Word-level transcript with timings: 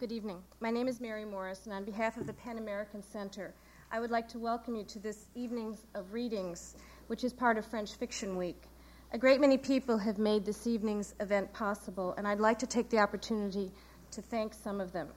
Good 0.00 0.12
evening. 0.12 0.44
My 0.60 0.70
name 0.70 0.86
is 0.86 1.00
Mary 1.00 1.24
Morris, 1.24 1.62
and 1.64 1.74
on 1.74 1.84
behalf 1.84 2.18
of 2.18 2.28
the 2.28 2.32
PEN 2.32 2.58
American 2.58 3.02
Center, 3.02 3.52
I 3.90 3.98
would 3.98 4.12
like 4.12 4.28
to 4.28 4.38
welcome 4.38 4.76
you 4.76 4.84
to 4.84 5.00
this 5.00 5.26
evening's 5.34 5.88
of 5.96 6.12
readings, 6.12 6.76
which 7.08 7.24
is 7.24 7.32
part 7.32 7.58
of 7.58 7.66
French 7.66 7.94
Fiction 7.94 8.36
Week. 8.36 8.62
A 9.12 9.18
great 9.18 9.40
many 9.40 9.58
people 9.58 9.98
have 9.98 10.16
made 10.16 10.44
this 10.44 10.68
evening's 10.68 11.16
event 11.18 11.52
possible, 11.52 12.14
and 12.16 12.28
I'd 12.28 12.38
like 12.38 12.60
to 12.60 12.66
take 12.66 12.90
the 12.90 12.98
opportunity 13.00 13.72
to 14.12 14.22
thank 14.22 14.54
some 14.54 14.80
of 14.80 14.92
them. 14.92 15.08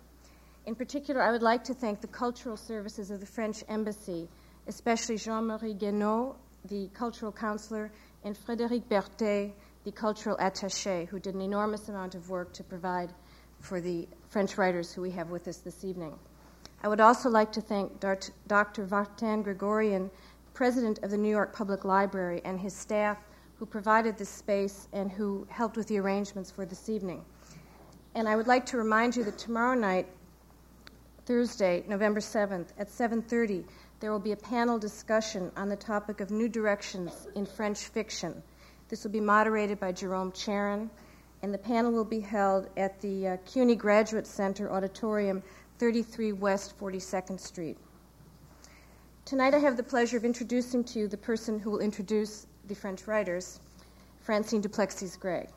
In 0.65 0.73
particular, 0.73 1.21
I 1.21 1.31
would 1.31 1.43
like 1.43 1.63
to 1.65 1.75
thank 1.75 2.01
the 2.01 2.07
cultural 2.07 2.57
services 2.57 3.11
of 3.11 3.19
the 3.19 3.27
French 3.27 3.63
Embassy, 3.69 4.27
especially 4.65 5.17
Jean 5.17 5.45
Marie 5.45 5.75
Guénaud, 5.75 6.37
the 6.65 6.89
cultural 6.95 7.31
counselor, 7.31 7.91
and 8.23 8.35
Frédéric 8.35 8.85
Berthet, 8.89 9.53
the 9.83 9.91
cultural 9.91 10.37
attaché, 10.37 11.07
who 11.07 11.19
did 11.19 11.35
an 11.35 11.41
enormous 11.41 11.87
amount 11.87 12.15
of 12.15 12.31
work 12.31 12.51
to 12.53 12.63
provide 12.63 13.13
for 13.59 13.79
the 13.79 14.07
French 14.31 14.57
writers 14.57 14.93
who 14.93 15.01
we 15.01 15.11
have 15.11 15.29
with 15.29 15.45
us 15.49 15.57
this 15.57 15.83
evening. 15.83 16.17
I 16.83 16.87
would 16.87 17.01
also 17.01 17.29
like 17.29 17.51
to 17.51 17.59
thank 17.59 17.99
Dr. 17.99 18.85
Vartan 18.87 19.43
Gregorian, 19.43 20.09
president 20.53 20.99
of 21.03 21.11
the 21.11 21.17
New 21.17 21.29
York 21.29 21.53
Public 21.53 21.83
Library, 21.83 22.41
and 22.45 22.57
his 22.57 22.73
staff 22.73 23.17
who 23.59 23.65
provided 23.65 24.17
this 24.17 24.29
space 24.29 24.87
and 24.93 25.11
who 25.11 25.45
helped 25.49 25.75
with 25.75 25.87
the 25.89 25.99
arrangements 25.99 26.49
for 26.49 26.65
this 26.65 26.87
evening. 26.87 27.25
And 28.15 28.27
I 28.27 28.37
would 28.37 28.47
like 28.47 28.65
to 28.67 28.77
remind 28.77 29.17
you 29.17 29.25
that 29.25 29.37
tomorrow 29.37 29.77
night, 29.77 30.07
Thursday, 31.25 31.83
November 31.89 32.21
7th, 32.21 32.67
at 32.77 32.89
7:30, 32.89 33.65
there 33.99 34.11
will 34.11 34.19
be 34.19 34.31
a 34.31 34.37
panel 34.37 34.79
discussion 34.79 35.51
on 35.57 35.67
the 35.67 35.75
topic 35.75 36.21
of 36.21 36.31
new 36.31 36.47
directions 36.47 37.27
in 37.35 37.45
French 37.45 37.79
fiction. 37.79 38.41
This 38.87 39.03
will 39.03 39.11
be 39.11 39.19
moderated 39.19 39.77
by 39.77 39.91
Jerome 39.91 40.31
Charyn, 40.31 40.89
and 41.43 41.53
the 41.53 41.57
panel 41.57 41.91
will 41.91 42.05
be 42.05 42.19
held 42.19 42.69
at 42.77 42.99
the 43.01 43.29
uh, 43.29 43.37
CUNY 43.45 43.75
Graduate 43.75 44.27
Center 44.27 44.71
Auditorium, 44.71 45.41
33 45.79 46.33
West 46.33 46.77
42nd 46.79 47.39
Street. 47.39 47.77
Tonight 49.25 49.53
I 49.53 49.59
have 49.59 49.77
the 49.77 49.83
pleasure 49.83 50.17
of 50.17 50.25
introducing 50.25 50.83
to 50.85 50.99
you 50.99 51.07
the 51.07 51.17
person 51.17 51.59
who 51.59 51.71
will 51.71 51.79
introduce 51.79 52.45
the 52.67 52.75
French 52.75 53.07
writers, 53.07 53.59
Francine 54.19 54.61
du 54.61 54.69
Plessix 54.69 55.19
Gray. 55.19 55.47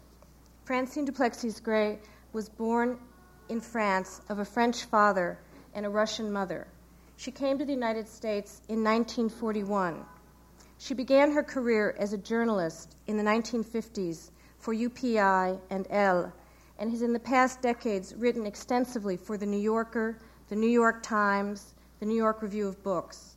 Francine 0.65 1.05
du 1.05 1.13
Plessix 1.13 1.63
Gray 1.63 1.99
was 2.33 2.49
born 2.49 2.99
in 3.49 3.61
France 3.61 4.23
of 4.31 4.39
a 4.39 4.45
French 4.45 4.85
father 4.85 5.39
and 5.75 5.85
a 5.85 5.91
Russian 5.91 6.33
mother. 6.33 6.67
She 7.17 7.31
came 7.31 7.59
to 7.59 7.65
the 7.65 7.73
United 7.73 8.09
States 8.09 8.63
in 8.69 8.83
1941. 8.83 10.05
She 10.79 10.95
began 10.95 11.33
her 11.33 11.43
career 11.43 11.95
as 11.99 12.13
a 12.13 12.19
journalist 12.19 12.97
in 13.07 13.17
the 13.17 13.23
1950s 13.23 14.31
for 14.65 14.75
UPI 14.75 15.61
and 15.69 15.87
Elle, 15.91 16.33
and 16.79 16.91
has 16.91 17.03
in 17.03 17.13
the 17.13 17.19
past 17.19 17.61
decades 17.61 18.15
written 18.15 18.47
extensively 18.47 19.15
for 19.15 19.37
The 19.37 19.45
New 19.45 19.59
Yorker, 19.59 20.17
The 20.49 20.57
New 20.57 20.71
York 20.71 21.03
Times, 21.03 21.75
The 22.01 22.07
New 22.07 22.17
York 22.17 22.41
Review 22.41 22.67
of 22.67 22.83
Books. 22.83 23.37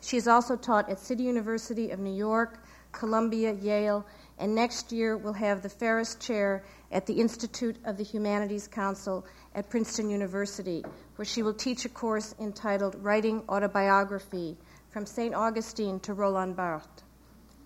She 0.00 0.14
has 0.14 0.28
also 0.28 0.54
taught 0.54 0.88
at 0.88 1.00
City 1.00 1.24
University 1.24 1.90
of 1.90 1.98
New 1.98 2.14
York, 2.14 2.62
Columbia, 2.92 3.54
Yale, 3.54 4.06
and 4.38 4.54
next 4.54 4.92
year 4.92 5.16
will 5.16 5.32
have 5.32 5.62
the 5.62 5.68
Ferris 5.68 6.14
Chair 6.14 6.62
at 6.92 7.06
the 7.06 7.14
Institute 7.20 7.78
of 7.84 7.96
the 7.96 8.04
Humanities 8.04 8.68
Council 8.68 9.26
at 9.56 9.68
Princeton 9.68 10.08
University, 10.08 10.84
where 11.16 11.26
she 11.26 11.42
will 11.42 11.54
teach 11.54 11.84
a 11.84 11.88
course 11.88 12.36
entitled 12.38 12.94
Writing 13.02 13.42
Autobiography 13.48 14.56
From 14.90 15.06
St. 15.06 15.34
Augustine 15.34 15.98
to 16.00 16.14
Roland 16.14 16.54
Barthes. 16.54 17.05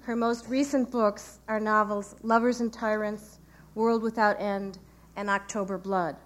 Her 0.02 0.16
most 0.16 0.48
recent 0.48 0.90
books 0.90 1.40
are 1.46 1.60
novels 1.60 2.16
Lovers 2.22 2.62
and 2.62 2.72
Tyrants, 2.72 3.38
World 3.74 4.02
Without 4.02 4.40
End, 4.40 4.78
and 5.14 5.28
October 5.28 5.76
Blood. 5.76 6.16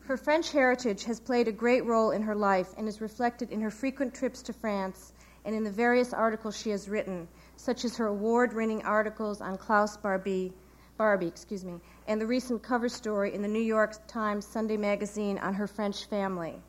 Her 0.00 0.16
French 0.16 0.52
heritage 0.52 1.04
has 1.04 1.20
played 1.20 1.48
a 1.48 1.52
great 1.52 1.84
role 1.84 2.12
in 2.12 2.22
her 2.22 2.34
life 2.34 2.70
and 2.78 2.88
is 2.88 3.02
reflected 3.02 3.50
in 3.52 3.60
her 3.60 3.70
frequent 3.70 4.14
trips 4.14 4.40
to 4.42 4.54
France 4.54 5.12
and 5.44 5.54
in 5.54 5.64
the 5.64 5.70
various 5.70 6.14
articles 6.14 6.56
she 6.56 6.70
has 6.70 6.88
written, 6.88 7.28
such 7.56 7.84
as 7.84 7.96
her 7.98 8.06
award-winning 8.06 8.82
articles 8.84 9.42
on 9.42 9.58
Klaus 9.58 9.98
Barbie, 9.98 10.54
Barbie, 10.96 11.28
excuse 11.28 11.66
me, 11.66 11.78
and 12.08 12.18
the 12.18 12.26
recent 12.26 12.62
cover 12.62 12.88
story 12.88 13.34
in 13.34 13.42
the 13.42 13.48
New 13.48 13.60
York 13.62 14.06
Times 14.06 14.46
Sunday 14.46 14.78
magazine 14.78 15.36
on 15.38 15.52
her 15.52 15.66
French 15.66 16.06
family. 16.06 16.62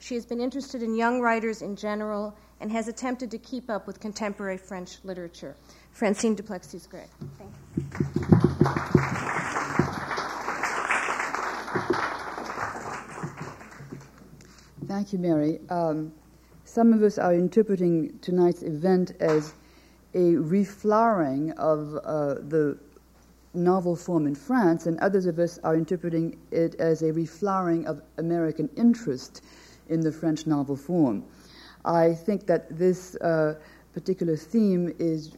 She 0.00 0.14
has 0.14 0.24
been 0.24 0.40
interested 0.40 0.82
in 0.82 0.96
young 0.96 1.20
writers 1.20 1.60
in 1.60 1.76
general 1.76 2.34
and 2.60 2.72
has 2.72 2.88
attempted 2.88 3.30
to 3.30 3.38
keep 3.38 3.68
up 3.68 3.86
with 3.86 4.00
contemporary 4.00 4.56
French 4.56 4.96
literature. 5.04 5.54
Francine 5.92 6.34
du 6.34 6.42
Plessix 6.42 6.88
Gray. 6.88 7.04
Thank 7.38 7.50
you. 8.14 8.20
Thank 14.86 15.12
you, 15.12 15.18
Mary. 15.18 15.60
Um, 15.68 16.12
some 16.64 16.92
of 16.92 17.02
us 17.02 17.18
are 17.18 17.34
interpreting 17.34 18.18
tonight's 18.22 18.62
event 18.62 19.12
as 19.20 19.52
a 20.14 20.32
reflowering 20.34 21.52
of 21.58 21.94
uh, 22.04 22.34
the 22.48 22.78
novel 23.54 23.94
form 23.94 24.26
in 24.26 24.34
France, 24.34 24.86
and 24.86 24.98
others 25.00 25.26
of 25.26 25.38
us 25.38 25.58
are 25.62 25.76
interpreting 25.76 26.38
it 26.50 26.74
as 26.76 27.02
a 27.02 27.12
reflowering 27.12 27.84
of 27.84 28.02
American 28.18 28.68
interest 28.76 29.42
in 29.90 30.00
the 30.00 30.12
French 30.12 30.46
novel 30.46 30.76
form. 30.76 31.24
I 31.84 32.14
think 32.14 32.46
that 32.46 32.78
this 32.78 33.16
uh, 33.16 33.54
particular 33.92 34.36
theme 34.36 34.94
is 34.98 35.28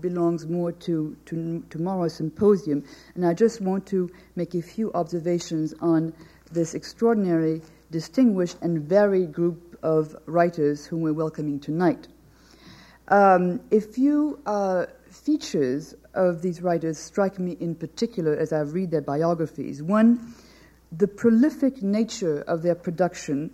belongs 0.00 0.46
more 0.46 0.72
to, 0.72 1.16
to 1.26 1.62
tomorrow's 1.70 2.14
symposium, 2.14 2.84
and 3.14 3.26
I 3.26 3.34
just 3.34 3.60
want 3.60 3.86
to 3.88 4.10
make 4.36 4.54
a 4.54 4.62
few 4.62 4.92
observations 4.94 5.74
on 5.80 6.12
this 6.50 6.74
extraordinary, 6.74 7.60
distinguished, 7.90 8.56
and 8.62 8.82
varied 8.82 9.32
group 9.32 9.78
of 9.82 10.16
writers 10.26 10.86
whom 10.86 11.02
we're 11.02 11.12
welcoming 11.12 11.60
tonight. 11.60 12.08
Um, 13.08 13.60
a 13.70 13.80
few 13.80 14.38
uh, 14.46 14.86
features 15.10 15.94
of 16.14 16.42
these 16.42 16.62
writers 16.62 16.98
strike 16.98 17.38
me 17.38 17.56
in 17.60 17.74
particular 17.74 18.36
as 18.36 18.52
I 18.52 18.60
read 18.60 18.90
their 18.90 19.00
biographies. 19.00 19.82
One, 19.82 20.34
the 20.92 21.08
prolific 21.08 21.82
nature 21.82 22.40
of 22.42 22.62
their 22.62 22.74
production 22.74 23.50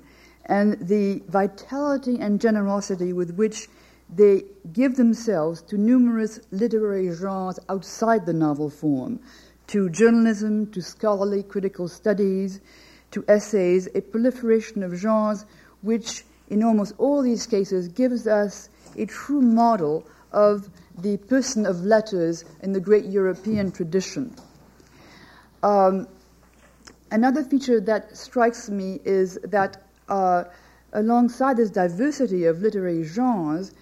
and 0.47 0.79
the 0.89 1.23
vitality 1.29 2.19
and 2.21 2.41
generosity 2.41 3.13
with 3.13 3.35
which 3.35 3.69
they 4.15 4.43
give 4.73 4.97
themselves 4.97 5.63
to 5.63 5.79
numerous 5.79 6.41
literary 6.51 7.11
genres 7.15 7.59
outside 7.69 8.27
the 8.27 8.33
novel 8.33 8.69
form, 8.71 9.19
to 9.67 9.89
journalism, 9.89 10.71
to 10.73 10.83
scholarly 10.83 11.43
critical 11.43 11.89
studies, 11.89 12.61
to 13.11 13.25
essays, 13.29 13.89
a 13.95 14.01
proliferation 14.01 14.83
of 14.83 14.93
genres 14.95 15.47
which, 15.83 16.25
in 16.49 16.63
almost 16.63 16.95
all 16.99 17.23
these 17.23 17.47
cases, 17.47 17.89
gives 17.89 18.27
us 18.27 18.69
a 18.97 19.07
true 19.07 19.41
model 19.41 20.07
of 20.33 20.69
the 20.99 21.17
person 21.17 21.65
of 21.65 21.85
letters 21.85 22.45
in 22.63 22.73
the 22.73 22.81
great 22.81 23.07
European 23.07 23.73
tradition. 23.73 24.35
Um, 25.63 26.07
another 27.11 27.43
feature 27.43 27.81
that 27.81 28.17
strikes 28.17 28.69
me 28.69 29.01
is 29.05 29.39
that 29.45 29.84
uh, 30.09 30.45
alongside 30.93 31.57
this 31.57 31.71
diversity 31.71 32.45
of 32.45 32.61
literary 32.61 33.03
genres, 33.03 33.73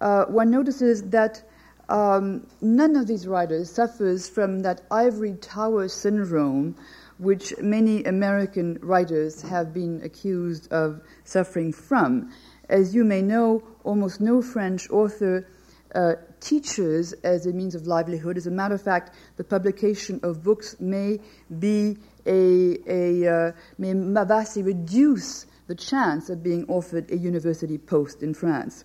uh, 0.00 0.24
one 0.26 0.50
notices 0.50 1.02
that 1.04 1.42
um, 1.88 2.46
none 2.60 2.96
of 2.96 3.06
these 3.06 3.26
writers 3.26 3.70
suffers 3.70 4.28
from 4.28 4.62
that 4.62 4.82
ivory 4.90 5.34
tower 5.34 5.88
syndrome, 5.88 6.76
which 7.18 7.54
many 7.58 8.04
American 8.04 8.78
writers 8.82 9.42
have 9.42 9.72
been 9.72 10.02
accused 10.02 10.70
of 10.72 11.00
suffering 11.24 11.72
from. 11.72 12.32
As 12.68 12.94
you 12.94 13.04
may 13.04 13.22
know, 13.22 13.62
almost 13.84 14.20
no 14.20 14.42
French 14.42 14.90
author 14.90 15.46
uh, 15.94 16.14
teaches 16.40 17.12
as 17.24 17.46
a 17.46 17.52
means 17.52 17.74
of 17.74 17.86
livelihood. 17.86 18.36
As 18.36 18.46
a 18.46 18.50
matter 18.50 18.74
of 18.74 18.82
fact, 18.82 19.14
the 19.36 19.44
publication 19.44 20.20
of 20.22 20.42
books 20.42 20.76
may 20.80 21.20
be 21.58 21.96
a, 22.26 22.76
a 22.86 23.48
uh, 23.48 23.52
may 23.78 23.92
vastly 24.24 24.62
reduce 24.62 25.46
the 25.66 25.74
chance 25.74 26.30
of 26.30 26.42
being 26.42 26.64
offered 26.68 27.10
a 27.10 27.16
university 27.16 27.78
post 27.78 28.22
in 28.22 28.34
France. 28.34 28.84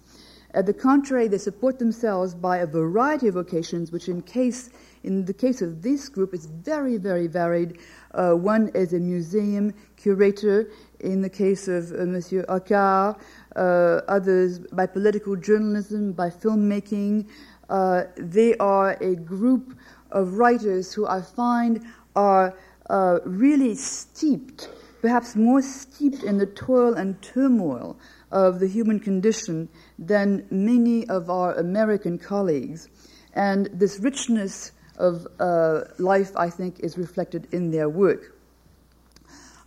At 0.53 0.65
the 0.65 0.73
contrary, 0.73 1.29
they 1.29 1.37
support 1.37 1.79
themselves 1.79 2.35
by 2.35 2.57
a 2.57 2.67
variety 2.67 3.29
of 3.29 3.35
vocations, 3.35 3.91
which 3.91 4.09
in 4.09 4.21
case 4.21 4.69
in 5.03 5.25
the 5.25 5.33
case 5.33 5.61
of 5.61 5.81
this 5.81 6.09
group 6.09 6.33
is 6.33 6.45
very, 6.45 6.97
very 6.97 7.25
varied. 7.27 7.79
Uh, 8.13 8.33
one 8.33 8.69
is 8.75 8.93
a 8.93 8.99
museum 8.99 9.73
curator. 9.95 10.69
In 10.99 11.21
the 11.21 11.29
case 11.29 11.67
of 11.67 11.91
uh, 11.91 12.05
Monsieur 12.05 12.45
Hocquard, 12.47 13.15
uh, 13.55 14.01
others 14.07 14.59
by 14.59 14.85
political 14.85 15.35
journalism, 15.35 16.11
by 16.11 16.29
filmmaking. 16.29 17.27
Uh, 17.69 18.03
they 18.17 18.55
are 18.57 18.97
a 19.01 19.15
group 19.15 19.77
of 20.11 20.33
writers 20.33 20.93
who 20.93 21.07
I 21.07 21.21
find 21.21 21.85
are 22.15 22.53
uh, 22.89 23.19
really 23.25 23.75
steeped, 23.75 24.69
perhaps 25.01 25.35
more 25.35 25.61
steeped 25.61 26.23
in 26.23 26.37
the 26.37 26.45
toil 26.45 26.93
and 26.93 27.19
turmoil 27.21 27.97
of 28.31 28.59
the 28.59 28.67
human 28.67 28.99
condition 28.99 29.67
than 29.97 30.45
many 30.51 31.07
of 31.09 31.29
our 31.29 31.53
American 31.55 32.19
colleagues. 32.19 32.87
And 33.33 33.67
this 33.73 33.99
richness 33.99 34.71
of 34.97 35.27
uh, 35.39 35.81
life, 35.97 36.31
I 36.37 36.49
think, 36.49 36.79
is 36.79 36.97
reflected 36.97 37.47
in 37.51 37.71
their 37.71 37.89
work. 37.89 38.37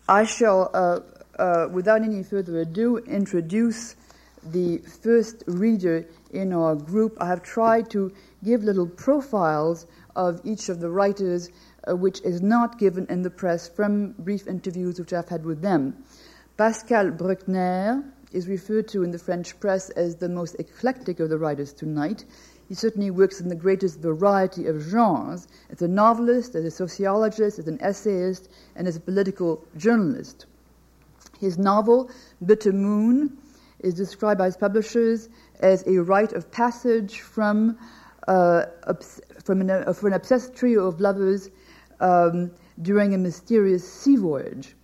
I 0.08 0.24
shall, 0.24 0.70
uh, 0.72 1.00
uh, 1.38 1.68
without 1.72 2.02
any 2.02 2.22
further 2.22 2.60
ado, 2.60 2.98
introduce 2.98 3.96
the 4.44 4.78
first 4.78 5.42
reader 5.46 6.06
in 6.30 6.52
our 6.52 6.76
group. 6.76 7.16
I 7.20 7.26
have 7.26 7.42
tried 7.42 7.90
to 7.90 8.12
give 8.44 8.62
little 8.62 8.86
profiles 8.86 9.86
of 10.14 10.40
each 10.44 10.68
of 10.68 10.80
the 10.80 10.90
writers, 10.90 11.48
uh, 11.88 11.96
which 11.96 12.20
is 12.22 12.42
not 12.42 12.78
given 12.78 13.06
in 13.08 13.22
the 13.22 13.30
press 13.30 13.68
from 13.68 14.12
brief 14.18 14.46
interviews 14.46 14.98
which 14.98 15.12
I've 15.12 15.28
had 15.28 15.44
with 15.44 15.62
them. 15.62 16.04
Pascal 16.56 17.10
Bruckner 17.10 18.04
is 18.32 18.48
referred 18.48 18.88
to 18.88 19.02
in 19.02 19.10
the 19.10 19.18
French 19.18 19.58
press 19.60 19.90
as 19.90 20.16
the 20.16 20.28
most 20.28 20.56
eclectic 20.58 21.20
of 21.20 21.28
the 21.28 21.38
writers 21.38 21.72
tonight. 21.72 22.24
He 22.68 22.74
certainly 22.74 23.10
works 23.10 23.40
in 23.40 23.48
the 23.48 23.54
greatest 23.54 24.00
variety 24.00 24.66
of 24.66 24.80
genres 24.80 25.46
as 25.70 25.82
a 25.82 25.88
novelist, 25.88 26.54
as 26.54 26.64
a 26.64 26.70
sociologist, 26.70 27.58
as 27.58 27.68
an 27.68 27.78
essayist, 27.80 28.48
and 28.74 28.88
as 28.88 28.96
a 28.96 29.00
political 29.00 29.64
journalist. 29.76 30.46
His 31.38 31.58
novel, 31.58 32.10
Bitter 32.44 32.72
Moon, 32.72 33.36
is 33.80 33.94
described 33.94 34.38
by 34.38 34.46
his 34.46 34.56
publishers 34.56 35.28
as 35.60 35.86
a 35.86 35.98
rite 35.98 36.32
of 36.32 36.50
passage 36.50 37.20
from, 37.20 37.78
uh, 38.26 38.64
obs- 38.86 39.20
from 39.44 39.60
an, 39.60 39.70
uh, 39.70 39.92
for 39.92 40.08
an 40.08 40.14
obsessed 40.14 40.54
trio 40.54 40.86
of 40.86 41.00
lovers 41.00 41.50
um, 42.00 42.50
during 42.82 43.14
a 43.14 43.18
mysterious 43.18 43.90
sea 43.90 44.16
voyage. 44.16 44.74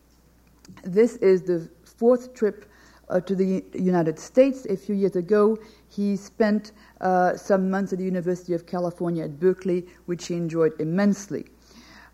This 0.85 1.17
is 1.17 1.43
the 1.43 1.69
fourth 1.85 2.35
trip 2.35 2.67
uh, 3.09 3.21
to 3.21 3.35
the 3.35 3.65
United 3.75 4.19
States. 4.19 4.67
A 4.67 4.77
few 4.77 4.95
years 4.95 5.17
ago, 5.17 5.59
he 5.89 6.17
spent 6.17 6.73
uh, 7.01 7.37
some 7.37 7.71
months 7.71 7.93
at 7.93 7.99
the 7.99 8.05
University 8.05 8.55
of 8.55 8.67
California 8.67 9.25
at 9.25 9.41
Berkeley, 9.41 9.87
which 10.07 10.29
he 10.29 10.35
enjoyed 10.35 10.81
immensely. 10.81 11.47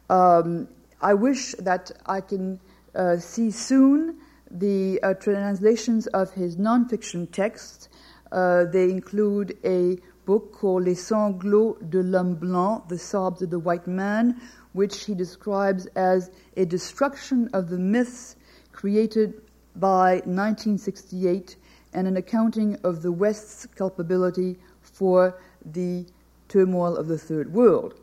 Um, 0.09 0.69
I 1.01 1.15
wish 1.15 1.53
that 1.59 1.91
I 2.07 2.21
can 2.21 2.59
uh, 2.95 3.19
see 3.19 3.51
soon 3.51 4.17
the 4.51 5.01
uh, 5.03 5.15
translations 5.15 6.07
of 6.09 6.33
his 6.33 6.57
nonfiction 6.57 7.31
texts. 7.31 7.89
Uh, 8.33 8.65
they 8.65 8.85
include 8.85 9.59
a 9.65 9.99
book 10.25 10.53
called 10.53 10.85
Les 10.85 10.95
Sanglots 10.95 11.79
de 11.91 12.03
l'Homme 12.03 12.35
Blanc, 12.35 12.89
The 12.89 12.99
Sobs 12.99 13.43
of 13.43 13.51
the 13.51 13.59
White 13.59 13.87
Man, 13.87 14.41
which 14.77 15.07
he 15.07 15.15
describes 15.15 15.87
as 15.97 16.31
a 16.57 16.67
destruction 16.67 17.49
of 17.55 17.71
the 17.71 17.79
myths 17.79 18.37
created 18.73 19.41
by 19.75 20.17
1968 20.27 21.57
and 21.95 22.07
an 22.07 22.19
accounting 22.19 22.79
of 22.85 23.01
the 23.01 23.11
West's 23.11 23.65
culpability 23.75 24.59
for 24.83 25.39
the 25.65 26.05
turmoil 26.49 26.95
of 26.95 27.09
the 27.09 27.17
Third 27.17 27.55
World. 27.55 27.95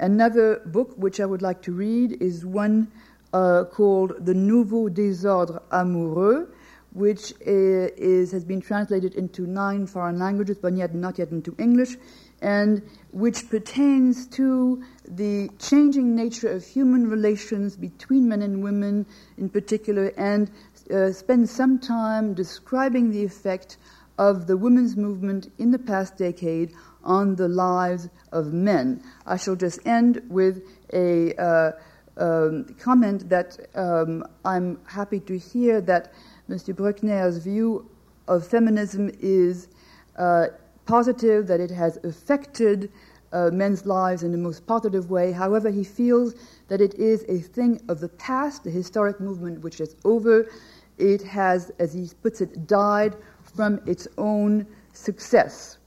Another 0.00 0.62
book 0.64 0.94
which 0.96 1.20
I 1.20 1.26
would 1.26 1.42
like 1.42 1.60
to 1.62 1.72
read 1.72 2.20
is 2.22 2.46
one 2.46 2.90
uh, 3.34 3.64
called 3.64 4.24
The 4.24 4.34
Nouveau 4.34 4.88
Désordre 4.88 5.60
Amoureux, 5.70 6.48
which 6.92 7.34
is, 7.42 8.32
has 8.32 8.42
been 8.42 8.62
translated 8.62 9.14
into 9.16 9.46
nine 9.46 9.86
foreign 9.86 10.18
languages, 10.18 10.56
but 10.56 10.72
yet 10.74 10.94
not 10.94 11.18
yet 11.18 11.30
into 11.30 11.54
English, 11.58 11.96
and 12.40 12.82
which 13.12 13.50
pertains 13.50 14.26
to 14.28 14.82
the 15.08 15.50
changing 15.58 16.14
nature 16.14 16.48
of 16.48 16.64
human 16.64 17.08
relations 17.08 17.76
between 17.76 18.28
men 18.28 18.42
and 18.42 18.62
women 18.62 19.06
in 19.38 19.48
particular, 19.48 20.12
and 20.16 20.50
uh, 20.90 21.12
spends 21.12 21.50
some 21.50 21.78
time 21.78 22.34
describing 22.34 23.10
the 23.10 23.24
effect 23.24 23.76
of 24.18 24.46
the 24.46 24.56
women's 24.56 24.96
movement 24.96 25.52
in 25.58 25.70
the 25.70 25.78
past 25.78 26.16
decade 26.16 26.72
on 27.04 27.36
the 27.36 27.48
lives 27.48 28.08
of 28.32 28.52
men. 28.52 29.02
I 29.26 29.36
shall 29.36 29.56
just 29.56 29.86
end 29.86 30.22
with 30.28 30.62
a 30.92 31.34
uh, 31.34 31.72
um, 32.16 32.64
comment 32.78 33.28
that 33.28 33.58
um, 33.74 34.24
I'm 34.44 34.80
happy 34.86 35.20
to 35.20 35.38
hear 35.38 35.80
that 35.82 36.12
Mr. 36.48 36.74
Bruckner's 36.74 37.38
view 37.38 37.90
of 38.28 38.46
feminism 38.46 39.10
is 39.20 39.68
uh, 40.16 40.46
positive, 40.86 41.46
that 41.48 41.60
it 41.60 41.70
has 41.70 41.98
affected 41.98 42.90
uh, 43.36 43.50
men's 43.52 43.84
lives 43.84 44.22
in 44.22 44.32
the 44.32 44.38
most 44.38 44.66
positive 44.66 45.10
way. 45.10 45.30
However, 45.30 45.70
he 45.70 45.84
feels 45.84 46.34
that 46.68 46.80
it 46.80 46.94
is 46.94 47.24
a 47.28 47.38
thing 47.38 47.80
of 47.88 48.00
the 48.00 48.08
past, 48.08 48.64
the 48.64 48.70
historic 48.70 49.20
movement 49.20 49.60
which 49.62 49.80
is 49.80 49.94
over. 50.04 50.48
It 50.98 51.22
has, 51.22 51.70
as 51.78 51.92
he 51.92 52.10
puts 52.22 52.40
it, 52.40 52.66
died 52.66 53.14
from 53.42 53.80
its 53.86 54.08
own 54.16 54.66
success. 54.92 55.78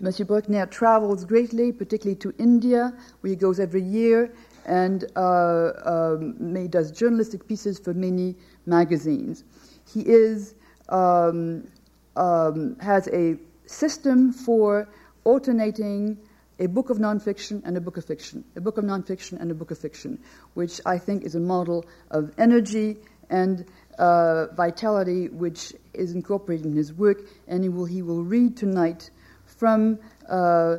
Monsieur 0.00 0.24
Bruckner 0.24 0.64
travels 0.64 1.26
greatly, 1.26 1.72
particularly 1.72 2.16
to 2.16 2.32
India, 2.38 2.94
where 3.20 3.30
he 3.30 3.36
goes 3.36 3.60
every 3.60 3.82
year, 3.82 4.32
and 4.64 5.04
uh, 5.16 5.72
um, 5.84 6.56
he 6.56 6.68
does 6.68 6.90
journalistic 6.90 7.46
pieces 7.46 7.78
for 7.78 7.92
many 7.92 8.34
magazines. 8.64 9.44
He 9.92 10.00
is 10.06 10.54
um, 10.88 11.68
um, 12.16 12.76
has 12.80 13.08
a 13.08 13.36
system 13.66 14.32
for 14.32 14.88
alternating 15.24 16.18
a 16.60 16.66
book 16.66 16.90
of 16.90 16.98
nonfiction 16.98 17.62
and 17.64 17.76
a 17.76 17.80
book 17.80 17.96
of 17.96 18.04
fiction, 18.04 18.44
a 18.54 18.60
book 18.60 18.76
of 18.76 18.84
nonfiction 18.84 19.40
and 19.40 19.50
a 19.50 19.54
book 19.54 19.70
of 19.70 19.78
fiction, 19.78 20.18
which 20.54 20.80
I 20.84 20.98
think 20.98 21.24
is 21.24 21.34
a 21.34 21.40
model 21.40 21.86
of 22.10 22.32
energy 22.36 22.98
and 23.30 23.64
uh, 23.98 24.46
vitality 24.54 25.28
which 25.28 25.72
is 25.94 26.12
incorporated 26.12 26.66
in 26.66 26.76
his 26.76 26.92
work, 26.92 27.22
and 27.48 27.62
he 27.62 27.70
will, 27.70 27.86
he 27.86 28.02
will 28.02 28.22
read 28.22 28.56
tonight 28.56 29.10
from 29.46 29.98
uh, 30.28 30.76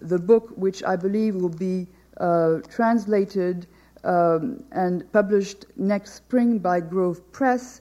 the 0.00 0.18
book, 0.18 0.50
which 0.56 0.82
I 0.82 0.96
believe 0.96 1.34
will 1.34 1.48
be 1.50 1.86
uh, 2.16 2.60
translated 2.70 3.66
um, 4.04 4.64
and 4.72 5.10
published 5.12 5.66
next 5.76 6.14
spring 6.14 6.58
by 6.58 6.80
Grove 6.80 7.32
Press, 7.32 7.80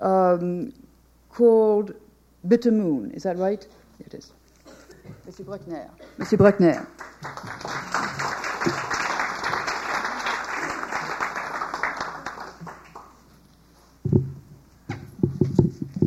um, 0.00 0.72
called 1.28 1.94
Bitter 2.48 2.72
Moon. 2.72 3.12
Is 3.12 3.22
that 3.22 3.36
right? 3.36 3.64
It 4.00 4.14
is. 4.14 4.32
Monsieur 5.26 5.44
Bruckner. 5.44 5.90
Monsieur 6.18 6.36
Bruckner. 6.36 6.86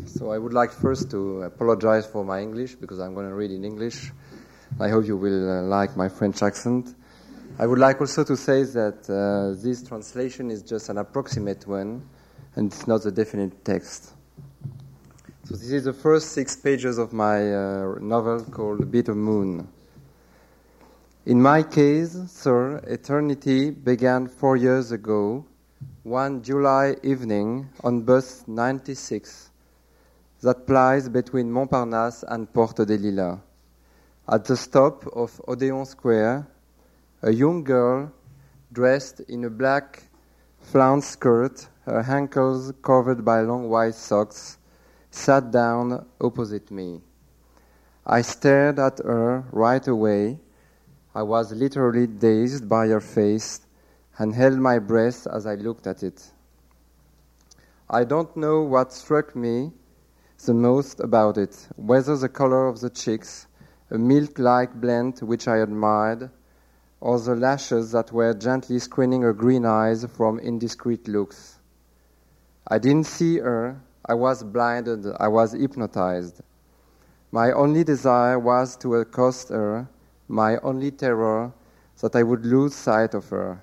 So 0.05 0.31
I 0.31 0.37
would 0.37 0.53
like 0.53 0.71
first 0.71 1.11
to 1.11 1.41
apologize 1.43 2.05
for 2.05 2.23
my 2.23 2.41
English 2.41 2.75
because 2.75 2.99
I'm 2.99 3.13
going 3.13 3.27
to 3.27 3.35
read 3.35 3.51
in 3.51 3.65
English. 3.65 4.11
I 4.79 4.89
hope 4.89 5.05
you 5.05 5.17
will 5.17 5.49
uh, 5.49 5.61
like 5.63 5.95
my 5.97 6.09
French 6.09 6.41
accent. 6.41 6.95
I 7.59 7.67
would 7.67 7.77
like 7.77 8.01
also 8.01 8.23
to 8.23 8.35
say 8.35 8.63
that 8.63 9.07
uh, 9.09 9.61
this 9.61 9.83
translation 9.83 10.49
is 10.49 10.63
just 10.63 10.89
an 10.89 10.97
approximate 10.97 11.67
one 11.67 12.07
and 12.55 12.71
it's 12.71 12.87
not 12.87 13.05
a 13.05 13.11
definite 13.11 13.63
text. 13.63 14.13
So 15.53 15.57
this 15.59 15.69
is 15.69 15.83
the 15.83 15.93
first 15.93 16.29
six 16.29 16.55
pages 16.55 16.97
of 16.97 17.13
my 17.13 17.53
uh, 17.53 17.99
novel 18.01 18.43
called 18.43 18.89
Bitter 18.89 19.13
Moon. 19.13 19.67
In 21.27 21.39
my 21.39 21.61
case, 21.61 22.17
sir, 22.25 22.77
eternity 22.87 23.69
began 23.69 24.25
four 24.25 24.57
years 24.57 24.91
ago, 24.91 25.45
one 26.01 26.41
July 26.41 26.95
evening 27.03 27.69
on 27.83 28.01
bus 28.01 28.43
96 28.47 29.51
that 30.41 30.65
plies 30.65 31.07
between 31.07 31.51
Montparnasse 31.51 32.23
and 32.29 32.51
Porte 32.51 32.87
des 32.87 32.97
Lilas. 32.97 33.37
At 34.27 34.45
the 34.45 34.57
stop 34.57 35.05
of 35.15 35.39
Odeon 35.47 35.85
Square, 35.85 36.47
a 37.21 37.31
young 37.31 37.63
girl 37.63 38.11
dressed 38.71 39.19
in 39.29 39.43
a 39.43 39.51
black 39.51 40.01
flounce 40.61 41.09
skirt, 41.09 41.67
her 41.85 42.03
ankles 42.09 42.73
covered 42.81 43.23
by 43.23 43.41
long 43.41 43.69
white 43.69 43.93
socks, 43.93 44.57
sat 45.13 45.51
down 45.51 46.05
opposite 46.19 46.71
me. 46.71 46.99
I 48.05 48.21
stared 48.21 48.79
at 48.79 48.97
her 48.99 49.45
right 49.51 49.87
away. 49.87 50.39
I 51.13 51.21
was 51.21 51.51
literally 51.51 52.07
dazed 52.07 52.67
by 52.67 52.87
her 52.87 52.99
face 52.99 53.61
and 54.17 54.33
held 54.33 54.57
my 54.57 54.79
breath 54.79 55.27
as 55.27 55.45
I 55.45 55.55
looked 55.55 55.87
at 55.87 56.01
it. 56.03 56.31
I 57.89 58.03
don't 58.03 58.35
know 58.35 58.63
what 58.63 58.91
struck 58.91 59.35
me 59.35 59.71
the 60.45 60.53
most 60.53 60.99
about 60.99 61.37
it, 61.37 61.67
whether 61.75 62.17
the 62.17 62.27
color 62.27 62.67
of 62.67 62.81
the 62.81 62.89
cheeks, 62.89 63.47
a 63.91 63.97
milk 63.97 64.39
like 64.39 64.73
blend 64.73 65.19
which 65.19 65.47
I 65.47 65.57
admired, 65.57 66.31
or 66.99 67.19
the 67.19 67.35
lashes 67.35 67.91
that 67.91 68.11
were 68.11 68.33
gently 68.33 68.79
screening 68.79 69.21
her 69.21 69.33
green 69.33 69.65
eyes 69.65 70.05
from 70.05 70.39
indiscreet 70.39 71.07
looks. 71.07 71.59
I 72.67 72.79
didn't 72.79 73.05
see 73.05 73.37
her, 73.37 73.79
I 74.05 74.13
was 74.13 74.43
blinded, 74.43 75.05
I 75.19 75.27
was 75.27 75.53
hypnotized. 75.53 76.41
My 77.31 77.51
only 77.51 77.83
desire 77.83 78.37
was 78.37 78.75
to 78.77 78.95
accost 78.95 79.49
her, 79.49 79.87
my 80.27 80.57
only 80.57 80.91
terror 80.91 81.53
that 82.01 82.15
I 82.15 82.23
would 82.23 82.45
lose 82.45 82.75
sight 82.75 83.13
of 83.13 83.29
her. 83.29 83.61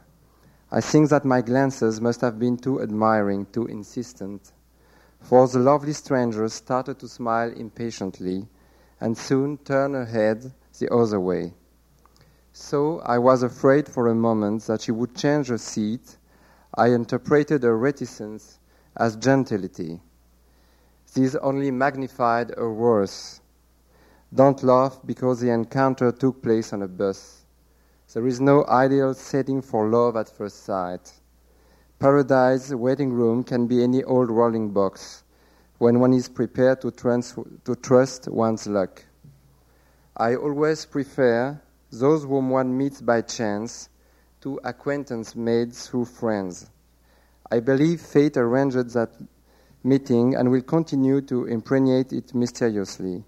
I 0.70 0.80
think 0.80 1.10
that 1.10 1.24
my 1.24 1.40
glances 1.42 2.00
must 2.00 2.20
have 2.20 2.38
been 2.38 2.56
too 2.56 2.80
admiring, 2.80 3.46
too 3.52 3.66
insistent 3.66 4.52
for 5.20 5.46
the 5.46 5.58
lovely 5.58 5.92
stranger 5.92 6.48
started 6.48 6.98
to 6.98 7.08
smile 7.08 7.52
impatiently 7.52 8.48
and 9.00 9.16
soon 9.16 9.58
turned 9.58 9.94
her 9.94 10.04
head 10.04 10.52
the 10.78 10.92
other 10.92 11.20
way. 11.20 11.54
So 12.52 13.00
I 13.00 13.18
was 13.18 13.42
afraid 13.42 13.88
for 13.88 14.08
a 14.08 14.14
moment 14.14 14.62
that 14.64 14.80
she 14.80 14.92
would 14.92 15.14
change 15.14 15.48
her 15.48 15.58
seat, 15.58 16.16
I 16.74 16.88
interpreted 16.88 17.62
her 17.62 17.76
reticence 17.76 18.58
as 18.96 19.16
gentility. 19.16 20.00
This 21.12 21.34
only 21.36 21.70
magnified 21.70 22.52
her 22.56 22.72
worth. 22.72 23.40
Don't 24.32 24.62
laugh 24.62 25.00
because 25.04 25.40
the 25.40 25.50
encounter 25.50 26.12
took 26.12 26.40
place 26.40 26.72
on 26.72 26.82
a 26.82 26.88
bus. 26.88 27.44
There 28.12 28.26
is 28.26 28.40
no 28.40 28.64
ideal 28.66 29.14
setting 29.14 29.60
for 29.60 29.88
love 29.88 30.16
at 30.16 30.28
first 30.28 30.64
sight. 30.64 31.12
Paradise 31.98 32.70
waiting 32.70 33.12
room 33.12 33.42
can 33.42 33.66
be 33.66 33.82
any 33.82 34.04
old 34.04 34.30
rolling 34.30 34.70
box 34.70 35.24
when 35.78 35.98
one 35.98 36.12
is 36.12 36.28
prepared 36.28 36.80
to, 36.82 36.90
trans- 36.90 37.36
to 37.64 37.74
trust 37.76 38.28
one's 38.28 38.66
luck. 38.66 39.04
I 40.16 40.36
always 40.36 40.86
prefer 40.86 41.60
those 41.90 42.22
whom 42.22 42.50
one 42.50 42.76
meets 42.76 43.00
by 43.00 43.22
chance 43.22 43.88
to 44.42 44.60
acquaintance 44.62 45.34
made 45.34 45.72
through 45.72 46.04
friends. 46.04 46.70
I 47.50 47.60
believe 47.60 48.00
fate 48.00 48.36
arranged 48.36 48.90
that 48.94 49.10
meeting 49.82 50.34
and 50.34 50.50
will 50.50 50.62
continue 50.62 51.20
to 51.22 51.46
impregnate 51.46 52.12
it 52.12 52.34
mysteriously. 52.34 53.24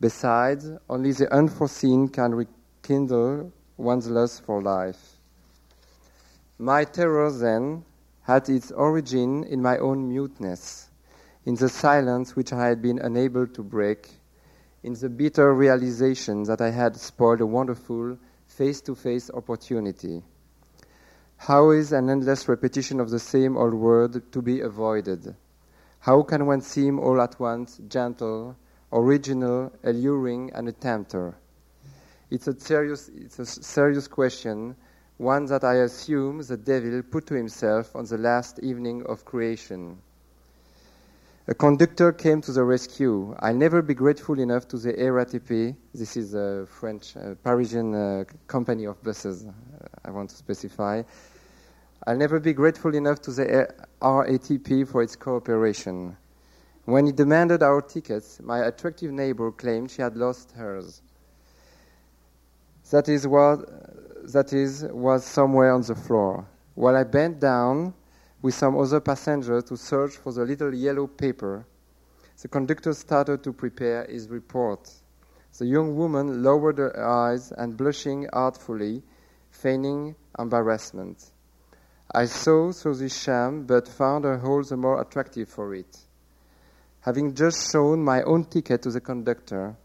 Besides, 0.00 0.70
only 0.88 1.12
the 1.12 1.32
unforeseen 1.32 2.08
can 2.08 2.34
rekindle 2.34 3.52
one's 3.76 4.08
lust 4.08 4.42
for 4.44 4.62
life. 4.62 5.16
My 6.58 6.84
terror 6.84 7.30
then 7.30 7.84
had 8.22 8.48
its 8.48 8.70
origin 8.70 9.44
in 9.44 9.62
my 9.62 9.78
own 9.78 10.08
muteness, 10.08 10.90
in 11.44 11.54
the 11.54 11.68
silence 11.68 12.36
which 12.36 12.52
I 12.52 12.66
had 12.66 12.82
been 12.82 12.98
unable 12.98 13.46
to 13.46 13.62
break, 13.62 14.10
in 14.82 14.94
the 14.94 15.08
bitter 15.08 15.54
realization 15.54 16.44
that 16.44 16.60
I 16.60 16.70
had 16.70 16.96
spoiled 16.96 17.40
a 17.40 17.46
wonderful 17.46 18.18
face 18.46 18.80
to 18.82 18.94
face 18.94 19.30
opportunity. 19.30 20.22
How 21.36 21.70
is 21.70 21.92
an 21.92 22.10
endless 22.10 22.48
repetition 22.48 23.00
of 23.00 23.10
the 23.10 23.18
same 23.18 23.56
old 23.56 23.74
word 23.74 24.32
to 24.32 24.42
be 24.42 24.60
avoided? 24.60 25.34
How 26.00 26.22
can 26.22 26.46
one 26.46 26.62
seem 26.62 26.98
all 26.98 27.20
at 27.20 27.38
once 27.38 27.78
gentle, 27.88 28.56
original, 28.90 29.70
alluring, 29.84 30.50
and 30.54 30.66
a 30.66 30.72
tempter? 30.72 31.36
It's 32.30 32.48
a 32.48 32.58
serious, 32.58 33.10
it's 33.14 33.38
a 33.38 33.44
serious 33.44 34.08
question, 34.08 34.76
one 35.18 35.44
that 35.46 35.62
I 35.62 35.74
assume 35.74 36.40
the 36.40 36.56
devil 36.56 37.02
put 37.02 37.26
to 37.26 37.34
himself 37.34 37.94
on 37.94 38.06
the 38.06 38.16
last 38.16 38.60
evening 38.60 39.04
of 39.06 39.26
creation. 39.26 39.98
A 41.48 41.54
conductor 41.54 42.12
came 42.12 42.40
to 42.42 42.52
the 42.52 42.64
rescue. 42.64 43.34
I'll 43.40 43.52
never 43.52 43.82
be 43.82 43.92
grateful 43.92 44.38
enough 44.40 44.68
to 44.68 44.78
the 44.78 44.94
RATP. 44.94 45.76
This 45.92 46.16
is 46.16 46.32
a 46.32 46.64
French, 46.66 47.14
uh, 47.16 47.34
Parisian 47.42 47.94
uh, 47.94 48.24
company 48.46 48.86
of 48.86 49.02
buses, 49.02 49.44
uh, 49.44 49.52
I 50.04 50.12
want 50.12 50.30
to 50.30 50.36
specify. 50.36 51.02
I'll 52.06 52.16
never 52.16 52.40
be 52.40 52.54
grateful 52.54 52.94
enough 52.94 53.20
to 53.22 53.30
the 53.30 53.68
RATP 54.00 54.88
for 54.88 55.02
its 55.02 55.16
cooperation. 55.16 56.16
When 56.86 57.04
he 57.04 57.12
demanded 57.12 57.62
our 57.62 57.82
tickets, 57.82 58.40
my 58.42 58.64
attractive 58.64 59.12
neighbor 59.12 59.52
claimed 59.52 59.90
she 59.90 60.00
had 60.00 60.16
lost 60.16 60.52
hers. 60.52 61.02
That 62.90 63.08
is 63.08 63.26
what 63.26 63.60
that 64.32 64.52
is 64.52 64.84
was 64.84 65.24
somewhere 65.24 65.72
on 65.72 65.82
the 65.82 65.94
floor. 65.94 66.46
While 66.74 66.96
I 66.96 67.04
bent 67.04 67.38
down 67.38 67.94
with 68.40 68.54
some 68.54 68.78
other 68.78 69.00
passengers 69.00 69.64
to 69.64 69.76
search 69.76 70.16
for 70.16 70.32
the 70.32 70.44
little 70.44 70.74
yellow 70.74 71.06
paper, 71.06 71.66
the 72.40 72.48
conductor 72.48 72.94
started 72.94 73.44
to 73.44 73.52
prepare 73.52 74.06
his 74.06 74.28
report. 74.28 74.90
The 75.58 75.66
young 75.66 75.94
woman 75.94 76.42
lowered 76.42 76.78
her 76.78 76.98
eyes 76.98 77.52
and 77.52 77.76
blushing 77.76 78.26
artfully, 78.32 79.02
feigning 79.50 80.16
embarrassment. 80.38 81.32
I 82.12 82.24
saw 82.24 82.72
through 82.72 82.96
this 82.96 83.16
sham, 83.16 83.66
but 83.66 83.86
found 83.86 84.24
her 84.24 84.40
all 84.44 84.64
the 84.64 84.76
more 84.76 85.00
attractive 85.00 85.48
for 85.48 85.74
it. 85.74 85.96
Having 87.02 87.34
just 87.34 87.70
shown 87.70 88.02
my 88.02 88.22
own 88.22 88.44
ticket 88.44 88.82
to 88.82 88.90
the 88.90 89.00
conductor, 89.00 89.76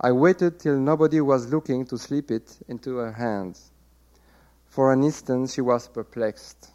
I 0.00 0.12
waited 0.12 0.60
till 0.60 0.78
nobody 0.78 1.20
was 1.20 1.52
looking 1.52 1.86
to 1.86 1.98
slip 1.98 2.30
it 2.30 2.58
into 2.68 2.96
her 2.96 3.12
hands. 3.12 3.72
For 4.66 4.92
an 4.92 5.02
instant, 5.02 5.50
she 5.50 5.60
was 5.60 5.88
perplexed. 5.88 6.70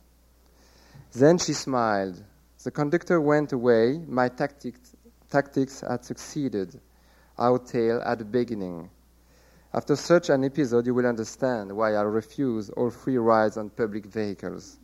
Then 1.14 1.38
she 1.38 1.54
smiled. 1.54 2.22
The 2.64 2.72
conductor 2.72 3.22
went 3.22 3.54
away. 3.54 4.00
My 4.08 4.28
tactics, 4.28 4.96
tactics 5.30 5.82
had 5.82 6.04
succeeded. 6.04 6.80
Our 7.38 7.60
tale 7.60 8.02
at 8.06 8.20
the 8.20 8.26
beginning. 8.26 8.90
After 9.72 9.96
such 9.96 10.30
an 10.30 10.44
episode, 10.44 10.88
you 10.88 10.96
will 10.96 11.06
understand 11.06 11.72
why 11.72 11.94
I 11.94 12.02
refuse 12.02 12.72
all 12.72 12.90
free 12.90 13.18
rides 13.18 13.56
on 13.56 13.70
public 13.70 14.08
vehicles. 14.08 14.80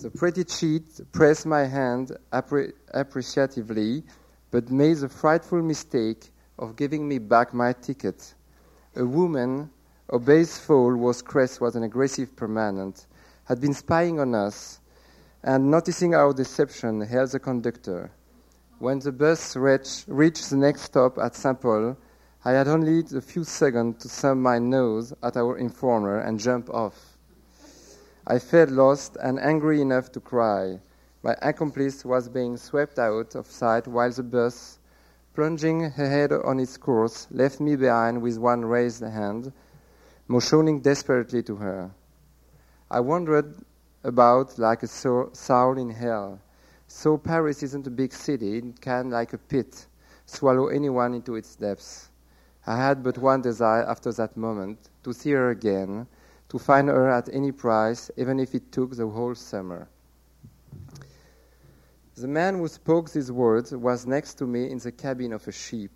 The 0.00 0.10
pretty 0.10 0.44
cheat 0.44 1.00
pressed 1.10 1.46
my 1.46 1.64
hand 1.64 2.16
appre- 2.32 2.74
appreciatively, 2.94 4.04
but 4.52 4.70
made 4.70 4.98
the 4.98 5.08
frightful 5.08 5.60
mistake 5.62 6.30
of 6.60 6.76
giving 6.76 7.08
me 7.08 7.18
back 7.18 7.52
my 7.52 7.72
ticket. 7.72 8.34
A 8.94 9.04
woman, 9.04 9.68
Obey's 10.12 10.58
foal 10.58 10.94
was 10.94 11.20
Cress 11.20 11.60
was 11.60 11.74
an 11.74 11.82
aggressive 11.82 12.36
permanent, 12.36 13.06
had 13.46 13.60
been 13.60 13.74
spying 13.74 14.20
on 14.20 14.32
us, 14.34 14.78
and 15.42 15.72
noticing 15.72 16.14
our 16.14 16.32
deception, 16.32 17.00
held 17.00 17.30
the 17.30 17.40
conductor. 17.40 18.12
When 18.78 19.00
the 19.00 19.10
bus 19.10 19.56
reached 19.56 20.50
the 20.50 20.56
next 20.56 20.82
stop 20.82 21.18
at 21.18 21.34
Saint 21.34 21.60
Paul, 21.60 21.96
I 22.44 22.50
had 22.50 22.66
only 22.66 23.04
a 23.14 23.20
few 23.20 23.44
seconds 23.44 24.02
to 24.02 24.08
thumb 24.08 24.42
my 24.42 24.58
nose 24.58 25.12
at 25.22 25.36
our 25.36 25.56
informer 25.56 26.18
and 26.18 26.40
jump 26.40 26.68
off. 26.70 27.16
I 28.26 28.40
felt 28.40 28.70
lost 28.70 29.16
and 29.22 29.38
angry 29.38 29.80
enough 29.80 30.10
to 30.10 30.20
cry. 30.20 30.80
My 31.22 31.36
accomplice 31.40 32.04
was 32.04 32.28
being 32.28 32.56
swept 32.56 32.98
out 32.98 33.36
of 33.36 33.46
sight 33.46 33.86
while 33.86 34.10
the 34.10 34.24
bus, 34.24 34.80
plunging 35.34 35.84
ahead 35.84 36.32
on 36.32 36.58
its 36.58 36.76
course, 36.76 37.28
left 37.30 37.60
me 37.60 37.76
behind 37.76 38.20
with 38.20 38.38
one 38.38 38.64
raised 38.64 39.04
hand, 39.04 39.52
motioning 40.26 40.80
desperately 40.80 41.44
to 41.44 41.54
her. 41.54 41.92
I 42.90 42.98
wandered 42.98 43.54
about 44.02 44.58
like 44.58 44.82
a 44.82 44.88
soul 44.88 45.78
in 45.78 45.90
hell. 45.90 46.40
So 46.88 47.16
Paris 47.18 47.62
isn't 47.62 47.86
a 47.86 47.90
big 47.90 48.12
city, 48.12 48.58
it 48.58 48.80
can, 48.80 49.10
like 49.10 49.32
a 49.32 49.38
pit, 49.38 49.86
swallow 50.26 50.66
anyone 50.66 51.14
into 51.14 51.36
its 51.36 51.54
depths. 51.54 52.08
I 52.66 52.76
had 52.76 53.02
but 53.02 53.18
one 53.18 53.42
desire 53.42 53.82
after 53.82 54.12
that 54.12 54.36
moment 54.36 54.88
to 55.02 55.12
see 55.12 55.32
her 55.32 55.50
again, 55.50 56.06
to 56.48 56.58
find 56.58 56.88
her 56.88 57.10
at 57.10 57.28
any 57.32 57.50
price, 57.50 58.10
even 58.16 58.38
if 58.38 58.54
it 58.54 58.70
took 58.70 58.94
the 58.94 59.08
whole 59.08 59.34
summer. 59.34 59.88
The 62.14 62.28
man 62.28 62.58
who 62.58 62.68
spoke 62.68 63.10
these 63.10 63.32
words 63.32 63.74
was 63.74 64.06
next 64.06 64.34
to 64.34 64.46
me 64.46 64.70
in 64.70 64.78
the 64.78 64.92
cabin 64.92 65.32
of 65.32 65.48
a 65.48 65.52
ship. 65.52 65.90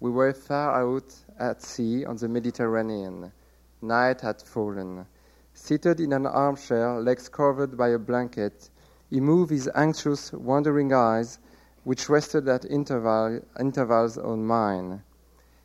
We 0.00 0.10
were 0.10 0.34
far 0.34 0.74
out 0.82 1.14
at 1.38 1.62
sea 1.62 2.04
on 2.04 2.16
the 2.16 2.28
Mediterranean. 2.28 3.32
Night 3.80 4.20
had 4.20 4.42
fallen. 4.42 5.06
Seated 5.54 6.00
in 6.00 6.12
an 6.12 6.26
armchair, 6.26 7.00
legs 7.00 7.28
covered 7.30 7.76
by 7.78 7.88
a 7.88 7.98
blanket, 7.98 8.68
he 9.08 9.20
moved 9.20 9.52
his 9.52 9.70
anxious, 9.74 10.32
wandering 10.32 10.92
eyes, 10.92 11.38
which 11.84 12.08
rested 12.10 12.48
at 12.48 12.64
interval, 12.66 13.40
intervals 13.58 14.18
on 14.18 14.44
mine. 14.44 15.02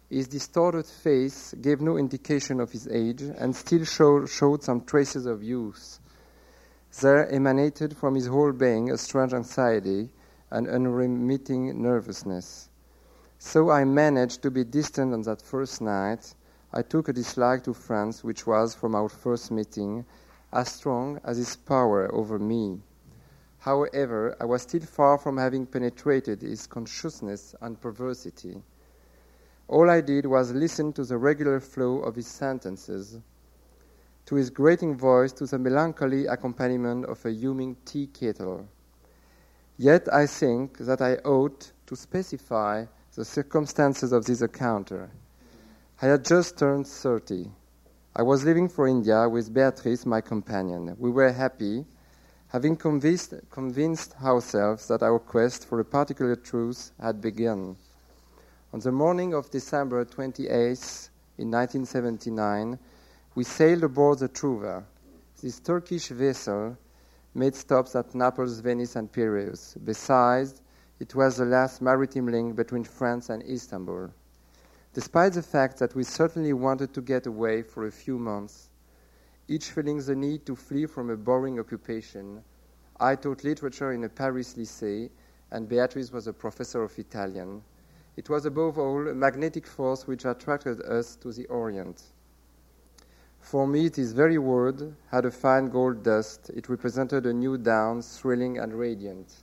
His 0.09 0.27
distorted 0.27 0.87
face 0.87 1.53
gave 1.61 1.81
no 1.81 1.95
indication 1.95 2.59
of 2.59 2.71
his 2.71 2.87
age 2.87 3.21
and 3.21 3.55
still 3.55 3.85
show, 3.85 4.25
showed 4.25 4.63
some 4.63 4.81
traces 4.81 5.27
of 5.27 5.43
youth. 5.43 5.99
There 6.99 7.29
emanated 7.29 7.95
from 7.95 8.15
his 8.15 8.25
whole 8.25 8.51
being 8.51 8.89
a 8.89 8.97
strange 8.97 9.35
anxiety 9.35 10.09
and 10.49 10.67
unremitting 10.67 11.79
nervousness. 11.79 12.69
So 13.37 13.69
I 13.69 13.85
managed 13.85 14.41
to 14.41 14.49
be 14.49 14.63
distant 14.63 15.13
on 15.13 15.21
that 15.21 15.43
first 15.43 15.79
night. 15.79 16.33
I 16.73 16.81
took 16.81 17.07
a 17.07 17.13
dislike 17.13 17.63
to 17.65 17.73
Franz, 17.75 18.23
which 18.23 18.47
was, 18.47 18.73
from 18.73 18.95
our 18.95 19.09
first 19.09 19.51
meeting, 19.51 20.05
as 20.51 20.69
strong 20.69 21.19
as 21.23 21.37
his 21.37 21.55
power 21.55 22.11
over 22.11 22.39
me. 22.39 22.81
However, 23.59 24.35
I 24.39 24.45
was 24.45 24.63
still 24.63 24.81
far 24.81 25.19
from 25.19 25.37
having 25.37 25.67
penetrated 25.67 26.41
his 26.41 26.65
consciousness 26.65 27.53
and 27.61 27.79
perversity. 27.79 28.63
All 29.69 29.87
I 29.87 30.01
did 30.01 30.25
was 30.25 30.51
listen 30.51 30.93
to 30.93 31.05
the 31.05 31.19
regular 31.19 31.59
flow 31.59 31.99
of 31.99 32.15
his 32.15 32.25
sentences, 32.25 33.19
to 34.25 34.35
his 34.35 34.49
grating 34.49 34.97
voice, 34.97 35.31
to 35.33 35.45
the 35.45 35.59
melancholy 35.59 36.25
accompaniment 36.25 37.05
of 37.05 37.23
a 37.23 37.31
humming 37.31 37.77
tea 37.85 38.07
kettle. 38.07 38.67
Yet 39.77 40.11
I 40.11 40.25
think 40.25 40.79
that 40.79 41.01
I 41.01 41.17
ought 41.17 41.71
to 41.85 41.95
specify 41.95 42.85
the 43.13 43.23
circumstances 43.23 44.11
of 44.11 44.25
this 44.25 44.41
encounter. 44.41 45.11
I 46.01 46.07
had 46.07 46.25
just 46.25 46.57
turned 46.57 46.87
30. 46.87 47.51
I 48.15 48.23
was 48.23 48.43
leaving 48.43 48.69
for 48.69 48.87
India 48.87 49.29
with 49.29 49.53
Beatrice, 49.53 50.03
my 50.03 50.21
companion. 50.21 50.95
We 50.97 51.11
were 51.11 51.31
happy, 51.31 51.85
having 52.47 52.75
convinced, 52.75 53.35
convinced 53.51 54.15
ourselves 54.19 54.87
that 54.87 55.03
our 55.03 55.19
quest 55.19 55.67
for 55.67 55.79
a 55.79 55.85
particular 55.85 56.35
truth 56.35 56.91
had 56.99 57.21
begun. 57.21 57.77
On 58.71 58.79
the 58.79 58.91
morning 58.91 59.33
of 59.33 59.49
December 59.49 60.05
28th, 60.05 61.09
in 61.39 61.49
1979, 61.49 62.77
we 63.33 63.43
sailed 63.43 63.83
aboard 63.83 64.19
the 64.19 64.29
Truva. 64.29 64.83
This 65.41 65.59
Turkish 65.59 66.09
vessel 66.09 66.77
made 67.33 67.55
stops 67.55 67.95
at 67.95 68.13
Naples, 68.13 68.59
Venice, 68.59 68.95
and 68.95 69.11
Piraeus. 69.11 69.75
Besides, 69.83 70.61
it 70.99 71.15
was 71.15 71.37
the 71.37 71.45
last 71.45 71.81
maritime 71.81 72.27
link 72.27 72.55
between 72.55 72.83
France 72.83 73.31
and 73.31 73.41
Istanbul. 73.41 74.11
Despite 74.93 75.33
the 75.33 75.41
fact 75.41 75.79
that 75.79 75.95
we 75.95 76.03
certainly 76.03 76.53
wanted 76.53 76.93
to 76.93 77.01
get 77.01 77.25
away 77.25 77.63
for 77.63 77.87
a 77.87 77.91
few 77.91 78.19
months, 78.19 78.69
each 79.47 79.71
feeling 79.71 79.97
the 79.97 80.15
need 80.15 80.45
to 80.45 80.55
flee 80.55 80.85
from 80.85 81.09
a 81.09 81.17
boring 81.17 81.59
occupation, 81.59 82.43
I 82.99 83.15
taught 83.15 83.43
literature 83.43 83.93
in 83.93 84.03
a 84.03 84.09
Paris 84.09 84.53
lycée, 84.53 85.09
and 85.49 85.67
Beatrice 85.67 86.11
was 86.11 86.27
a 86.27 86.33
professor 86.33 86.83
of 86.83 86.99
Italian. 86.99 87.63
It 88.19 88.29
was 88.29 88.45
above 88.45 88.77
all 88.77 89.07
a 89.07 89.15
magnetic 89.15 89.65
force 89.65 90.05
which 90.05 90.25
attracted 90.25 90.81
us 90.81 91.15
to 91.21 91.31
the 91.31 91.45
Orient. 91.45 92.03
For 93.39 93.65
me, 93.65 93.87
this 93.87 94.11
very 94.11 94.37
word 94.37 94.93
had 95.09 95.23
a 95.23 95.31
fine 95.31 95.69
gold 95.69 96.03
dust. 96.03 96.49
It 96.53 96.67
represented 96.67 97.25
a 97.25 97.31
new 97.31 97.57
dawn, 97.57 98.01
thrilling 98.01 98.57
and 98.57 98.73
radiant. 98.73 99.33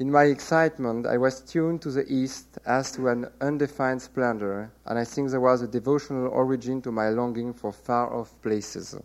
In 0.00 0.10
my 0.10 0.24
excitement, 0.24 1.06
I 1.06 1.16
was 1.18 1.40
tuned 1.40 1.82
to 1.82 1.92
the 1.92 2.04
east 2.12 2.58
as 2.66 2.90
to 2.96 3.06
an 3.06 3.28
undefined 3.40 4.02
splendor, 4.02 4.72
and 4.84 4.98
I 4.98 5.04
think 5.04 5.30
there 5.30 5.38
was 5.38 5.62
a 5.62 5.68
devotional 5.68 6.26
origin 6.26 6.82
to 6.82 6.90
my 6.90 7.10
longing 7.10 7.52
for 7.52 7.70
far 7.70 8.12
off 8.12 8.34
places. 8.42 8.96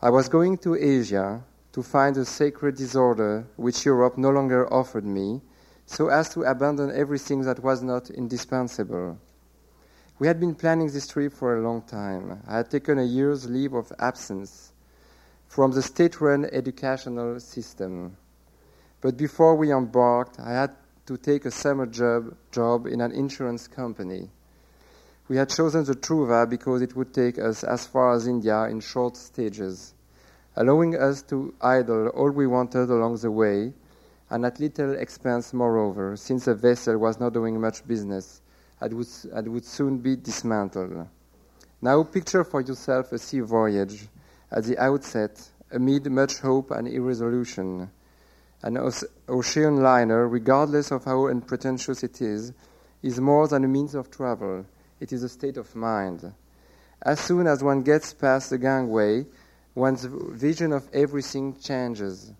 I 0.00 0.08
was 0.08 0.26
going 0.26 0.56
to 0.64 0.76
Asia 0.76 1.44
to 1.72 1.82
find 1.82 2.16
a 2.16 2.24
sacred 2.24 2.76
disorder 2.76 3.44
which 3.56 3.84
Europe 3.84 4.16
no 4.16 4.30
longer 4.30 4.72
offered 4.72 5.04
me, 5.04 5.42
so 5.86 6.08
as 6.08 6.28
to 6.30 6.42
abandon 6.42 6.90
everything 6.90 7.42
that 7.42 7.62
was 7.62 7.82
not 7.82 8.10
indispensable. 8.10 9.18
We 10.18 10.26
had 10.26 10.38
been 10.38 10.54
planning 10.54 10.88
this 10.88 11.06
trip 11.06 11.32
for 11.32 11.56
a 11.56 11.62
long 11.62 11.82
time. 11.82 12.42
I 12.46 12.58
had 12.58 12.70
taken 12.70 12.98
a 12.98 13.04
year's 13.04 13.48
leave 13.48 13.72
of 13.72 13.92
absence 13.98 14.72
from 15.48 15.72
the 15.72 15.82
state 15.82 16.20
run 16.20 16.44
educational 16.46 17.40
system. 17.40 18.16
But 19.00 19.16
before 19.16 19.56
we 19.56 19.72
embarked, 19.72 20.38
I 20.38 20.52
had 20.52 20.70
to 21.06 21.16
take 21.16 21.44
a 21.44 21.50
summer 21.50 21.86
job, 21.86 22.36
job 22.52 22.86
in 22.86 23.00
an 23.00 23.12
insurance 23.12 23.66
company. 23.66 24.30
We 25.28 25.36
had 25.36 25.48
chosen 25.48 25.84
the 25.84 25.94
Truva 25.94 26.48
because 26.48 26.82
it 26.82 26.94
would 26.94 27.12
take 27.12 27.38
us 27.38 27.64
as 27.64 27.86
far 27.86 28.14
as 28.14 28.26
India 28.26 28.64
in 28.64 28.80
short 28.80 29.16
stages, 29.16 29.94
allowing 30.56 30.96
us 30.96 31.22
to 31.24 31.52
idle 31.60 32.08
all 32.08 32.30
we 32.30 32.46
wanted 32.46 32.90
along 32.90 33.16
the 33.16 33.30
way, 33.30 33.72
and 34.32 34.46
at 34.46 34.58
little 34.58 34.94
expense, 34.94 35.52
moreover, 35.52 36.16
since 36.16 36.46
the 36.46 36.54
vessel 36.54 36.96
was 36.96 37.20
not 37.20 37.34
doing 37.34 37.60
much 37.60 37.86
business 37.86 38.40
and 38.80 38.94
would, 38.94 39.48
would 39.48 39.64
soon 39.64 39.98
be 39.98 40.16
dismantled. 40.16 41.06
Now, 41.82 42.02
picture 42.02 42.42
for 42.42 42.62
yourself 42.62 43.12
a 43.12 43.18
sea 43.18 43.40
voyage 43.40 44.08
at 44.50 44.64
the 44.64 44.78
outset, 44.78 45.40
amid 45.70 46.10
much 46.10 46.38
hope 46.38 46.70
and 46.70 46.88
irresolution 46.88 47.90
an 48.62 48.78
ocean 49.28 49.82
liner, 49.82 50.28
regardless 50.28 50.92
of 50.92 51.04
how 51.04 51.26
unpretentious 51.26 52.02
it 52.02 52.22
is, 52.22 52.52
is 53.02 53.20
more 53.20 53.48
than 53.48 53.64
a 53.64 53.68
means 53.68 53.94
of 53.94 54.10
travel. 54.10 54.64
It 55.00 55.12
is 55.12 55.24
a 55.24 55.28
state 55.28 55.56
of 55.56 55.74
mind. 55.74 56.32
As 57.02 57.18
soon 57.18 57.48
as 57.48 57.62
one 57.62 57.82
gets 57.82 58.14
past 58.14 58.50
the 58.50 58.58
gangway, 58.58 59.26
one's 59.74 60.04
vision 60.04 60.72
of 60.72 60.88
everything 60.92 61.56
changes. 61.58 62.32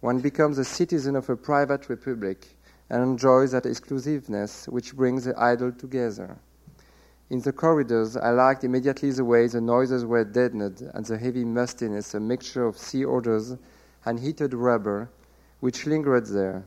One 0.00 0.20
becomes 0.20 0.58
a 0.58 0.64
citizen 0.64 1.16
of 1.16 1.28
a 1.28 1.36
private 1.36 1.88
republic 1.88 2.56
and 2.88 3.02
enjoys 3.02 3.50
that 3.50 3.66
exclusiveness 3.66 4.68
which 4.68 4.94
brings 4.94 5.24
the 5.24 5.38
idle 5.38 5.72
together. 5.72 6.38
In 7.30 7.40
the 7.40 7.52
corridors, 7.52 8.16
I 8.16 8.30
liked 8.30 8.62
immediately 8.62 9.10
the 9.10 9.24
way 9.24 9.48
the 9.48 9.60
noises 9.60 10.04
were 10.04 10.24
deadened 10.24 10.88
and 10.94 11.04
the 11.04 11.18
heavy 11.18 11.44
mustiness, 11.44 12.14
a 12.14 12.20
mixture 12.20 12.64
of 12.64 12.78
sea 12.78 13.04
odors 13.04 13.56
and 14.06 14.20
heated 14.20 14.54
rubber, 14.54 15.10
which 15.60 15.84
lingered 15.84 16.26
there. 16.26 16.64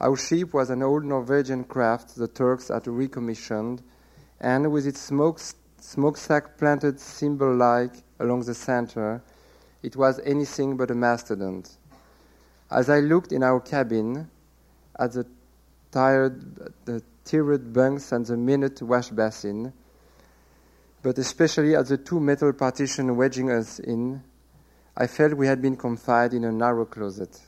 Our 0.00 0.16
ship 0.16 0.52
was 0.52 0.70
an 0.70 0.82
old 0.82 1.04
Norwegian 1.04 1.64
craft 1.64 2.14
the 2.14 2.28
Turks 2.28 2.68
had 2.68 2.86
recommissioned, 2.86 3.82
and 4.40 4.70
with 4.70 4.86
its 4.86 5.00
smoke, 5.00 5.40
smokestack 5.80 6.58
planted 6.58 7.00
symbol 7.00 7.56
like 7.56 8.04
along 8.20 8.42
the 8.42 8.54
center, 8.54 9.22
it 9.82 9.96
was 9.96 10.20
anything 10.20 10.76
but 10.76 10.90
a 10.90 10.94
mastodon. 10.94 11.64
As 12.70 12.90
I 12.90 13.00
looked 13.00 13.32
in 13.32 13.42
our 13.42 13.60
cabin 13.60 14.30
at 14.98 15.12
the 15.12 15.26
tired, 15.90 16.74
the 16.84 17.02
tiered 17.24 17.72
bunks 17.72 18.12
and 18.12 18.26
the 18.26 18.36
minute 18.36 18.82
wash 18.82 19.08
basin, 19.08 19.72
but 21.02 21.16
especially 21.18 21.74
at 21.74 21.86
the 21.86 21.96
two 21.96 22.20
metal 22.20 22.52
partitions 22.52 23.10
wedging 23.12 23.50
us 23.50 23.78
in, 23.78 24.22
I 24.96 25.06
felt 25.06 25.34
we 25.34 25.46
had 25.46 25.62
been 25.62 25.76
confined 25.76 26.34
in 26.34 26.44
a 26.44 26.52
narrow 26.52 26.84
closet. 26.84 27.40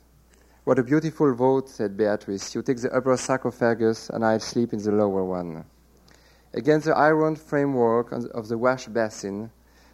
What 0.64 0.78
a 0.78 0.82
beautiful 0.82 1.34
vote, 1.34 1.68
said 1.68 1.96
Beatrice. 1.96 2.54
You 2.54 2.62
take 2.62 2.80
the 2.80 2.94
upper 2.94 3.16
sarcophagus, 3.16 4.08
and 4.10 4.24
I'll 4.24 4.40
sleep 4.40 4.72
in 4.72 4.82
the 4.82 4.92
lower 4.92 5.24
one. 5.24 5.64
Against 6.54 6.86
the 6.86 6.96
iron 6.96 7.36
framework 7.36 8.12
of 8.12 8.48
the 8.48 8.56
wash 8.56 8.86
basin, 8.86 9.50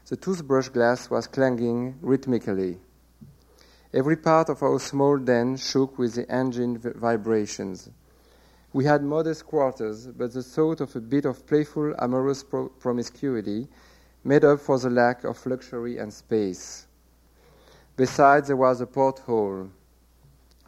the 0.09 0.17
toothbrush 0.17 0.69
glass 0.69 1.11
was 1.11 1.27
clanging 1.27 1.99
rhythmically. 2.01 2.79
Every 3.97 4.17
part 4.17 4.51
of 4.51 4.63
our 4.63 4.79
small 4.79 5.17
den 5.17 5.57
shook 5.57 5.97
with 5.97 6.17
the 6.17 6.31
engine 6.31 6.77
vibrations. 6.77 7.89
We 8.75 8.85
had 8.85 9.03
modest 9.03 9.47
quarters, 9.47 10.09
but 10.09 10.35
the 10.35 10.43
thought 10.43 10.83
of 10.83 10.95
a 10.95 11.01
bit 11.01 11.25
of 11.25 11.47
playful, 11.47 11.95
amorous 11.99 12.43
pro- 12.43 12.69
promiscuity 12.69 13.69
made 14.23 14.45
up 14.45 14.61
for 14.61 14.79
the 14.79 14.91
lack 14.91 15.25
of 15.25 15.47
luxury 15.47 15.97
and 15.97 16.13
space. 16.13 16.87
Besides, 17.97 18.49
there 18.49 18.57
was 18.59 18.83
a 18.83 18.87
porthole, 18.87 19.71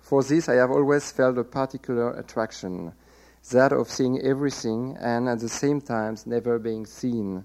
for 0.01 0.23
this, 0.23 0.49
I 0.49 0.55
have 0.55 0.71
always 0.71 1.13
felt 1.13 1.37
a 1.37 1.45
particular 1.45 2.19
attraction 2.19 2.95
that 3.51 3.75
of 3.75 3.91
seeing 3.91 4.23
everything 4.23 4.97
and 4.99 5.29
at 5.29 5.41
the 5.41 5.51
same 5.51 5.83
time 5.83 6.17
never 6.25 6.59
being 6.59 6.87
seen. 6.87 7.45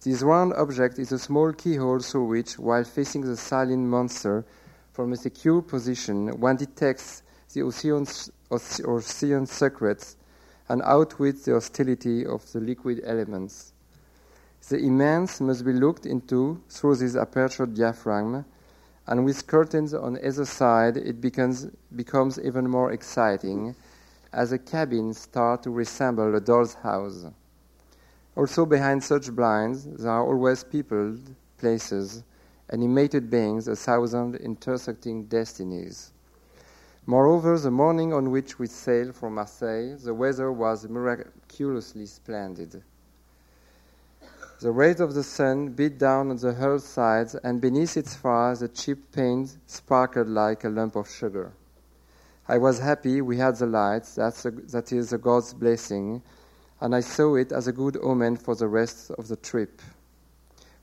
This 0.00 0.22
round 0.22 0.52
object 0.52 0.96
is 1.00 1.10
a 1.10 1.18
small 1.18 1.52
keyhole 1.52 1.98
through 1.98 2.26
which, 2.26 2.56
while 2.56 2.84
facing 2.84 3.22
the 3.22 3.36
silent 3.36 3.84
monster 3.88 4.44
from 4.98 5.12
a 5.12 5.16
secure 5.16 5.62
position, 5.62 6.26
one 6.40 6.56
detects 6.56 7.22
the 7.54 7.62
ocean's, 7.62 8.32
ocean 8.50 9.46
secrets 9.46 10.16
and 10.68 10.82
outwits 10.82 11.44
the 11.44 11.52
hostility 11.52 12.26
of 12.26 12.50
the 12.50 12.58
liquid 12.58 13.00
elements. 13.04 13.74
The 14.68 14.78
immense 14.78 15.40
must 15.40 15.64
be 15.64 15.72
looked 15.72 16.04
into 16.04 16.60
through 16.68 16.96
this 16.96 17.14
aperture 17.14 17.66
diaphragm 17.66 18.44
and 19.06 19.24
with 19.24 19.46
curtains 19.46 19.94
on 19.94 20.18
either 20.18 20.44
side, 20.44 20.96
it 20.96 21.20
becomes, 21.20 21.68
becomes 21.94 22.40
even 22.40 22.68
more 22.68 22.90
exciting 22.90 23.76
as 24.32 24.50
the 24.50 24.58
cabins 24.58 25.18
start 25.18 25.62
to 25.62 25.70
resemble 25.70 26.34
a 26.34 26.40
doll's 26.40 26.74
house. 26.74 27.24
Also, 28.34 28.66
behind 28.66 29.04
such 29.04 29.30
blinds, 29.30 29.84
there 29.84 30.10
are 30.10 30.26
always 30.26 30.64
peopled 30.64 31.20
places, 31.56 32.24
animated 32.70 33.30
beings, 33.30 33.68
a 33.68 33.76
thousand 33.76 34.36
intersecting 34.36 35.24
destinies. 35.24 36.12
Moreover, 37.06 37.58
the 37.58 37.70
morning 37.70 38.12
on 38.12 38.30
which 38.30 38.58
we 38.58 38.66
sailed 38.66 39.14
from 39.14 39.36
Marseille, 39.36 39.96
the 39.96 40.12
weather 40.12 40.52
was 40.52 40.86
miraculously 40.88 42.04
splendid. 42.04 42.82
The 44.60 44.72
rays 44.72 45.00
of 45.00 45.14
the 45.14 45.22
sun 45.22 45.68
beat 45.68 45.98
down 45.98 46.30
on 46.30 46.36
the 46.36 46.52
hull 46.52 46.80
sides, 46.80 47.34
and 47.36 47.60
beneath 47.60 47.96
its 47.96 48.14
fire 48.14 48.56
the 48.56 48.68
cheap 48.68 49.12
paint 49.12 49.56
sparkled 49.66 50.28
like 50.28 50.64
a 50.64 50.68
lump 50.68 50.96
of 50.96 51.08
sugar. 51.08 51.52
I 52.48 52.58
was 52.58 52.78
happy 52.78 53.20
we 53.20 53.36
had 53.36 53.56
the 53.56 53.66
lights, 53.66 54.16
that's 54.16 54.44
a, 54.44 54.50
that 54.50 54.92
is 54.92 55.12
a 55.12 55.18
God's 55.18 55.54
blessing, 55.54 56.22
and 56.80 56.94
I 56.94 57.00
saw 57.00 57.36
it 57.36 57.52
as 57.52 57.68
a 57.68 57.72
good 57.72 57.96
omen 58.02 58.36
for 58.36 58.54
the 58.54 58.68
rest 58.68 59.10
of 59.12 59.28
the 59.28 59.36
trip. 59.36 59.80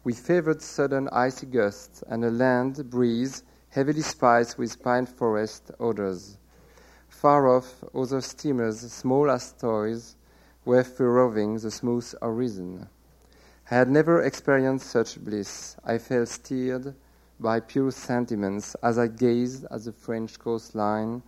We 0.05 0.13
favored 0.13 0.61
sudden 0.61 1.09
icy 1.11 1.47
gusts 1.47 2.03
and 2.07 2.23
a 2.23 2.29
land 2.29 2.91
breeze 2.91 3.41
heavily 3.69 4.03
spiced 4.03 4.55
with 4.55 4.83
pine 4.83 5.07
forest 5.07 5.71
odors. 5.79 6.37
Far 7.09 7.47
off, 7.47 7.83
other 7.91 8.21
steamers, 8.21 8.81
small 8.91 9.31
as 9.31 9.51
toys, 9.53 10.15
were 10.63 10.83
furrowing 10.83 11.57
the 11.57 11.71
smooth 11.71 12.13
horizon. 12.21 12.87
I 13.71 13.75
had 13.77 13.89
never 13.89 14.21
experienced 14.21 14.91
such 14.91 15.19
bliss. 15.25 15.75
I 15.83 15.97
felt 15.97 16.27
stirred 16.27 16.93
by 17.39 17.59
pure 17.61 17.89
sentiments 17.89 18.75
as 18.83 18.99
I 18.99 19.07
gazed 19.07 19.65
at 19.71 19.85
the 19.85 19.91
French 19.91 20.37
coastline, 20.37 21.23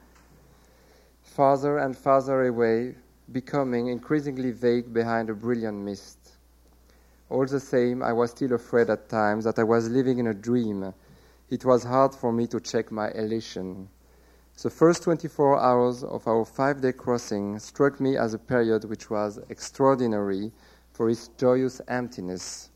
farther 1.23 1.79
and 1.79 1.97
farther 1.97 2.45
away, 2.45 2.93
becoming 3.31 3.87
increasingly 3.87 4.51
vague 4.51 4.93
behind 4.93 5.31
a 5.31 5.33
brilliant 5.33 5.79
mist. 5.79 6.16
All 7.29 7.45
the 7.45 7.59
same, 7.59 8.01
I 8.01 8.13
was 8.13 8.31
still 8.31 8.53
afraid 8.53 8.89
at 8.89 9.09
times 9.09 9.43
that 9.43 9.59
I 9.59 9.63
was 9.63 9.89
living 9.89 10.17
in 10.17 10.27
a 10.27 10.33
dream. 10.33 10.93
It 11.49 11.65
was 11.65 11.83
hard 11.83 12.15
for 12.15 12.31
me 12.31 12.47
to 12.47 12.59
check 12.61 12.89
my 12.89 13.11
elation. 13.11 13.89
The 14.61 14.69
first 14.69 15.03
24 15.03 15.59
hours 15.59 16.03
of 16.03 16.25
our 16.27 16.45
five 16.45 16.81
day 16.81 16.93
crossing 16.93 17.59
struck 17.59 17.99
me 17.99 18.15
as 18.15 18.33
a 18.33 18.39
period 18.39 18.85
which 18.85 19.09
was 19.09 19.39
extraordinary 19.49 20.51
for 20.93 21.09
its 21.09 21.27
joyous 21.37 21.81
emptiness. 21.89 22.69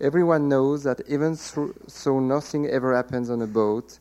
Everyone 0.00 0.48
knows 0.48 0.84
that 0.84 1.02
even 1.08 1.36
though 2.04 2.20
nothing 2.20 2.66
ever 2.68 2.94
happens 2.94 3.28
on 3.28 3.42
a 3.42 3.46
boat, 3.46 3.98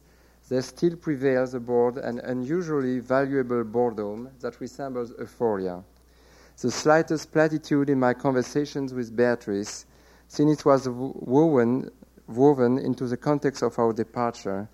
there 0.50 0.62
still 0.62 0.96
prevails 0.96 1.54
aboard 1.56 1.98
an 1.98 2.20
unusually 2.20 3.00
valuable 3.00 3.64
boredom 3.64 4.30
that 4.40 4.62
resembles 4.62 5.14
euphoria. 5.20 5.84
The 6.62 6.72
slightest 6.72 7.32
platitude 7.32 7.90
in 7.90 8.00
my 8.00 8.14
conversations 8.14 8.94
with 8.94 9.16
Beatrice, 9.16 9.86
since 10.28 10.60
it 10.60 10.66
was 10.66 10.90
woven, 10.90 11.90
woven 12.28 12.78
into 12.78 13.08
the 13.08 13.16
context 13.16 13.64
of 13.64 13.80
our 13.80 13.94
departure, 13.94 14.68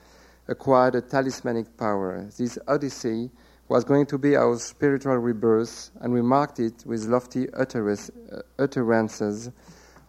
acquired 0.48 0.96
a 0.96 1.02
talismanic 1.02 1.78
power. 1.78 2.28
This 2.36 2.58
odyssey 2.68 3.30
was 3.68 3.84
going 3.84 4.08
to 4.08 4.18
be 4.18 4.36
our 4.36 4.58
spiritual 4.58 5.18
rebirth, 5.18 5.92
and 6.02 6.12
we 6.12 6.24
marked 6.24 6.60
it 6.60 6.84
with 6.88 7.06
lofty 7.06 7.54
uh, 7.54 7.66
utterances 8.58 9.52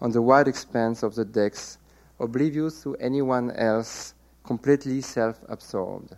on 0.00 0.10
the 0.12 0.22
wide 0.22 0.48
expanse 0.48 1.02
of 1.02 1.14
the 1.14 1.26
decks, 1.26 1.76
oblivious 2.18 2.82
to 2.84 2.94
anyone 2.96 3.50
else, 3.50 4.14
completely 4.44 5.02
self 5.02 5.38
absorbed. 5.48 6.16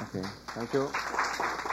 Okay, 0.00 0.22
thank 0.54 0.72
you. 0.72 1.71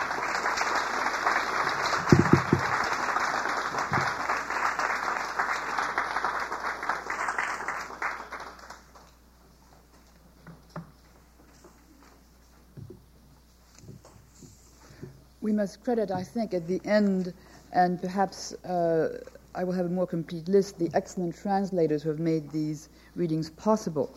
Must 15.60 15.84
credit, 15.84 16.10
I 16.10 16.24
think, 16.24 16.54
at 16.54 16.68
the 16.68 16.80
end, 16.86 17.34
and 17.74 18.02
perhaps 18.02 18.54
uh, 18.64 19.20
I 19.54 19.66
will 19.66 19.74
have 19.74 19.88
a 19.88 19.90
more 19.90 20.08
complete 20.08 20.48
list, 20.48 20.80
the 20.80 20.90
excellent 20.94 21.36
translators 21.36 22.02
who 22.02 22.08
have 22.08 22.20
made 22.20 22.50
these 22.50 22.88
readings 23.18 23.50
possible. 23.50 24.10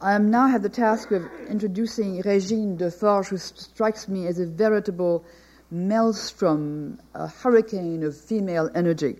I 0.00 0.14
am 0.14 0.28
now 0.28 0.48
have 0.48 0.64
the 0.64 0.68
task 0.68 1.12
of 1.12 1.24
introducing 1.48 2.20
Regine 2.22 2.76
Deforges, 2.76 3.28
who 3.28 3.36
strikes 3.36 4.08
me 4.08 4.26
as 4.26 4.40
a 4.40 4.46
veritable 4.46 5.24
maelstrom, 5.70 6.98
a 7.14 7.28
hurricane 7.28 8.02
of 8.02 8.16
female 8.16 8.70
energy. 8.74 9.18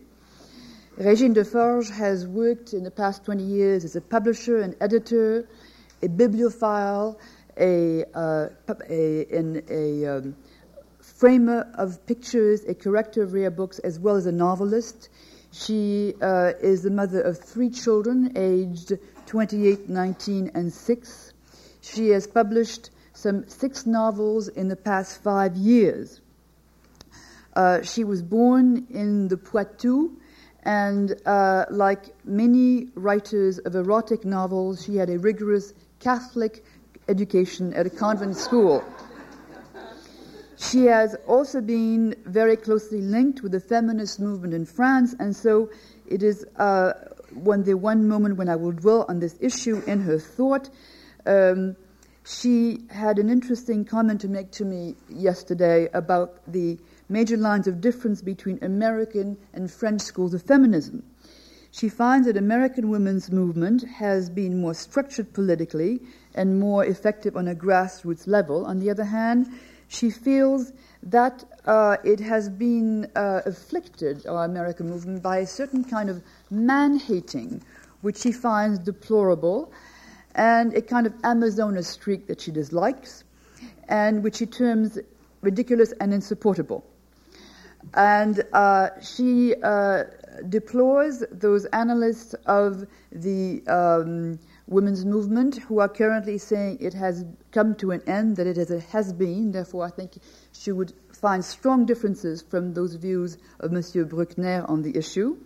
Regine 0.96 1.32
Deforges 1.32 1.90
has 1.90 2.26
worked 2.26 2.72
in 2.72 2.82
the 2.82 2.90
past 2.90 3.24
20 3.24 3.44
years 3.44 3.84
as 3.84 3.94
a 3.94 4.00
publisher, 4.00 4.58
an 4.58 4.74
editor, 4.80 5.46
a 6.02 6.08
bibliophile, 6.08 7.20
a, 7.56 8.04
uh, 8.14 8.48
a, 8.88 9.20
in 9.30 9.62
a 9.70 10.06
um, 10.06 10.34
framer 11.22 11.70
of 11.74 12.04
pictures, 12.04 12.64
a 12.64 12.74
corrector 12.74 13.22
of 13.22 13.32
rare 13.32 13.48
books, 13.48 13.78
as 13.78 13.96
well 13.96 14.16
as 14.16 14.26
a 14.26 14.32
novelist. 14.32 15.08
She 15.52 16.14
uh, 16.20 16.54
is 16.60 16.82
the 16.82 16.90
mother 16.90 17.20
of 17.20 17.38
three 17.38 17.70
children, 17.70 18.32
aged 18.34 18.98
28, 19.26 19.88
19, 19.88 20.50
and 20.52 20.72
6. 20.72 21.32
She 21.80 22.08
has 22.08 22.26
published 22.26 22.90
some 23.12 23.48
six 23.48 23.86
novels 23.86 24.48
in 24.48 24.66
the 24.66 24.74
past 24.74 25.22
five 25.22 25.54
years. 25.54 26.20
Uh, 27.54 27.82
she 27.82 28.02
was 28.02 28.20
born 28.20 28.88
in 28.90 29.28
the 29.28 29.36
Poitou, 29.36 30.18
and 30.64 31.14
uh, 31.24 31.66
like 31.70 32.16
many 32.24 32.88
writers 32.96 33.60
of 33.60 33.76
erotic 33.76 34.24
novels, 34.24 34.84
she 34.84 34.96
had 34.96 35.08
a 35.08 35.20
rigorous 35.20 35.72
Catholic 36.00 36.64
education 37.08 37.72
at 37.74 37.86
a 37.86 37.90
convent 37.90 38.34
school. 38.34 38.82
She 40.70 40.84
has 40.84 41.16
also 41.26 41.60
been 41.60 42.14
very 42.24 42.56
closely 42.56 43.00
linked 43.00 43.42
with 43.42 43.50
the 43.50 43.58
feminist 43.60 44.20
movement 44.20 44.54
in 44.54 44.64
France, 44.64 45.12
and 45.18 45.34
so 45.34 45.70
it 46.06 46.22
is 46.22 46.46
uh, 46.56 46.92
one, 47.34 47.64
the 47.64 47.74
one 47.74 48.06
moment 48.06 48.36
when 48.36 48.48
I 48.48 48.54
will 48.54 48.70
dwell 48.70 49.04
on 49.08 49.18
this 49.18 49.36
issue 49.40 49.82
in 49.88 50.00
her 50.02 50.20
thought. 50.20 50.70
Um, 51.26 51.74
she 52.24 52.78
had 52.90 53.18
an 53.18 53.28
interesting 53.28 53.84
comment 53.84 54.20
to 54.20 54.28
make 54.28 54.52
to 54.52 54.64
me 54.64 54.94
yesterday 55.08 55.88
about 55.94 56.40
the 56.46 56.78
major 57.08 57.36
lines 57.36 57.66
of 57.66 57.80
difference 57.80 58.22
between 58.22 58.60
American 58.62 59.36
and 59.52 59.68
French 59.68 60.00
schools 60.00 60.32
of 60.32 60.42
feminism. 60.42 61.02
She 61.72 61.88
finds 61.88 62.26
that 62.28 62.36
American 62.36 62.88
women's 62.88 63.32
movement 63.32 63.82
has 63.88 64.30
been 64.30 64.60
more 64.60 64.74
structured 64.74 65.32
politically 65.32 66.02
and 66.34 66.60
more 66.60 66.84
effective 66.84 67.36
on 67.36 67.48
a 67.48 67.54
grassroots 67.54 68.28
level. 68.28 68.64
On 68.64 68.78
the 68.78 68.90
other 68.90 69.04
hand, 69.04 69.48
she 69.92 70.10
feels 70.10 70.72
that 71.02 71.44
uh, 71.66 71.96
it 72.02 72.18
has 72.20 72.48
been 72.48 73.10
uh, 73.14 73.42
afflicted, 73.44 74.26
our 74.26 74.44
American 74.44 74.88
movement, 74.88 75.22
by 75.22 75.38
a 75.38 75.46
certain 75.46 75.84
kind 75.84 76.08
of 76.08 76.22
man 76.50 76.98
hating, 76.98 77.62
which 78.00 78.18
she 78.18 78.32
finds 78.32 78.78
deplorable, 78.78 79.70
and 80.34 80.72
a 80.74 80.80
kind 80.80 81.06
of 81.06 81.12
Amazona 81.22 81.84
streak 81.84 82.26
that 82.26 82.40
she 82.40 82.50
dislikes, 82.50 83.24
and 83.88 84.22
which 84.22 84.36
she 84.36 84.46
terms 84.46 84.98
ridiculous 85.42 85.92
and 86.00 86.14
insupportable. 86.14 86.84
And 87.94 88.42
uh, 88.52 88.90
she 89.00 89.54
uh, 89.62 90.04
deplores 90.48 91.22
those 91.30 91.66
analysts 91.66 92.32
of 92.46 92.86
the 93.10 93.62
um, 93.66 94.38
women's 94.72 95.04
movement 95.04 95.56
who 95.56 95.78
are 95.78 95.88
currently 95.88 96.38
saying 96.38 96.78
it 96.80 96.94
has 96.94 97.24
come 97.52 97.74
to 97.76 97.92
an 97.92 98.02
end, 98.06 98.36
that 98.36 98.46
it 98.46 98.82
has 98.90 99.12
been. 99.12 99.52
Therefore, 99.52 99.84
I 99.84 99.90
think 99.90 100.18
she 100.52 100.72
would 100.72 100.92
find 101.12 101.44
strong 101.44 101.86
differences 101.86 102.42
from 102.42 102.74
those 102.74 102.96
views 102.96 103.38
of 103.60 103.70
Monsieur 103.70 104.04
Bruckner 104.04 104.64
on 104.68 104.82
the 104.82 104.96
issue. 104.96 105.36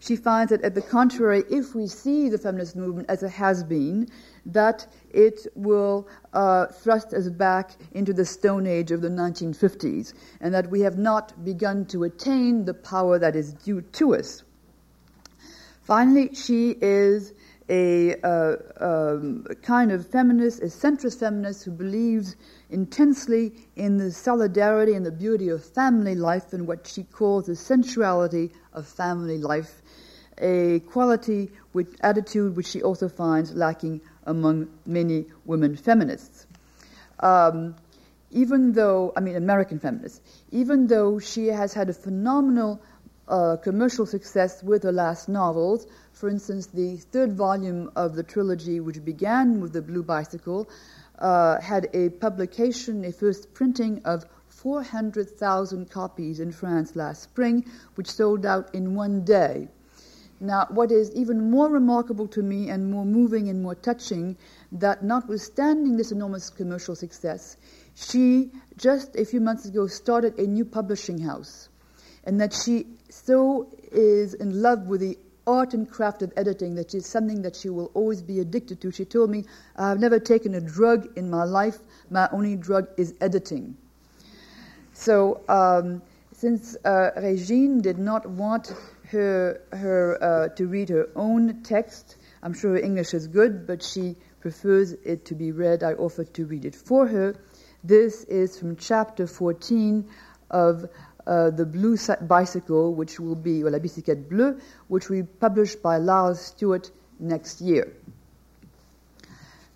She 0.00 0.16
finds 0.16 0.50
that, 0.50 0.62
at 0.62 0.74
the 0.74 0.82
contrary, 0.82 1.44
if 1.50 1.74
we 1.74 1.86
see 1.86 2.28
the 2.28 2.36
feminist 2.36 2.76
movement 2.76 3.08
as 3.08 3.22
it 3.22 3.30
has 3.30 3.64
been, 3.64 4.08
that 4.44 4.86
it 5.10 5.46
will 5.54 6.08
uh, 6.32 6.66
thrust 6.66 7.14
us 7.14 7.30
back 7.30 7.70
into 7.92 8.12
the 8.12 8.26
Stone 8.26 8.66
Age 8.66 8.90
of 8.90 9.00
the 9.00 9.08
1950s, 9.08 10.12
and 10.40 10.52
that 10.52 10.68
we 10.68 10.80
have 10.80 10.98
not 10.98 11.44
begun 11.44 11.86
to 11.86 12.04
attain 12.04 12.66
the 12.66 12.74
power 12.74 13.18
that 13.18 13.34
is 13.34 13.54
due 13.54 13.80
to 13.80 14.14
us. 14.14 14.42
Finally, 15.84 16.34
she 16.34 16.76
is 16.80 17.32
a 17.68 18.14
uh, 18.22 18.56
um, 18.80 19.44
kind 19.62 19.90
of 19.90 20.06
feminist, 20.06 20.60
a 20.60 20.66
centrist 20.66 21.20
feminist 21.20 21.64
who 21.64 21.70
believes 21.70 22.36
intensely 22.70 23.52
in 23.76 23.96
the 23.96 24.10
solidarity 24.10 24.92
and 24.94 25.06
the 25.06 25.12
beauty 25.12 25.48
of 25.48 25.64
family 25.64 26.14
life 26.14 26.52
and 26.52 26.66
what 26.66 26.86
she 26.86 27.04
calls 27.04 27.46
the 27.46 27.56
sensuality 27.56 28.50
of 28.74 28.86
family 28.86 29.38
life, 29.38 29.80
a 30.38 30.80
quality, 30.80 31.50
which, 31.72 31.88
attitude 32.02 32.56
which 32.56 32.66
she 32.66 32.82
also 32.82 33.08
finds 33.08 33.54
lacking 33.54 34.00
among 34.26 34.68
many 34.84 35.24
women 35.46 35.76
feminists. 35.76 36.46
Um, 37.20 37.76
even 38.30 38.72
though, 38.72 39.12
I 39.16 39.20
mean, 39.20 39.36
American 39.36 39.78
feminists, 39.78 40.20
even 40.50 40.88
though 40.88 41.18
she 41.18 41.46
has 41.46 41.72
had 41.72 41.88
a 41.88 41.94
phenomenal 41.94 42.82
uh, 43.28 43.56
commercial 43.56 44.06
success 44.06 44.62
with 44.62 44.82
her 44.82 44.92
last 44.92 45.28
novels, 45.28 45.86
for 46.12 46.28
instance, 46.28 46.66
the 46.66 46.96
third 46.96 47.32
volume 47.32 47.90
of 47.96 48.14
the 48.14 48.22
trilogy, 48.22 48.80
which 48.80 49.04
began 49.04 49.60
with 49.60 49.72
The 49.72 49.82
Blue 49.82 50.02
Bicycle, 50.02 50.68
uh, 51.18 51.60
had 51.60 51.88
a 51.92 52.10
publication, 52.10 53.04
a 53.04 53.12
first 53.12 53.54
printing 53.54 54.02
of 54.04 54.24
400,000 54.48 55.90
copies 55.90 56.40
in 56.40 56.52
France 56.52 56.96
last 56.96 57.22
spring, 57.22 57.64
which 57.96 58.10
sold 58.10 58.46
out 58.46 58.74
in 58.74 58.94
one 58.94 59.24
day. 59.24 59.68
Now, 60.40 60.66
what 60.70 60.90
is 60.90 61.10
even 61.12 61.50
more 61.50 61.68
remarkable 61.68 62.26
to 62.28 62.42
me 62.42 62.68
and 62.68 62.90
more 62.90 63.04
moving 63.04 63.48
and 63.48 63.62
more 63.62 63.74
touching, 63.74 64.36
that 64.72 65.02
notwithstanding 65.02 65.96
this 65.96 66.12
enormous 66.12 66.50
commercial 66.50 66.94
success, 66.94 67.56
she 67.94 68.50
just 68.76 69.16
a 69.16 69.24
few 69.24 69.40
months 69.40 69.64
ago 69.66 69.86
started 69.86 70.38
a 70.38 70.46
new 70.46 70.64
publishing 70.64 71.18
house, 71.18 71.68
and 72.24 72.40
that 72.40 72.52
she 72.52 72.86
so 73.24 73.68
is 73.90 74.34
in 74.34 74.60
love 74.60 74.86
with 74.86 75.00
the 75.00 75.18
art 75.46 75.72
and 75.72 75.90
craft 75.90 76.22
of 76.22 76.32
editing 76.36 76.74
that 76.74 76.94
is 76.94 77.06
something 77.06 77.42
that 77.42 77.56
she 77.56 77.68
will 77.70 77.90
always 77.94 78.22
be 78.22 78.40
addicted 78.40 78.80
to. 78.82 78.90
She 78.90 79.04
told 79.04 79.30
me, 79.30 79.44
I've 79.76 79.98
never 79.98 80.18
taken 80.18 80.54
a 80.54 80.60
drug 80.60 81.16
in 81.16 81.30
my 81.30 81.44
life, 81.44 81.78
my 82.10 82.28
only 82.32 82.56
drug 82.56 82.88
is 82.96 83.14
editing. 83.20 83.76
So, 84.92 85.42
um, 85.48 86.02
since 86.32 86.76
uh, 86.84 87.10
Regine 87.16 87.80
did 87.80 87.98
not 87.98 88.26
want 88.26 88.74
her, 89.10 89.60
her 89.72 90.22
uh, 90.22 90.48
to 90.56 90.66
read 90.66 90.88
her 90.90 91.08
own 91.16 91.62
text, 91.62 92.16
I'm 92.42 92.52
sure 92.52 92.72
her 92.72 92.78
English 92.78 93.14
is 93.14 93.26
good, 93.26 93.66
but 93.66 93.82
she 93.82 94.16
prefers 94.40 94.92
it 94.92 95.24
to 95.26 95.34
be 95.34 95.52
read. 95.52 95.82
I 95.82 95.94
offered 95.94 96.34
to 96.34 96.44
read 96.44 96.64
it 96.64 96.74
for 96.74 97.06
her. 97.06 97.36
This 97.82 98.24
is 98.24 98.58
from 98.58 98.76
chapter 98.76 99.26
14 99.26 100.08
of 100.50 100.86
uh, 101.26 101.50
the 101.50 101.64
blue 101.64 101.96
bicycle, 102.22 102.94
which 102.94 103.18
will 103.18 103.34
be, 103.34 103.62
la 103.64 103.78
bicyclette 103.78 104.28
bleue, 104.28 104.60
which 104.88 105.08
will 105.08 105.22
be 105.22 105.28
published 105.40 105.82
by 105.82 105.96
Lyle 105.96 106.34
Stuart 106.34 106.90
next 107.18 107.60
year. 107.60 107.92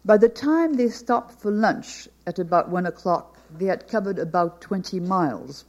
By 0.05 0.17
the 0.17 0.29
time 0.29 0.75
they 0.75 0.89
stopped 0.89 1.41
for 1.41 1.51
lunch 1.51 2.09
at 2.27 2.39
about 2.39 2.71
one 2.71 2.87
o'clock, 2.87 3.37
they 3.57 3.67
had 3.67 3.89
covered 3.89 4.19
about 4.19 4.61
20 4.61 5.01
miles. 5.01 5.65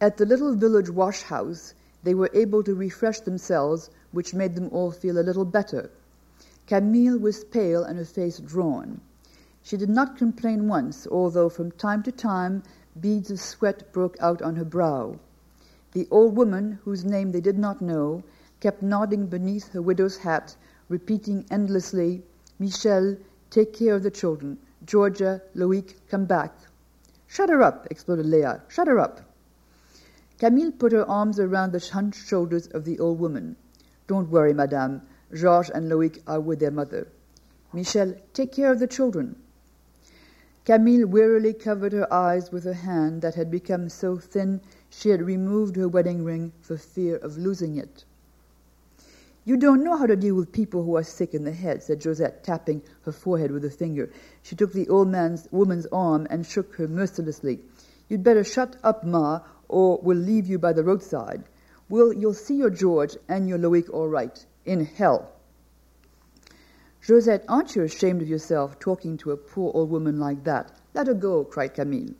At 0.00 0.16
the 0.16 0.26
little 0.26 0.54
village 0.54 0.90
wash 0.90 1.22
house, 1.22 1.74
they 2.02 2.14
were 2.14 2.30
able 2.34 2.62
to 2.62 2.74
refresh 2.74 3.20
themselves, 3.20 3.90
which 4.12 4.34
made 4.34 4.54
them 4.54 4.68
all 4.70 4.90
feel 4.90 5.18
a 5.18 5.24
little 5.24 5.44
better. 5.44 5.90
Camille 6.66 7.18
was 7.18 7.44
pale 7.44 7.82
and 7.84 7.98
her 7.98 8.04
face 8.04 8.38
drawn. 8.38 9.00
She 9.62 9.76
did 9.76 9.88
not 9.88 10.16
complain 10.16 10.68
once, 10.68 11.06
although 11.06 11.48
from 11.48 11.72
time 11.72 12.02
to 12.04 12.12
time 12.12 12.62
beads 13.00 13.30
of 13.30 13.40
sweat 13.40 13.92
broke 13.92 14.16
out 14.20 14.42
on 14.42 14.56
her 14.56 14.64
brow. 14.64 15.18
The 15.92 16.08
old 16.10 16.36
woman, 16.36 16.78
whose 16.84 17.04
name 17.04 17.32
they 17.32 17.40
did 17.40 17.58
not 17.58 17.80
know, 17.80 18.22
kept 18.60 18.82
nodding 18.82 19.26
beneath 19.26 19.72
her 19.72 19.82
widow's 19.82 20.18
hat, 20.18 20.56
repeating 20.88 21.44
endlessly, 21.50 22.22
Michel, 22.58 23.16
take 23.50 23.72
care 23.72 23.94
of 23.94 24.02
the 24.02 24.10
children. 24.10 24.58
Georgia, 24.84 25.42
Loic, 25.54 25.94
come 26.08 26.24
back. 26.24 26.54
Shut 27.26 27.48
her 27.48 27.62
up, 27.62 27.86
exploded 27.90 28.26
Leah. 28.26 28.62
Shut 28.68 28.88
her 28.88 28.98
up. 28.98 29.20
Camille 30.38 30.72
put 30.72 30.92
her 30.92 31.08
arms 31.08 31.40
around 31.40 31.72
the 31.72 31.90
hunched 31.92 32.26
shoulders 32.26 32.66
of 32.68 32.84
the 32.84 32.98
old 32.98 33.18
woman. 33.18 33.56
Don't 34.06 34.30
worry, 34.30 34.52
madame. 34.52 35.02
Georges 35.32 35.70
and 35.70 35.90
Loic 35.90 36.20
are 36.26 36.40
with 36.40 36.60
their 36.60 36.70
mother. 36.70 37.08
Michel, 37.72 38.14
take 38.32 38.52
care 38.52 38.70
of 38.70 38.78
the 38.78 38.86
children. 38.86 39.36
Camille 40.66 41.06
wearily 41.06 41.52
covered 41.52 41.92
her 41.92 42.12
eyes 42.12 42.50
with 42.50 42.64
her 42.64 42.72
hand 42.72 43.22
that 43.22 43.36
had 43.36 43.52
become 43.52 43.88
so 43.88 44.16
thin 44.16 44.60
she 44.90 45.10
had 45.10 45.22
removed 45.22 45.76
her 45.76 45.86
wedding 45.86 46.24
ring 46.24 46.52
for 46.60 46.76
fear 46.76 47.14
of 47.18 47.38
losing 47.38 47.76
it. 47.76 48.04
You 49.44 49.56
don't 49.56 49.84
know 49.84 49.96
how 49.96 50.06
to 50.06 50.16
deal 50.16 50.34
with 50.34 50.50
people 50.50 50.82
who 50.82 50.96
are 50.96 51.04
sick 51.04 51.34
in 51.34 51.44
the 51.44 51.52
head, 51.52 51.84
said 51.84 52.02
Josette, 52.02 52.42
tapping 52.42 52.82
her 53.02 53.12
forehead 53.12 53.52
with 53.52 53.64
a 53.64 53.70
finger. 53.70 54.10
She 54.42 54.56
took 54.56 54.72
the 54.72 54.88
old 54.88 55.06
man's 55.06 55.46
woman's 55.52 55.86
arm 55.92 56.26
and 56.30 56.44
shook 56.44 56.74
her 56.74 56.88
mercilessly. 56.88 57.60
You'd 58.08 58.24
better 58.24 58.42
shut 58.42 58.74
up, 58.82 59.04
Ma, 59.04 59.42
or 59.68 60.00
we'll 60.02 60.18
leave 60.18 60.48
you 60.48 60.58
by 60.58 60.72
the 60.72 60.82
roadside. 60.82 61.44
Well, 61.88 62.12
you'll 62.12 62.34
see 62.34 62.56
your 62.56 62.70
George 62.70 63.16
and 63.28 63.48
your 63.48 63.58
Loic 63.58 63.88
all 63.90 64.08
right, 64.08 64.44
in 64.64 64.84
hell. 64.84 65.30
Josette, 67.08 67.44
aren't 67.46 67.76
you 67.76 67.84
ashamed 67.84 68.20
of 68.20 68.26
yourself 68.26 68.80
talking 68.80 69.16
to 69.16 69.30
a 69.30 69.36
poor 69.36 69.70
old 69.76 69.90
woman 69.90 70.18
like 70.18 70.42
that? 70.42 70.72
Let 70.92 71.06
her 71.06 71.14
go, 71.14 71.44
cried 71.44 71.74
Camille. 71.74 72.14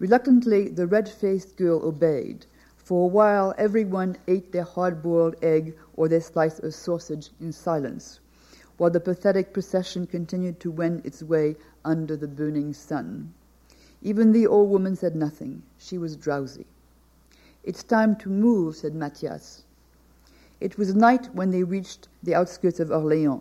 Reluctantly, 0.00 0.66
the 0.68 0.88
red 0.88 1.08
faced 1.08 1.56
girl 1.56 1.80
obeyed. 1.80 2.44
For 2.76 3.04
a 3.04 3.06
while, 3.06 3.54
everyone 3.56 4.16
ate 4.26 4.50
their 4.50 4.64
hard 4.64 5.00
boiled 5.00 5.36
egg 5.42 5.76
or 5.94 6.08
their 6.08 6.20
slice 6.20 6.58
of 6.58 6.74
sausage 6.74 7.30
in 7.40 7.52
silence, 7.52 8.18
while 8.78 8.90
the 8.90 8.98
pathetic 8.98 9.52
procession 9.52 10.08
continued 10.08 10.58
to 10.58 10.72
wend 10.72 11.06
its 11.06 11.22
way 11.22 11.54
under 11.84 12.16
the 12.16 12.26
burning 12.26 12.72
sun. 12.72 13.32
Even 14.02 14.32
the 14.32 14.48
old 14.48 14.70
woman 14.70 14.96
said 14.96 15.14
nothing. 15.14 15.62
She 15.78 15.98
was 15.98 16.16
drowsy. 16.16 16.66
It's 17.62 17.84
time 17.84 18.16
to 18.16 18.28
move, 18.28 18.74
said 18.74 18.96
Mathias. 18.96 19.62
It 20.60 20.78
was 20.78 20.96
night 20.96 21.32
when 21.32 21.52
they 21.52 21.62
reached 21.62 22.08
the 22.24 22.34
outskirts 22.34 22.80
of 22.80 22.90
Orleans. 22.90 23.40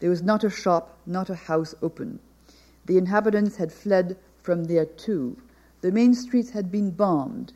There 0.00 0.10
was 0.10 0.22
not 0.22 0.44
a 0.44 0.50
shop, 0.50 0.96
not 1.06 1.28
a 1.28 1.34
house 1.34 1.74
open. 1.82 2.20
The 2.86 2.96
inhabitants 2.98 3.56
had 3.56 3.72
fled 3.72 4.16
from 4.40 4.64
there 4.64 4.86
too. 4.86 5.36
The 5.80 5.90
main 5.90 6.14
streets 6.14 6.50
had 6.50 6.70
been 6.70 6.92
bombed. 6.92 7.52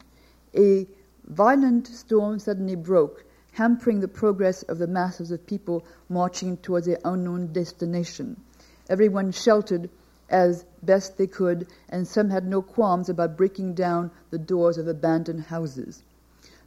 A 0.55 0.89
violent 1.25 1.87
storm 1.87 2.39
suddenly 2.41 2.75
broke, 2.75 3.25
hampering 3.53 4.01
the 4.01 4.09
progress 4.09 4.63
of 4.65 4.79
the 4.79 4.87
masses 4.87 5.31
of 5.31 5.47
people 5.47 5.85
marching 6.09 6.57
towards 6.57 6.87
their 6.87 6.99
unknown 7.05 7.53
destination. 7.53 8.41
Everyone 8.89 9.31
sheltered 9.31 9.89
as 10.29 10.65
best 10.83 11.19
they 11.19 11.27
could, 11.27 11.67
and 11.89 12.09
some 12.09 12.31
had 12.31 12.47
no 12.47 12.61
qualms 12.61 13.09
about 13.09 13.37
breaking 13.37 13.75
down 13.75 14.11
the 14.31 14.39
doors 14.39 14.79
of 14.79 14.89
abandoned 14.89 15.43
houses. 15.43 16.03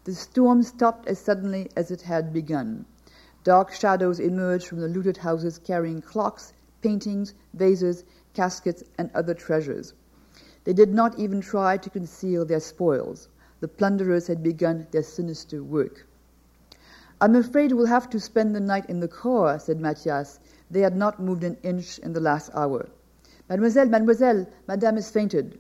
The 0.06 0.16
storm 0.16 0.64
stopped 0.64 1.08
as 1.08 1.20
suddenly 1.20 1.70
as 1.76 1.92
it 1.92 2.04
had 2.04 2.32
begun. 2.32 2.86
Dark 3.46 3.72
shadows 3.72 4.20
emerged 4.20 4.66
from 4.66 4.80
the 4.80 4.88
looted 4.88 5.18
houses 5.18 5.60
carrying 5.60 6.02
clocks, 6.02 6.52
paintings, 6.82 7.36
vases, 7.54 8.04
caskets, 8.34 8.84
and 8.98 9.12
other 9.14 9.36
treasures. 9.36 9.94
They 10.64 10.74
did 10.74 10.92
not 10.92 11.20
even 11.20 11.42
try 11.42 11.78
to 11.78 11.90
conceal 11.92 12.44
their 12.44 12.60
spoils. 12.60 13.30
The 13.60 13.68
plunderers 13.68 14.26
had 14.26 14.42
begun 14.42 14.88
their 14.90 15.04
sinister 15.04 15.64
work. 15.64 16.08
I'm 17.22 17.36
afraid 17.36 17.72
we'll 17.72 17.86
have 17.86 18.10
to 18.10 18.20
spend 18.20 18.56
the 18.56 18.60
night 18.60 18.90
in 18.90 19.00
the 19.00 19.08
car, 19.08 19.60
said 19.60 19.80
Mathias. 19.80 20.40
They 20.72 20.82
had 20.82 20.98
not 20.98 21.22
moved 21.22 21.44
an 21.44 21.58
inch 21.62 22.00
in 22.00 22.14
the 22.14 22.20
last 22.20 22.50
hour. 22.56 22.90
Mademoiselle, 23.48 23.86
mademoiselle, 23.90 24.48
madame 24.68 24.96
has 24.96 25.12
fainted. 25.12 25.60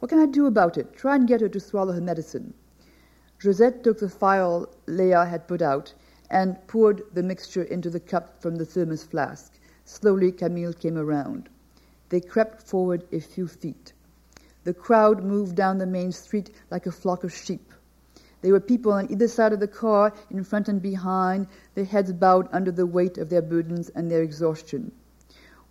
What 0.00 0.08
can 0.08 0.18
I 0.18 0.26
do 0.26 0.46
about 0.46 0.76
it? 0.76 0.94
Try 0.94 1.14
and 1.14 1.28
get 1.28 1.42
her 1.42 1.48
to 1.48 1.60
swallow 1.60 1.92
her 1.92 2.00
medicine. 2.00 2.54
Josette 3.40 3.84
took 3.84 4.00
the 4.00 4.08
phial 4.08 4.68
Leah 4.88 5.26
had 5.26 5.46
put 5.46 5.62
out 5.62 5.94
and 6.30 6.66
poured 6.66 7.02
the 7.14 7.22
mixture 7.22 7.62
into 7.62 7.90
the 7.90 8.00
cup 8.00 8.40
from 8.40 8.56
the 8.56 8.64
thermos 8.64 9.04
flask. 9.04 9.52
Slowly, 9.84 10.32
Camille 10.32 10.72
came 10.72 10.98
around. 10.98 11.48
They 12.10 12.20
crept 12.20 12.62
forward 12.62 13.04
a 13.12 13.20
few 13.20 13.46
feet. 13.46 13.92
The 14.64 14.74
crowd 14.74 15.24
moved 15.24 15.56
down 15.56 15.78
the 15.78 15.86
main 15.86 16.12
street 16.12 16.50
like 16.70 16.86
a 16.86 16.92
flock 16.92 17.24
of 17.24 17.32
sheep. 17.32 17.72
There 18.40 18.52
were 18.52 18.60
people 18.60 18.92
on 18.92 19.10
either 19.10 19.26
side 19.28 19.52
of 19.52 19.60
the 19.60 19.66
car, 19.66 20.12
in 20.30 20.44
front 20.44 20.68
and 20.68 20.80
behind, 20.80 21.48
their 21.74 21.84
heads 21.84 22.12
bowed 22.12 22.48
under 22.52 22.70
the 22.70 22.86
weight 22.86 23.18
of 23.18 23.30
their 23.30 23.42
burdens 23.42 23.88
and 23.88 24.10
their 24.10 24.22
exhaustion. 24.22 24.92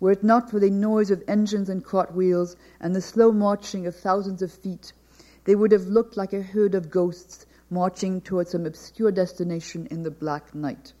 Were 0.00 0.12
it 0.12 0.22
not 0.22 0.50
for 0.50 0.60
the 0.60 0.70
noise 0.70 1.10
of 1.10 1.24
engines 1.26 1.68
and 1.68 1.84
cartwheels 1.84 2.56
and 2.80 2.94
the 2.94 3.00
slow 3.00 3.32
marching 3.32 3.86
of 3.86 3.96
thousands 3.96 4.42
of 4.42 4.52
feet, 4.52 4.92
they 5.44 5.54
would 5.54 5.72
have 5.72 5.86
looked 5.86 6.16
like 6.16 6.32
a 6.32 6.42
herd 6.42 6.74
of 6.74 6.90
ghosts 6.90 7.46
marching 7.70 8.20
towards 8.20 8.50
some 8.50 8.66
obscure 8.66 9.10
destination 9.10 9.86
in 9.90 10.02
the 10.02 10.10
black 10.10 10.54
night. 10.54 10.92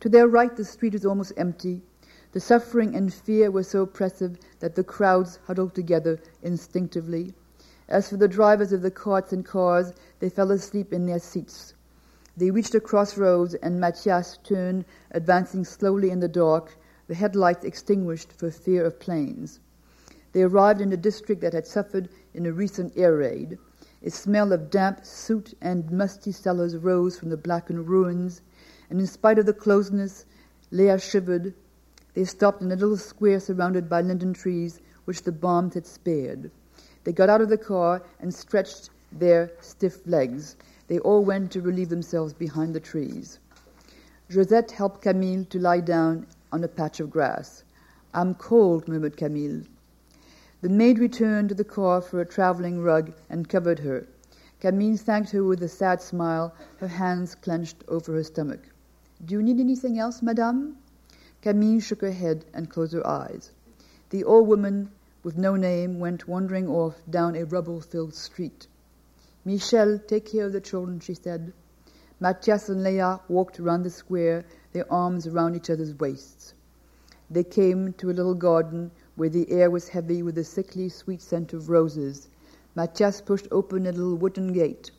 To 0.00 0.08
their 0.08 0.28
right, 0.28 0.54
the 0.54 0.64
street 0.64 0.92
was 0.92 1.04
almost 1.04 1.32
empty. 1.36 1.82
The 2.32 2.40
suffering 2.40 2.94
and 2.94 3.12
fear 3.12 3.50
were 3.50 3.62
so 3.62 3.82
oppressive 3.82 4.38
that 4.60 4.74
the 4.74 4.84
crowds 4.84 5.38
huddled 5.46 5.74
together 5.74 6.18
instinctively. 6.42 7.34
As 7.88 8.08
for 8.08 8.16
the 8.16 8.28
drivers 8.28 8.72
of 8.72 8.82
the 8.82 8.90
carts 8.90 9.32
and 9.32 9.44
cars, 9.44 9.92
they 10.18 10.28
fell 10.28 10.50
asleep 10.50 10.92
in 10.92 11.06
their 11.06 11.18
seats. 11.18 11.74
They 12.36 12.50
reached 12.50 12.74
a 12.74 12.80
crossroads, 12.80 13.54
and 13.54 13.80
Mathias 13.80 14.38
turned, 14.42 14.84
advancing 15.12 15.64
slowly 15.64 16.10
in 16.10 16.20
the 16.20 16.28
dark, 16.28 16.76
the 17.06 17.14
headlights 17.14 17.64
extinguished 17.64 18.32
for 18.32 18.50
fear 18.50 18.84
of 18.84 18.98
planes. 18.98 19.60
They 20.32 20.42
arrived 20.42 20.80
in 20.80 20.92
a 20.92 20.96
district 20.96 21.42
that 21.42 21.52
had 21.52 21.66
suffered 21.66 22.08
in 22.32 22.46
a 22.46 22.52
recent 22.52 22.96
air 22.96 23.14
raid. 23.16 23.58
A 24.06 24.10
smell 24.10 24.52
of 24.52 24.68
damp 24.68 25.02
soot 25.06 25.54
and 25.62 25.90
musty 25.90 26.30
cellars 26.30 26.76
rose 26.76 27.18
from 27.18 27.30
the 27.30 27.38
blackened 27.38 27.88
ruins, 27.88 28.42
and 28.90 29.00
in 29.00 29.06
spite 29.06 29.38
of 29.38 29.46
the 29.46 29.54
closeness, 29.54 30.26
Leah 30.70 30.98
shivered. 30.98 31.54
They 32.12 32.26
stopped 32.26 32.60
in 32.60 32.70
a 32.70 32.76
little 32.76 32.98
square 32.98 33.40
surrounded 33.40 33.88
by 33.88 34.02
linden 34.02 34.34
trees, 34.34 34.82
which 35.06 35.22
the 35.22 35.32
bombs 35.32 35.72
had 35.72 35.86
spared. 35.86 36.50
They 37.04 37.14
got 37.14 37.30
out 37.30 37.40
of 37.40 37.48
the 37.48 37.56
car 37.56 38.02
and 38.20 38.34
stretched 38.34 38.90
their 39.10 39.50
stiff 39.60 40.06
legs. 40.06 40.56
They 40.86 40.98
all 40.98 41.24
went 41.24 41.50
to 41.52 41.62
relieve 41.62 41.88
themselves 41.88 42.34
behind 42.34 42.74
the 42.74 42.80
trees. 42.80 43.38
Josette 44.28 44.72
helped 44.72 45.00
Camille 45.00 45.46
to 45.46 45.58
lie 45.58 45.80
down 45.80 46.26
on 46.52 46.62
a 46.62 46.68
patch 46.68 47.00
of 47.00 47.08
grass. 47.08 47.64
I'm 48.12 48.34
cold, 48.34 48.86
murmured 48.86 49.16
Camille. 49.16 49.62
The 50.64 50.70
maid 50.70 50.98
returned 50.98 51.50
to 51.50 51.54
the 51.54 51.62
car 51.62 52.00
for 52.00 52.22
a 52.22 52.24
traveling 52.24 52.80
rug 52.80 53.12
and 53.28 53.46
covered 53.46 53.80
her. 53.80 54.06
Camille 54.60 54.96
thanked 54.96 55.32
her 55.32 55.44
with 55.44 55.62
a 55.62 55.68
sad 55.68 56.00
smile, 56.00 56.54
her 56.78 56.88
hands 56.88 57.34
clenched 57.34 57.84
over 57.86 58.14
her 58.14 58.24
stomach. 58.24 58.60
Do 59.22 59.34
you 59.34 59.42
need 59.42 59.60
anything 59.60 59.98
else, 59.98 60.22
madame? 60.22 60.78
Camille 61.42 61.80
shook 61.80 62.00
her 62.00 62.12
head 62.12 62.46
and 62.54 62.70
closed 62.70 62.94
her 62.94 63.06
eyes. 63.06 63.50
The 64.08 64.24
old 64.24 64.48
woman 64.48 64.90
with 65.22 65.36
no 65.36 65.54
name 65.54 66.00
went 66.00 66.26
wandering 66.26 66.66
off 66.66 67.02
down 67.10 67.36
a 67.36 67.44
rubble 67.44 67.82
filled 67.82 68.14
street. 68.14 68.66
Michel, 69.44 69.98
take 69.98 70.24
care 70.24 70.46
of 70.46 70.54
the 70.54 70.62
children, 70.62 70.98
she 70.98 71.12
said. 71.12 71.52
Mathias 72.20 72.70
and 72.70 72.82
Leah 72.82 73.20
walked 73.28 73.60
around 73.60 73.82
the 73.82 73.90
square, 73.90 74.46
their 74.72 74.90
arms 74.90 75.26
around 75.26 75.56
each 75.56 75.68
other's 75.68 75.94
waists. 75.98 76.54
They 77.30 77.44
came 77.44 77.92
to 77.98 78.10
a 78.10 78.16
little 78.16 78.34
garden 78.34 78.92
where 79.16 79.28
the 79.28 79.50
air 79.50 79.70
was 79.70 79.88
heavy 79.88 80.22
with 80.22 80.34
the 80.34 80.44
sickly 80.44 80.88
sweet 80.88 81.22
scent 81.22 81.52
of 81.52 81.68
roses. 81.68 82.28
Mathias 82.74 83.20
pushed 83.20 83.46
open 83.50 83.86
a 83.86 83.92
little 83.92 84.16
wooden 84.16 84.52
gate. 84.52 84.90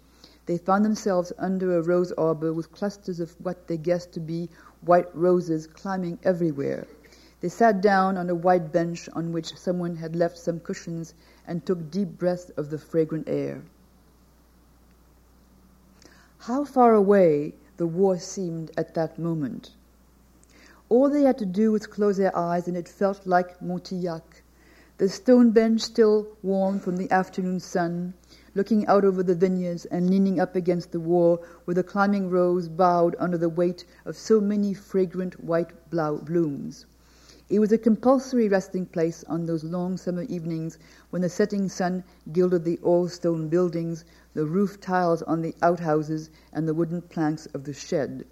They 0.45 0.57
found 0.57 0.85
themselves 0.85 1.33
under 1.37 1.77
a 1.77 1.81
rose 1.81 2.11
arbor 2.13 2.53
with 2.53 2.71
clusters 2.71 3.19
of 3.19 3.35
what 3.43 3.67
they 3.67 3.77
guessed 3.77 4.11
to 4.13 4.19
be 4.19 4.49
white 4.81 5.13
roses 5.15 5.67
climbing 5.67 6.19
everywhere. 6.23 6.87
They 7.41 7.49
sat 7.49 7.81
down 7.81 8.17
on 8.17 8.29
a 8.29 8.35
white 8.35 8.71
bench 8.71 9.09
on 9.13 9.31
which 9.31 9.57
someone 9.57 9.95
had 9.97 10.15
left 10.15 10.37
some 10.37 10.59
cushions 10.59 11.13
and 11.45 11.65
took 11.65 11.91
deep 11.91 12.17
breaths 12.17 12.51
of 12.57 12.69
the 12.69 12.77
fragrant 12.77 13.27
air. 13.27 13.63
How 16.39 16.63
far 16.63 16.93
away 16.93 17.55
the 17.77 17.87
war 17.87 18.19
seemed 18.19 18.71
at 18.77 18.93
that 18.93 19.19
moment. 19.19 19.71
All 20.87 21.09
they 21.09 21.23
had 21.23 21.39
to 21.39 21.47
do 21.47 21.71
was 21.71 21.87
close 21.87 22.17
their 22.17 22.37
eyes, 22.37 22.67
and 22.67 22.77
it 22.77 22.87
felt 22.87 23.25
like 23.25 23.59
Montillac. 23.59 24.43
The 24.99 25.09
stone 25.09 25.49
bench 25.49 25.81
still 25.81 26.27
warm 26.43 26.79
from 26.79 26.97
the 26.97 27.09
afternoon 27.09 27.59
sun, 27.59 28.13
looking 28.53 28.85
out 28.85 29.03
over 29.03 29.23
the 29.23 29.33
vineyards 29.33 29.85
and 29.85 30.11
leaning 30.11 30.39
up 30.39 30.55
against 30.55 30.91
the 30.91 30.99
wall 30.99 31.43
where 31.63 31.73
the 31.73 31.81
climbing 31.81 32.29
rose 32.29 32.69
bowed 32.69 33.15
under 33.17 33.35
the 33.35 33.49
weight 33.49 33.83
of 34.05 34.15
so 34.15 34.39
many 34.39 34.75
fragrant 34.75 35.43
white 35.43 35.71
blooms. 35.89 36.85
It 37.49 37.57
was 37.59 37.71
a 37.71 37.79
compulsory 37.79 38.47
resting 38.47 38.85
place 38.85 39.23
on 39.23 39.47
those 39.47 39.63
long 39.63 39.97
summer 39.97 40.21
evenings 40.29 40.77
when 41.09 41.23
the 41.23 41.29
setting 41.29 41.67
sun 41.67 42.03
gilded 42.31 42.63
the 42.63 42.79
old 42.83 43.09
stone 43.09 43.49
buildings, 43.49 44.05
the 44.35 44.45
roof 44.45 44.79
tiles 44.79 45.23
on 45.23 45.41
the 45.41 45.55
outhouses, 45.63 46.29
and 46.53 46.67
the 46.67 46.75
wooden 46.75 47.01
planks 47.01 47.47
of 47.55 47.63
the 47.63 47.73
shed. 47.73 48.23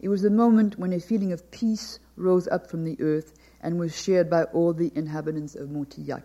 It 0.00 0.08
was 0.08 0.22
the 0.22 0.30
moment 0.30 0.78
when 0.78 0.92
a 0.92 1.00
feeling 1.00 1.32
of 1.32 1.50
peace 1.50 1.98
rose 2.16 2.46
up 2.48 2.68
from 2.68 2.84
the 2.84 2.96
earth 3.00 3.34
and 3.60 3.78
was 3.78 3.96
shared 3.96 4.30
by 4.30 4.44
all 4.44 4.72
the 4.72 4.92
inhabitants 4.94 5.56
of 5.56 5.70
Montillac. 5.70 6.22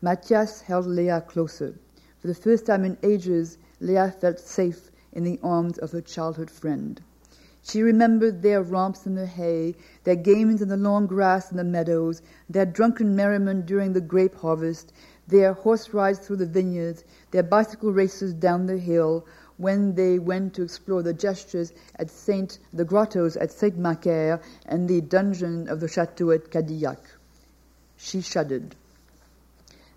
Mathias 0.00 0.62
held 0.62 0.86
Leah 0.86 1.20
closer. 1.20 1.74
For 2.18 2.28
the 2.28 2.34
first 2.34 2.66
time 2.66 2.84
in 2.84 2.96
ages, 3.02 3.58
Leah 3.80 4.10
felt 4.10 4.38
safe 4.38 4.90
in 5.12 5.24
the 5.24 5.38
arms 5.42 5.76
of 5.78 5.92
her 5.92 6.00
childhood 6.00 6.50
friend. 6.50 7.02
She 7.62 7.82
remembered 7.82 8.42
their 8.42 8.62
romps 8.62 9.06
in 9.06 9.16
the 9.16 9.26
hay, 9.26 9.74
their 10.04 10.16
games 10.16 10.62
in 10.62 10.68
the 10.68 10.76
long 10.76 11.06
grass 11.06 11.50
in 11.50 11.56
the 11.56 11.64
meadows, 11.64 12.22
their 12.48 12.64
drunken 12.64 13.16
merriment 13.16 13.66
during 13.66 13.92
the 13.92 14.00
grape 14.00 14.36
harvest, 14.36 14.92
their 15.26 15.52
horse 15.52 15.92
rides 15.92 16.20
through 16.20 16.36
the 16.36 16.46
vineyards, 16.46 17.04
their 17.32 17.42
bicycle 17.42 17.92
races 17.92 18.32
down 18.32 18.66
the 18.66 18.78
hill, 18.78 19.26
when 19.58 19.94
they 19.94 20.18
went 20.18 20.54
to 20.54 20.62
explore 20.62 21.02
the 21.02 21.14
gestures 21.14 21.72
at 21.96 22.10
Saint, 22.10 22.58
the 22.72 22.84
grottos 22.84 23.36
at 23.36 23.50
Saint 23.50 23.78
Macaire 23.78 24.40
and 24.66 24.88
the 24.88 25.00
dungeon 25.00 25.68
of 25.68 25.80
the 25.80 25.88
chateau 25.88 26.30
at 26.30 26.50
Cadillac. 26.50 27.00
She 27.96 28.20
shuddered. 28.20 28.76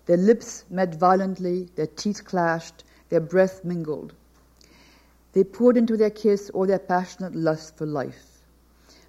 Their 0.06 0.16
lips 0.16 0.64
met 0.70 0.94
violently, 0.94 1.68
their 1.76 1.86
teeth 1.86 2.24
clashed, 2.24 2.84
their 3.10 3.20
breath 3.20 3.64
mingled. 3.64 4.14
They 5.32 5.44
poured 5.44 5.76
into 5.76 5.96
their 5.96 6.10
kiss 6.10 6.50
all 6.50 6.66
their 6.66 6.78
passionate 6.78 7.36
lust 7.36 7.76
for 7.76 7.86
life. 7.86 8.42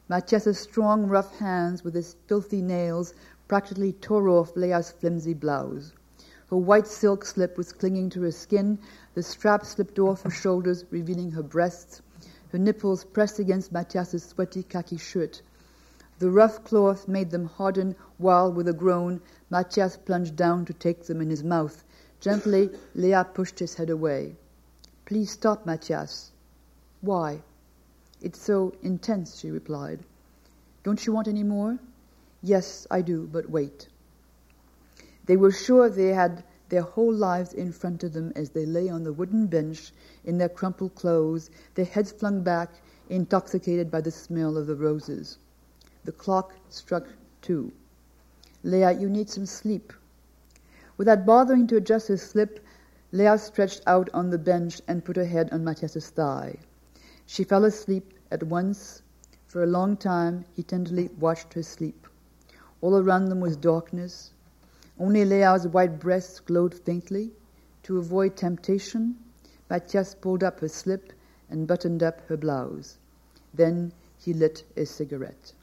Mathias's 0.10 0.60
strong, 0.60 1.08
rough 1.08 1.38
hands 1.38 1.84
with 1.84 1.96
his 1.96 2.16
filthy 2.28 2.62
nails 2.62 3.14
practically 3.48 3.94
tore 3.94 4.28
off 4.28 4.56
Leah's 4.56 4.92
flimsy 4.92 5.34
blouse. 5.34 5.94
Her 6.52 6.58
white 6.58 6.86
silk 6.86 7.24
slip 7.24 7.58
was 7.58 7.72
clinging 7.72 8.10
to 8.10 8.24
her 8.24 8.32
skin. 8.32 8.78
The 9.14 9.24
strap 9.24 9.66
slipped 9.66 9.98
off 9.98 10.24
her 10.24 10.30
shoulders, 10.30 10.84
revealing 10.92 11.32
her 11.32 11.44
breasts. 11.44 12.02
Her 12.50 12.58
nipples 12.60 13.06
pressed 13.06 13.40
against 13.40 13.72
Mathias's 13.72 14.26
sweaty 14.26 14.62
khaki 14.62 14.98
shirt. 14.98 15.42
The 16.20 16.30
rough 16.30 16.66
cloth 16.66 17.08
made 17.08 17.32
them 17.32 17.46
harden, 17.46 17.96
while, 18.18 18.52
with 18.52 18.68
a 18.68 18.74
groan, 18.74 19.22
Mathias 19.50 19.96
plunged 19.96 20.36
down 20.36 20.66
to 20.66 20.74
take 20.74 21.06
them 21.06 21.22
in 21.22 21.30
his 21.30 21.42
mouth. 21.42 21.86
Gently, 22.20 22.70
Leah 22.96 23.30
pushed 23.34 23.60
his 23.60 23.76
head 23.76 23.90
away. 23.90 24.36
Please 25.06 25.32
stop, 25.32 25.66
Mathias. 25.66 26.32
Why? 27.00 27.44
It's 28.22 28.42
so 28.42 28.74
intense, 28.82 29.38
she 29.38 29.52
replied. 29.52 30.02
Don't 30.84 31.08
you 31.08 31.14
want 31.14 31.30
any 31.30 31.44
more? 31.44 31.80
Yes, 32.44 32.86
I 32.92 33.04
do, 33.04 33.26
but 33.32 33.50
wait. 33.50 33.88
They 35.32 35.38
were 35.38 35.52
sure 35.52 35.88
they 35.88 36.10
had 36.10 36.44
their 36.67 36.82
whole 36.82 37.13
lives 37.13 37.54
in 37.54 37.72
front 37.72 38.04
of 38.04 38.12
them 38.12 38.34
as 38.36 38.50
they 38.50 38.65
lay 38.65 38.89
on 38.89 39.06
the 39.06 39.13
wooden 39.13 39.48
bench 39.48 39.94
in 40.26 40.38
their 40.38 40.50
crumpled 40.50 40.94
clothes, 40.96 41.50
their 41.74 41.86
heads 41.86 42.12
flung 42.12 42.41
back, 42.44 42.82
intoxicated 43.10 43.89
by 43.89 44.02
the 44.02 44.12
smell 44.12 44.58
of 44.58 44.67
the 44.67 44.76
roses. 44.76 45.38
The 46.04 46.12
clock 46.12 46.54
struck 46.67 47.08
two. 47.41 47.72
Leah, 48.62 48.91
you 48.91 49.10
need 49.10 49.30
some 49.30 49.46
sleep. 49.46 49.94
Without 50.98 51.26
bothering 51.26 51.65
to 51.67 51.78
adjust 51.78 52.10
her 52.10 52.17
slip, 52.17 52.60
Leah 53.13 53.38
stretched 53.38 53.84
out 53.88 54.10
on 54.13 54.32
the 54.32 54.38
bench 54.38 54.82
and 54.86 55.06
put 55.06 55.15
her 55.15 55.24
head 55.24 55.48
on 55.54 55.63
Mathias's 55.63 56.10
thigh. 56.10 56.58
She 57.26 57.46
fell 57.46 57.63
asleep 57.63 58.13
at 58.32 58.44
once. 58.44 59.02
For 59.48 59.63
a 59.63 59.67
long 59.67 59.96
time, 59.96 60.44
he 60.52 60.62
tenderly 60.62 61.08
watched 61.17 61.54
her 61.54 61.63
sleep. 61.63 62.06
All 62.82 62.98
around 62.98 63.30
them 63.30 63.39
was 63.39 63.56
darkness. 63.56 64.31
Only 65.02 65.26
Leah's 65.26 65.68
white 65.68 66.00
breasts 66.00 66.40
glowed 66.40 66.76
faintly. 66.76 67.32
To 67.84 67.98
avoid 67.98 68.38
temptation, 68.38 69.16
Mathias 69.68 70.14
pulled 70.14 70.44
up 70.44 70.60
her 70.60 70.68
slip 70.68 71.12
and 71.50 71.66
buttoned 71.66 72.04
up 72.04 72.22
her 72.28 72.38
blouse. 72.38 73.00
Then 73.52 73.94
he 74.20 74.32
lit 74.32 74.64
a 74.78 74.86
cigarette. 74.86 75.54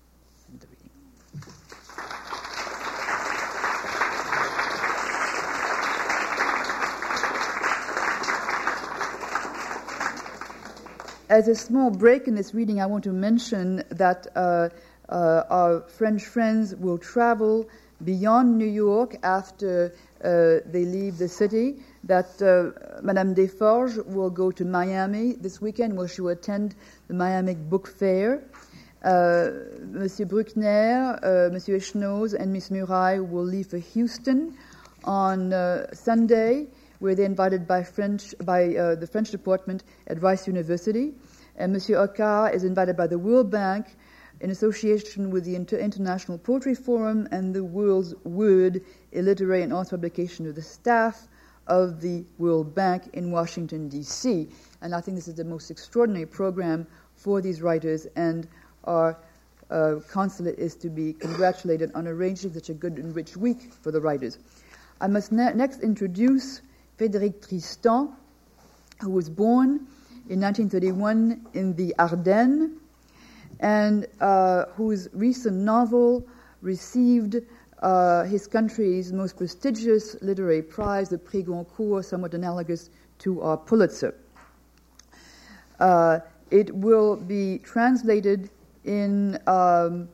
As 11.28 11.46
a 11.46 11.54
small 11.54 11.90
break 11.90 12.26
in 12.26 12.34
this 12.34 12.54
reading, 12.54 12.80
I 12.80 12.86
want 12.86 13.04
to 13.04 13.12
mention 13.12 13.84
that 13.90 14.26
uh, 14.34 14.70
uh, 15.08 15.44
our 15.50 15.80
French 15.88 16.24
friends 16.24 16.74
will 16.74 16.98
travel 16.98 17.68
beyond 18.04 18.58
New 18.58 18.66
York 18.66 19.16
after 19.22 19.92
uh, 20.22 20.64
they 20.70 20.84
leave 20.84 21.18
the 21.18 21.28
city. 21.28 21.76
That 22.04 22.40
uh, 22.40 23.00
Madame 23.02 23.34
Deforges 23.34 24.04
will 24.06 24.30
go 24.30 24.50
to 24.50 24.64
Miami 24.64 25.32
this 25.32 25.60
weekend, 25.60 25.96
where 25.96 26.08
she 26.08 26.20
will 26.20 26.30
attend 26.30 26.74
the 27.08 27.14
Miami 27.14 27.54
Book 27.54 27.86
Fair. 27.86 28.42
Uh, 29.04 29.50
Monsieur 29.92 30.26
Bruckner, 30.26 31.18
uh, 31.22 31.52
Monsieur 31.52 31.76
Echenoz, 31.76 32.34
and 32.34 32.52
Miss 32.52 32.70
Murail 32.70 33.28
will 33.28 33.44
leave 33.44 33.68
for 33.68 33.78
Houston 33.78 34.56
on 35.04 35.52
Sunday 35.92 36.66
where 36.98 37.14
they're 37.14 37.26
invited 37.26 37.66
by 37.66 37.82
French 37.82 38.34
by 38.44 38.74
uh, 38.74 38.94
the 38.94 39.06
French 39.06 39.30
department 39.30 39.84
at 40.06 40.22
Rice 40.22 40.46
University, 40.46 41.12
and 41.56 41.72
Monsieur 41.72 41.98
Hocquard 41.98 42.54
is 42.54 42.64
invited 42.64 42.96
by 42.96 43.06
the 43.06 43.18
World 43.18 43.50
Bank 43.50 43.86
in 44.40 44.50
association 44.50 45.30
with 45.30 45.44
the 45.44 45.54
Inter- 45.54 45.78
International 45.78 46.38
Poetry 46.38 46.74
Forum 46.74 47.28
and 47.30 47.54
the 47.54 47.64
World's 47.64 48.14
Word, 48.24 48.82
a 49.12 49.22
literary 49.22 49.62
and 49.62 49.72
arts 49.72 49.90
publication 49.90 50.46
of 50.46 50.54
the 50.54 50.62
staff 50.62 51.28
of 51.66 52.00
the 52.00 52.24
World 52.38 52.74
Bank 52.74 53.10
in 53.12 53.30
Washington, 53.30 53.88
D.C. 53.88 54.48
And 54.80 54.94
I 54.94 55.00
think 55.00 55.16
this 55.16 55.28
is 55.28 55.34
the 55.34 55.44
most 55.44 55.70
extraordinary 55.70 56.26
program 56.26 56.86
for 57.14 57.40
these 57.40 57.60
writers, 57.60 58.06
and 58.16 58.46
our 58.84 59.16
uh, 59.70 59.96
consulate 60.08 60.58
is 60.58 60.74
to 60.76 60.88
be 60.88 61.12
congratulated 61.12 61.90
on 61.94 62.06
arranging 62.06 62.54
such 62.54 62.70
a 62.70 62.74
good 62.74 62.96
and 62.98 63.14
rich 63.14 63.36
week 63.36 63.72
for 63.82 63.90
the 63.90 64.00
writers. 64.00 64.38
I 65.00 65.08
must 65.08 65.32
ne- 65.32 65.52
next 65.52 65.80
introduce 65.80 66.62
Frédérick 66.98 67.46
Tristan, 67.46 68.10
who 69.00 69.10
was 69.10 69.28
born 69.28 69.86
in 70.28 70.40
1931 70.40 71.46
in 71.54 71.74
the 71.74 71.94
Ardennes 71.98 72.70
and 73.60 74.06
uh, 74.20 74.66
whose 74.76 75.08
recent 75.12 75.56
novel 75.56 76.26
received 76.62 77.36
uh, 77.82 78.24
his 78.24 78.46
country's 78.46 79.12
most 79.12 79.36
prestigious 79.36 80.16
literary 80.20 80.62
prize, 80.62 81.08
the 81.08 81.18
Prix 81.18 81.42
Goncourt, 81.42 82.04
somewhat 82.04 82.34
analogous 82.34 82.90
to 83.20 83.40
our 83.42 83.56
Pulitzer. 83.56 84.14
Uh, 85.78 86.20
it 86.50 86.74
will 86.74 87.16
be 87.16 87.58
translated 87.58 88.50
in 88.84 89.38
um, 89.46 90.08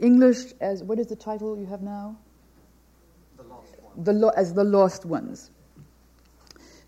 English 0.00 0.52
as 0.60 0.82
what 0.82 0.98
is 0.98 1.06
the 1.06 1.16
title 1.16 1.58
you 1.58 1.66
have 1.66 1.82
now? 1.82 2.16
the 3.36 3.44
Lost 3.44 4.20
lo- 4.20 4.32
as 4.36 4.54
the 4.54 4.64
lost 4.64 5.04
ones. 5.04 5.50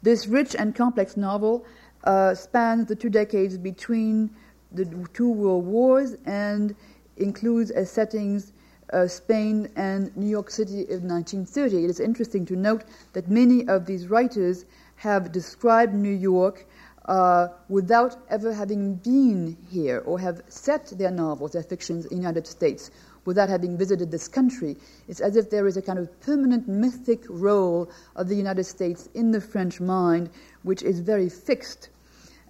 This 0.03 0.27
rich 0.27 0.55
and 0.55 0.75
complex 0.75 1.17
novel 1.17 1.65
uh, 2.05 2.35
spans 2.35 2.87
the 2.87 2.95
two 2.95 3.11
decades 3.11 3.57
between 3.59 4.31
the 4.73 5.09
two 5.13 5.31
world 5.31 5.65
wars 5.65 6.17
and 6.27 6.75
includes 7.17 7.71
as 7.71 7.91
settings 7.91 8.53
uh, 8.93 9.07
Spain 9.07 9.69
and 9.77 10.17
New 10.17 10.29
York 10.29 10.51
City 10.51 10.81
in 10.89 11.09
1930. 11.09 11.85
It 11.85 11.91
is 11.91 12.01
interesting 12.01 12.47
to 12.47 12.57
note 12.57 12.85
that 13.13 13.29
many 13.29 13.67
of 13.69 13.87
these 13.87 14.09
writers 14.09 14.65
have 14.97 15.33
described 15.33 15.95
New 15.95 16.15
York 16.15 16.67
uh, 17.07 17.49
without 17.69 18.17
ever 18.31 18.53
having 18.53 18.95
been 18.97 19.57
here 19.71 20.03
or 20.07 20.19
have 20.19 20.43
set 20.49 20.87
their 20.99 21.11
novels, 21.11 21.53
their 21.53 21.63
fictions 21.63 22.05
in 22.07 22.11
the 22.11 22.17
United 22.17 22.47
States 22.47 22.91
without 23.25 23.49
having 23.49 23.77
visited 23.77 24.11
this 24.11 24.29
country. 24.29 24.77
It's 25.09 25.21
as 25.21 25.37
if 25.37 25.51
there 25.51 25.67
is 25.67 25.77
a 25.77 25.83
kind 25.83 25.99
of 25.99 26.21
permanent 26.21 26.69
mythic 26.69 27.25
role 27.29 27.91
of 28.15 28.29
the 28.29 28.37
United 28.37 28.65
States 28.65 29.09
in 29.15 29.33
the 29.33 29.41
French 29.41 29.81
mind, 29.81 30.31
which 30.63 30.83
is 30.83 31.01
very 31.01 31.29
fixed. 31.29 31.91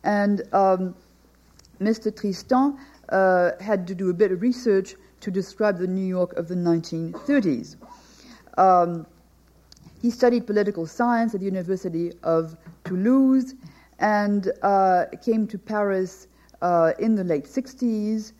And 0.05 0.43
um, 0.53 0.95
Mr. 1.81 2.15
Tristan 2.15 2.79
uh, 3.09 3.51
had 3.61 3.87
to 3.87 3.95
do 3.95 4.11
a 4.11 4.15
bit 4.15 4.33
of 4.33 4.43
research 4.43 4.95
to 5.21 5.31
describe 5.31 5.79
the 5.79 5.87
New 5.87 6.05
York 6.05 6.33
of 6.35 6.49
the 6.49 6.55
1930s. 6.55 7.77
Um, 8.59 9.07
he 10.01 10.11
studied 10.11 10.47
political 10.47 10.87
science 10.87 11.35
at 11.35 11.41
the 11.41 11.47
University 11.47 12.13
of 12.23 12.57
Toulouse 12.85 13.55
and 13.99 14.53
uh, 14.63 15.07
came 15.25 15.47
to 15.49 15.59
Paris 15.59 16.29
uh, 16.63 16.93
in 16.99 17.15
the 17.15 17.25
late 17.25 17.45
60s. 17.45 18.33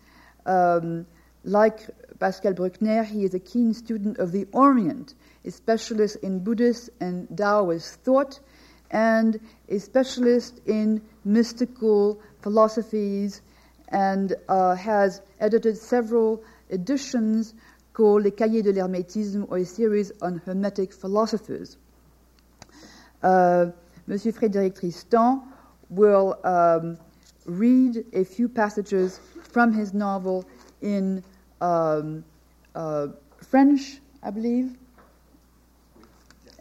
Um, 0.45 1.05
like 1.43 1.87
Pascal 2.19 2.53
Bruckner, 2.53 3.03
he 3.03 3.23
is 3.23 3.33
a 3.33 3.39
keen 3.39 3.73
student 3.73 4.17
of 4.17 4.31
the 4.31 4.47
Orient, 4.51 5.13
a 5.45 5.51
specialist 5.51 6.17
in 6.17 6.39
Buddhist 6.39 6.89
and 6.99 7.27
Taoist 7.35 8.01
thought, 8.01 8.39
and 8.91 9.39
a 9.69 9.79
specialist 9.79 10.61
in 10.65 11.01
mystical 11.25 12.21
philosophies, 12.47 13.41
and 13.89 14.33
uh, 14.47 14.73
has 14.73 15.21
edited 15.41 15.77
several 15.77 16.41
editions 16.71 17.53
called 17.91 18.23
Les 18.23 18.31
Cahiers 18.31 18.63
de 18.63 18.71
l'Hermétisme, 18.71 19.45
or 19.49 19.57
a 19.57 19.65
series 19.65 20.13
on 20.21 20.41
Hermetic 20.45 20.93
philosophers. 20.93 21.75
Uh, 23.21 23.65
Monsieur 24.07 24.31
Frédérick 24.31 24.79
Tristan 24.79 25.41
will 25.89 26.39
um, 26.45 26.97
read 27.45 28.05
a 28.13 28.23
few 28.23 28.47
passages 28.47 29.19
from 29.51 29.73
his 29.73 29.93
novel 29.93 30.45
in 30.81 31.21
um, 31.59 32.23
uh, 32.75 33.07
French, 33.49 33.99
I 34.23 34.31
believe, 34.31 34.77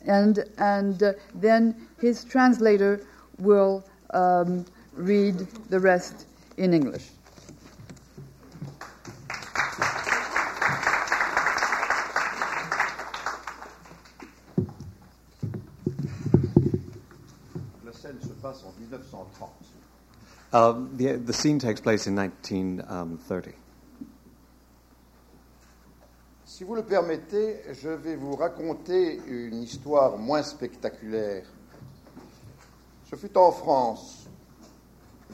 and 0.05 0.45
and 0.59 1.01
uh, 1.01 1.13
then 1.33 1.87
his 2.01 2.25
translator 2.25 3.07
will 3.39 3.85
um, 4.11 4.65
read 4.97 5.47
the 5.69 5.79
rest 5.79 6.27
in 6.57 6.73
English. 6.73 7.11
La 17.85 17.93
scène 17.93 18.21
se 18.21 18.33
passe 18.41 18.65
en 18.65 18.73
1930. 18.81 19.51
Uh, 20.53 20.73
the, 20.97 21.19
the 21.19 21.33
scene 21.33 21.59
takes 21.59 21.81
place 21.81 22.07
in 22.07 22.15
1930. 22.15 23.55
Si 26.45 26.65
vous 26.65 26.75
le 26.75 26.85
permettez, 26.85 27.61
je 27.75 27.91
vais 27.91 28.17
vous 28.17 28.35
raconter 28.35 29.21
une 29.27 29.63
histoire 29.63 30.17
moins 30.17 30.43
spectaculaire. 30.43 31.45
Ce 33.11 33.17
fut 33.17 33.37
en 33.37 33.53
France. 33.53 34.26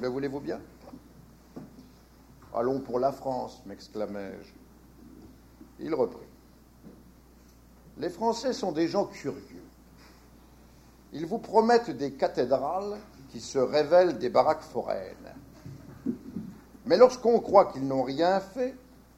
Le 0.00 0.08
voulez-vous 0.08 0.40
bien? 0.40 0.60
Allons 2.54 2.80
pour 2.80 2.98
la 2.98 3.12
France, 3.12 3.62
m'exclamai-je. 3.66 4.52
Il 5.80 5.94
reprit. 5.94 6.26
Les 7.98 8.10
Français 8.10 8.52
sont 8.52 8.72
des 8.72 8.88
gens 8.88 9.06
curieux. 9.06 9.62
Ils 11.12 11.26
vous 11.26 11.38
promettent 11.38 11.90
des 11.90 12.12
cathédrales 12.12 12.98
qui 13.30 13.40
se 13.40 13.58
révèlent 13.58 14.18
des 14.18 14.28
baraques 14.28 14.62
foraines. 14.62 15.34
Mais 16.86 16.96
lorsqu'on 16.96 17.38
croit 17.40 17.66
qu'ils 17.66 17.86
n'ont 17.86 18.02
rien 18.02 18.40
fait, 18.40 18.74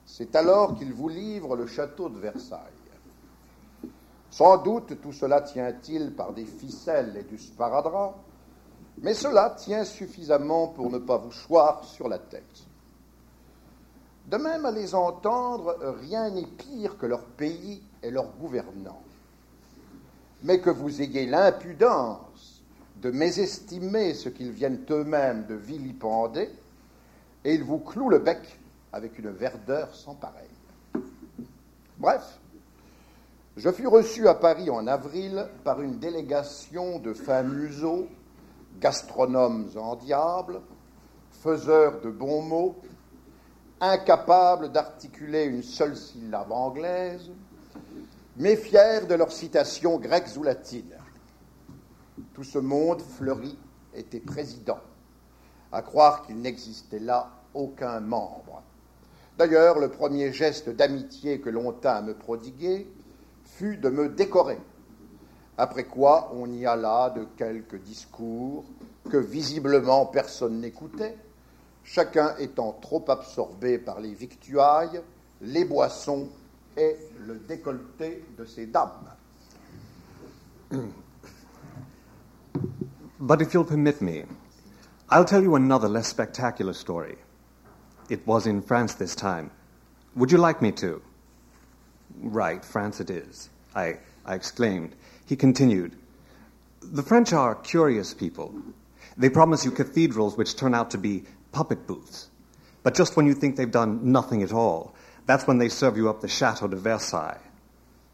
c'est 0.07 0.37
alors 0.37 0.77
qu'ils 0.77 0.93
vous 0.93 1.09
livrent 1.09 1.57
le 1.57 1.67
château 1.67 2.09
de 2.09 2.19
Versailles. 2.19 2.61
Sans 4.31 4.59
doute 4.59 5.01
tout 5.01 5.13
cela 5.13 5.41
tient-il 5.41 6.13
par 6.13 6.33
des 6.33 6.45
ficelles 6.45 7.17
et 7.17 7.23
du 7.23 7.39
sparadrap, 7.39 8.17
mais 8.99 9.15
cela 9.15 9.51
tient 9.51 9.85
suffisamment 9.85 10.69
pour 10.69 10.91
ne 10.91 10.99
pas 10.99 11.19
vous 11.19 11.33
choir 11.47 11.85
sur 11.85 12.09
la 12.09 12.19
tête. 12.19 12.65
De 14.27 14.37
même, 14.37 14.65
à 14.65 14.71
les 14.71 14.95
entendre, 14.95 15.77
rien 16.01 16.31
n'est 16.31 16.47
pire 16.47 16.97
que 16.97 17.07
leur 17.07 17.25
pays 17.25 17.83
et 18.03 18.11
leurs 18.11 18.33
gouvernants. 18.37 19.03
Mais 20.43 20.61
que 20.61 20.71
vous 20.71 21.03
ayez 21.03 21.27
l'impudence 21.27 22.63
de 23.03 23.11
mésestimer 23.11 24.15
ce 24.15 24.31
qu'ils 24.31 24.53
viennent 24.53 24.85
eux-mêmes 24.91 25.45
de 25.47 25.55
vilipender, 25.55 26.51
et 27.45 27.55
ils 27.55 27.65
vous 27.65 27.79
clouent 27.79 28.09
le 28.09 28.19
bec 28.19 28.59
avec 28.93 29.19
une 29.19 29.31
verdeur 29.31 29.95
sans 29.95 30.15
pareille. 30.15 30.49
Bref, 31.99 32.39
je 33.57 33.71
fus 33.71 33.87
reçu 33.87 34.27
à 34.27 34.35
Paris 34.35 34.71
en 34.71 34.87
avril 34.87 35.47
par 35.65 35.83
une 35.83 35.99
délégation 35.99 36.99
de 36.99 37.13
fins 37.13 37.43
museaux, 37.43 38.09
gastronomes 38.81 39.71
en 39.77 39.97
diable, 39.97 40.61
faiseurs 41.31 42.01
de 42.01 42.11
bons 42.11 42.43
mots, 42.43 42.77
incapables 43.81 44.73
d'articuler 44.73 45.45
une 45.45 45.63
seule 45.63 45.97
syllabe 45.97 46.53
anglaise, 46.53 47.31
mais 48.37 48.57
fiers 48.57 49.07
de 49.09 49.15
leurs 49.15 49.33
citations 49.33 49.99
grecques 49.99 50.37
ou 50.37 50.43
latines. 50.43 50.97
Tout 52.33 52.45
ce 52.45 52.59
monde 52.59 53.01
fleuri 53.01 53.57
était 53.95 54.21
président, 54.21 54.81
à 55.73 55.83
croire 55.83 56.23
qu'il 56.23 56.41
n'existait 56.41 56.99
là 56.99 57.31
aucun 57.53 58.01
membre. 58.01 58.63
D'ailleurs, 59.39 59.79
le 59.79 59.91
premier 59.91 60.33
geste 60.33 60.69
d'amitié 60.69 61.41
que 61.41 61.51
l'on 61.51 61.73
tint 61.73 61.97
à 61.97 62.03
me 62.03 62.15
prodiguer 62.15 62.89
fut 63.45 63.77
de 63.77 63.89
me 63.89 64.09
décorer, 64.09 64.59
après 65.57 65.85
quoi 65.85 66.33
on 66.35 66.53
y 66.53 66.67
alla 66.67 67.11
de 67.11 67.27
quelques 67.37 67.81
discours 67.81 68.65
que 69.11 69.17
visiblement 69.17 70.07
personne 70.07 70.61
n'écoutait, 70.61 71.17
chacun 71.85 72.35
étant 72.39 72.73
trop 72.81 73.05
absorbé 73.09 73.79
par 73.79 74.01
les 74.01 74.15
victuailles, 74.15 75.01
les 75.43 75.65
boissons 75.65 76.29
et 76.77 76.97
le 77.27 77.37
décolleté 77.37 78.25
de 78.37 78.45
ses 78.45 78.67
dames. 78.67 79.11
But 83.21 83.41
if 83.41 83.55
you'll 83.55 83.65
permit 83.65 84.01
me, 84.03 84.25
I'll 85.09 85.25
tell 85.25 85.43
you 85.43 85.55
another 85.55 85.89
less 85.89 86.09
spectacular 86.09 86.73
story. 86.73 87.17
It 88.11 88.27
was 88.27 88.47
in 88.47 88.61
France 88.61 88.95
this 88.95 89.15
time. 89.15 89.51
Would 90.17 90.31
you 90.31 90.39
like 90.39 90.61
me 90.61 90.73
to? 90.73 91.01
Right, 92.21 92.65
France 92.65 93.01
it 93.01 93.11
is, 93.11 93.49
I, 93.75 93.99
I 94.27 94.35
exclaimed. 94.35 94.95
He 95.27 95.37
continued, 95.37 95.97
The 96.83 97.03
French 97.03 97.33
are 97.33 97.55
curious 97.55 98.15
people. 98.15 98.55
They 99.17 99.31
promise 99.31 99.65
you 99.65 99.71
cathedrals 99.71 100.37
which 100.37 100.57
turn 100.57 100.75
out 100.75 100.91
to 100.91 100.99
be 100.99 101.25
puppet 101.53 101.87
booths. 101.87 102.29
But 102.83 102.95
just 102.95 103.17
when 103.17 103.27
you 103.27 103.35
think 103.35 103.57
they've 103.57 103.71
done 103.71 104.13
nothing 104.13 104.43
at 104.43 104.53
all, 104.53 104.95
that's 105.27 105.47
when 105.47 105.59
they 105.59 105.69
serve 105.69 105.97
you 105.97 106.11
up 106.11 106.21
the 106.21 106.29
Chateau 106.29 106.69
de 106.69 106.77
Versailles. 106.77 107.41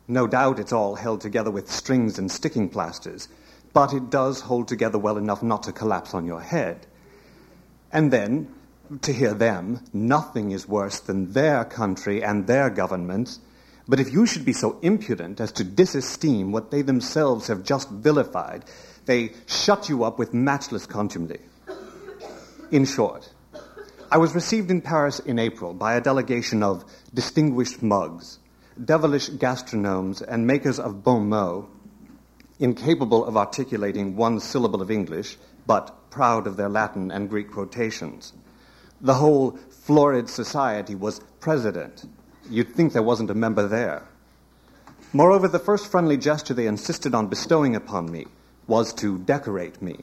No 0.06 0.26
doubt 0.26 0.58
it's 0.58 0.72
all 0.72 0.94
held 0.94 1.20
together 1.20 1.50
with 1.50 1.70
strings 1.70 2.18
and 2.18 2.30
sticking 2.30 2.68
plasters, 2.68 3.28
but 3.72 3.92
it 3.92 4.10
does 4.10 4.40
hold 4.42 4.68
together 4.68 4.98
well 4.98 5.16
enough 5.16 5.42
not 5.42 5.64
to 5.64 5.72
collapse 5.72 6.14
on 6.14 6.26
your 6.26 6.40
head. 6.40 6.86
And 7.92 8.12
then, 8.12 8.52
to 9.02 9.12
hear 9.12 9.34
them, 9.34 9.80
nothing 9.92 10.50
is 10.50 10.68
worse 10.68 11.00
than 11.00 11.32
their 11.32 11.64
country 11.64 12.22
and 12.22 12.46
their 12.46 12.70
governments. 12.70 13.40
But 13.90 13.98
if 13.98 14.12
you 14.12 14.24
should 14.24 14.44
be 14.44 14.52
so 14.52 14.78
impudent 14.82 15.40
as 15.40 15.50
to 15.50 15.64
disesteem 15.64 16.52
what 16.52 16.70
they 16.70 16.80
themselves 16.80 17.48
have 17.48 17.64
just 17.64 17.90
vilified, 17.90 18.64
they 19.06 19.32
shut 19.46 19.88
you 19.88 20.04
up 20.04 20.16
with 20.16 20.32
matchless 20.32 20.86
contumely. 20.86 21.40
In 22.70 22.84
short, 22.84 23.28
I 24.08 24.18
was 24.18 24.32
received 24.32 24.70
in 24.70 24.80
Paris 24.80 25.18
in 25.18 25.40
April 25.40 25.74
by 25.74 25.94
a 25.94 26.00
delegation 26.00 26.62
of 26.62 26.84
distinguished 27.12 27.82
mugs, 27.82 28.38
devilish 28.84 29.28
gastronomes, 29.28 30.22
and 30.22 30.46
makers 30.46 30.78
of 30.78 31.02
bon 31.02 31.28
mots, 31.28 31.66
incapable 32.60 33.24
of 33.24 33.36
articulating 33.36 34.14
one 34.14 34.38
syllable 34.38 34.82
of 34.82 34.92
English, 34.92 35.36
but 35.66 36.10
proud 36.10 36.46
of 36.46 36.56
their 36.56 36.68
Latin 36.68 37.10
and 37.10 37.28
Greek 37.28 37.50
quotations. 37.50 38.34
The 39.00 39.14
whole 39.14 39.58
florid 39.68 40.28
society 40.28 40.94
was 40.94 41.20
president. 41.40 42.04
You'd 42.50 42.74
think 42.74 42.92
there 42.92 43.02
wasn't 43.02 43.30
a 43.30 43.34
member 43.34 43.66
there. 43.66 44.02
Moreover, 45.12 45.48
the 45.48 45.58
first 45.58 45.90
friendly 45.90 46.16
gesture 46.16 46.54
they 46.54 46.66
insisted 46.66 47.14
on 47.14 47.28
bestowing 47.28 47.74
upon 47.74 48.10
me 48.10 48.26
was 48.66 48.92
to 48.94 49.18
decorate 49.18 49.80
me 49.80 50.00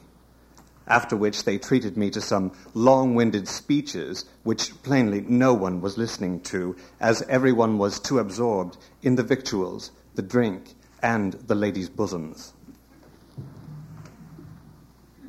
after 0.88 1.16
which 1.16 1.44
they 1.44 1.58
treated 1.58 1.96
me 1.96 2.10
to 2.10 2.20
some 2.20 2.50
long 2.74 3.14
winded 3.14 3.46
speeches, 3.46 4.24
which 4.42 4.82
plainly 4.82 5.20
no 5.20 5.52
one 5.52 5.80
was 5.80 5.98
listening 5.98 6.40
to, 6.40 6.74
as 7.00 7.22
everyone 7.28 7.78
was 7.78 8.00
too 8.00 8.18
absorbed 8.18 8.76
in 9.02 9.14
the 9.16 9.22
victuals, 9.22 9.90
the 10.14 10.22
drink, 10.22 10.74
and 11.02 11.34
the 11.46 11.54
ladies' 11.54 11.90
bosoms. 11.90 12.54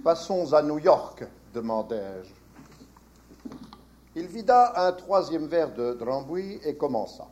Passons 0.04 0.54
à 0.54 0.66
New 0.66 0.80
York, 0.80 1.30
demandai-je. 1.54 2.39
Il 4.16 4.26
vida 4.26 4.88
un 4.88 4.92
troisième 4.94 5.46
verre 5.46 5.74
de 5.74 5.94
Drambuie 5.94 6.60
et 6.64 6.76
commença. 6.76 7.28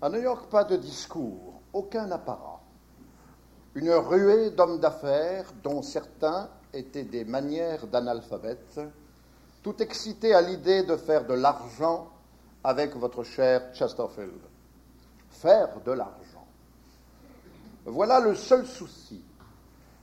À 0.00 0.08
New 0.08 0.20
York, 0.20 0.48
pas 0.48 0.64
de 0.64 0.76
discours, 0.76 1.60
aucun 1.74 2.10
apparat. 2.10 2.60
Une 3.74 3.90
ruée 3.92 4.50
d'hommes 4.50 4.80
d'affaires, 4.80 5.52
dont 5.62 5.82
certains 5.82 6.48
étaient 6.72 7.04
des 7.04 7.24
manières 7.24 7.86
d'analphabètes, 7.86 8.80
tout 9.62 9.82
excités 9.82 10.32
à 10.32 10.40
l'idée 10.40 10.84
de 10.84 10.96
faire 10.96 11.26
de 11.26 11.34
l'argent 11.34 12.08
avec 12.64 12.96
votre 12.96 13.22
cher 13.22 13.74
Chesterfield. 13.74 14.40
Faire 15.28 15.80
de 15.84 15.92
l'argent. 15.92 16.46
Voilà 17.84 18.20
le 18.20 18.34
seul 18.34 18.66
souci, 18.66 19.22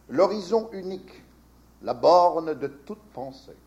l'horizon 0.09 0.69
unique, 0.73 1.23
la 1.81 1.95
borne 1.95 2.53
de 2.53 2.67
toute 2.67 3.01
pensée. 3.13 3.57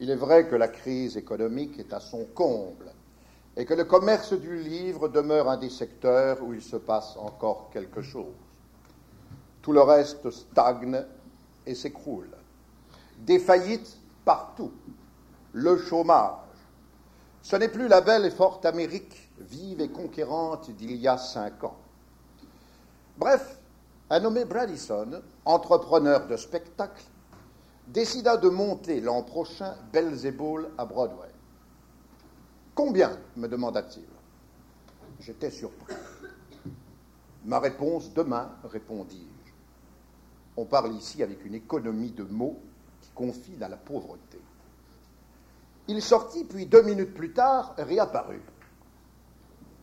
Il 0.00 0.10
est 0.10 0.16
vrai 0.16 0.48
que 0.48 0.56
la 0.56 0.68
crise 0.68 1.18
économique 1.18 1.78
est 1.78 1.92
à 1.92 2.00
son 2.00 2.24
comble, 2.24 2.90
et 3.56 3.66
que 3.66 3.74
le 3.74 3.84
commerce 3.84 4.32
du 4.32 4.56
livre 4.56 5.08
demeure 5.08 5.50
un 5.50 5.58
des 5.58 5.68
secteurs 5.68 6.42
où 6.42 6.54
il 6.54 6.62
se 6.62 6.76
passe 6.76 7.16
encore 7.18 7.68
quelque 7.70 8.00
chose. 8.00 8.34
Tout 9.60 9.72
le 9.72 9.82
reste 9.82 10.30
stagne 10.30 11.04
et 11.66 11.74
s'écroule. 11.74 12.30
Des 13.18 13.38
faillites 13.38 13.98
partout. 14.24 14.72
Le 15.52 15.76
chômage. 15.76 16.38
Ce 17.42 17.56
n'est 17.56 17.68
plus 17.68 17.88
la 17.88 18.00
belle 18.00 18.24
et 18.24 18.30
forte 18.30 18.64
Amérique, 18.64 19.30
vive 19.38 19.80
et 19.80 19.90
conquérante 19.90 20.70
d'il 20.70 20.96
y 20.96 21.08
a 21.08 21.18
cinq 21.18 21.64
ans. 21.64 21.76
Bref, 23.18 23.58
un 24.08 24.20
nommé 24.20 24.44
Bradison, 24.46 25.20
entrepreneur 25.44 26.26
de 26.26 26.36
spectacle, 26.36 27.04
décida 27.92 28.36
de 28.36 28.48
monter 28.48 29.00
l'an 29.00 29.22
prochain 29.22 29.74
Belzebul 29.92 30.70
à 30.78 30.84
Broadway. 30.84 31.28
Combien 32.74 33.18
me 33.36 33.48
demanda-t-il. 33.48 34.06
J'étais 35.18 35.50
surpris. 35.50 35.94
Ma 37.44 37.58
réponse 37.58 38.12
demain, 38.14 38.52
répondis-je. 38.64 39.52
On 40.56 40.64
parle 40.64 40.94
ici 40.94 41.22
avec 41.22 41.44
une 41.44 41.54
économie 41.54 42.12
de 42.12 42.22
mots 42.22 42.60
qui 43.00 43.10
confine 43.10 43.62
à 43.62 43.68
la 43.68 43.76
pauvreté. 43.76 44.38
Il 45.88 46.00
sortit, 46.00 46.44
puis 46.44 46.66
deux 46.66 46.82
minutes 46.82 47.14
plus 47.14 47.32
tard, 47.32 47.74
réapparut. 47.76 48.42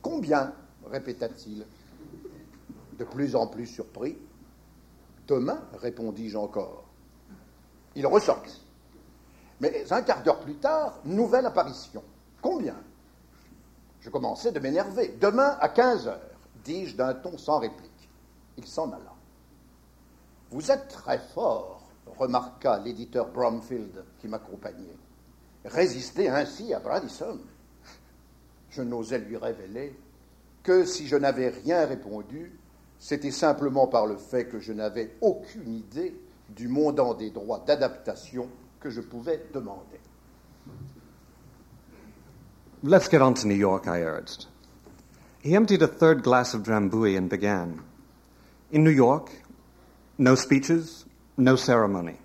Combien 0.01 0.53
répéta-t-il, 0.85 1.65
de 2.97 3.03
plus 3.03 3.35
en 3.35 3.47
plus 3.47 3.65
surpris. 3.65 4.17
Demain, 5.27 5.61
répondis-je 5.73 6.37
encore. 6.37 6.86
Il 7.97 8.05
ressortit. 8.05 8.61
Mais 9.59 9.91
un 9.91 10.03
quart 10.03 10.21
d'heure 10.21 10.39
plus 10.39 10.57
tard, 10.57 10.99
nouvelle 11.03 11.47
apparition. 11.47 12.03
Combien? 12.43 12.75
Je 14.01 14.11
commençais 14.11 14.51
de 14.51 14.59
m'énerver. 14.59 15.17
Demain 15.19 15.57
à 15.59 15.67
15 15.67 16.07
heures, 16.07 16.21
dis-je 16.63 16.95
d'un 16.95 17.15
ton 17.15 17.39
sans 17.39 17.57
réplique. 17.57 18.09
Il 18.55 18.67
s'en 18.67 18.91
alla. 18.91 19.15
Vous 20.51 20.71
êtes 20.71 20.89
très 20.89 21.17
fort, 21.17 21.89
remarqua 22.05 22.77
l'éditeur 22.77 23.29
Bromfield 23.29 24.05
qui 24.19 24.27
m'accompagnait. 24.27 24.95
Résister 25.65 26.29
ainsi 26.29 26.75
à 26.75 26.79
Bradison. 26.79 27.39
Je 28.69 28.83
n'osais 28.83 29.17
lui 29.17 29.37
révéler 29.37 29.99
que 30.61 30.85
si 30.85 31.07
je 31.07 31.15
n'avais 31.15 31.49
rien 31.49 31.83
répondu, 31.87 32.59
c'était 32.99 33.31
simplement 33.31 33.87
par 33.87 34.05
le 34.05 34.17
fait 34.17 34.45
que 34.45 34.59
je 34.59 34.71
n'avais 34.71 35.15
aucune 35.19 35.73
idée 35.73 36.15
du 36.55 36.67
montant 36.67 37.13
des 37.13 37.29
droits 37.29 37.63
d'adaptation 37.65 38.47
que 38.79 38.89
je 38.89 39.01
pouvais 39.01 39.41
demander. 39.53 39.99
Let's 42.83 43.09
get 43.09 43.21
on 43.21 43.33
to 43.35 43.47
New 43.47 43.55
York, 43.55 43.87
I 43.87 44.01
urged. 44.01 44.45
He 45.41 45.55
emptied 45.55 45.81
a 45.81 45.87
third 45.87 46.23
glass 46.23 46.53
of 46.53 46.63
Drambuie 46.63 47.17
and 47.17 47.29
began. 47.29 47.81
In 48.71 48.83
New 48.83 48.91
York, 48.91 49.31
no 50.17 50.35
speeches, 50.35 51.05
no 51.37 51.55
ceremony. 51.55 52.17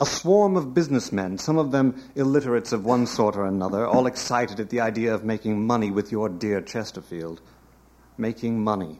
A 0.00 0.06
swarm 0.06 0.56
of 0.56 0.74
businessmen, 0.74 1.38
some 1.38 1.58
of 1.58 1.70
them 1.70 2.02
illiterates 2.14 2.72
of 2.72 2.84
one 2.84 3.06
sort 3.06 3.36
or 3.36 3.46
another, 3.46 3.86
all 3.86 4.06
excited 4.06 4.60
at 4.60 4.68
the 4.70 4.80
idea 4.80 5.14
of 5.14 5.24
making 5.24 5.66
money 5.66 5.90
with 5.90 6.12
your 6.12 6.28
dear 6.28 6.60
Chesterfield. 6.60 7.40
Making 8.18 8.62
money. 8.62 8.98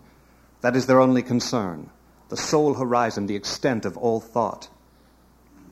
That 0.63 0.77
is 0.77 0.87
their 0.87 1.01
only 1.01 1.23
concern, 1.23 1.91
the 2.29 2.37
sole 2.37 2.75
horizon, 2.75 3.27
the 3.27 3.37
extent 3.37 3.85
of 3.85 3.97
all 3.97 4.21
thought. 4.21 4.69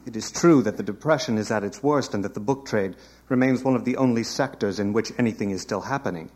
It 0.06 0.16
is 0.16 0.30
true 0.30 0.62
that 0.62 0.76
the 0.76 0.82
Depression 0.82 1.38
is 1.38 1.50
at 1.50 1.64
its 1.64 1.82
worst 1.82 2.14
and 2.14 2.22
that 2.24 2.34
the 2.34 2.40
book 2.40 2.66
trade 2.66 2.94
remains 3.28 3.64
one 3.64 3.74
of 3.74 3.84
the 3.84 3.96
only 3.96 4.22
sectors 4.22 4.78
in 4.78 4.92
which 4.92 5.12
anything 5.18 5.50
is 5.50 5.62
still 5.62 5.82
happening. 5.82 6.30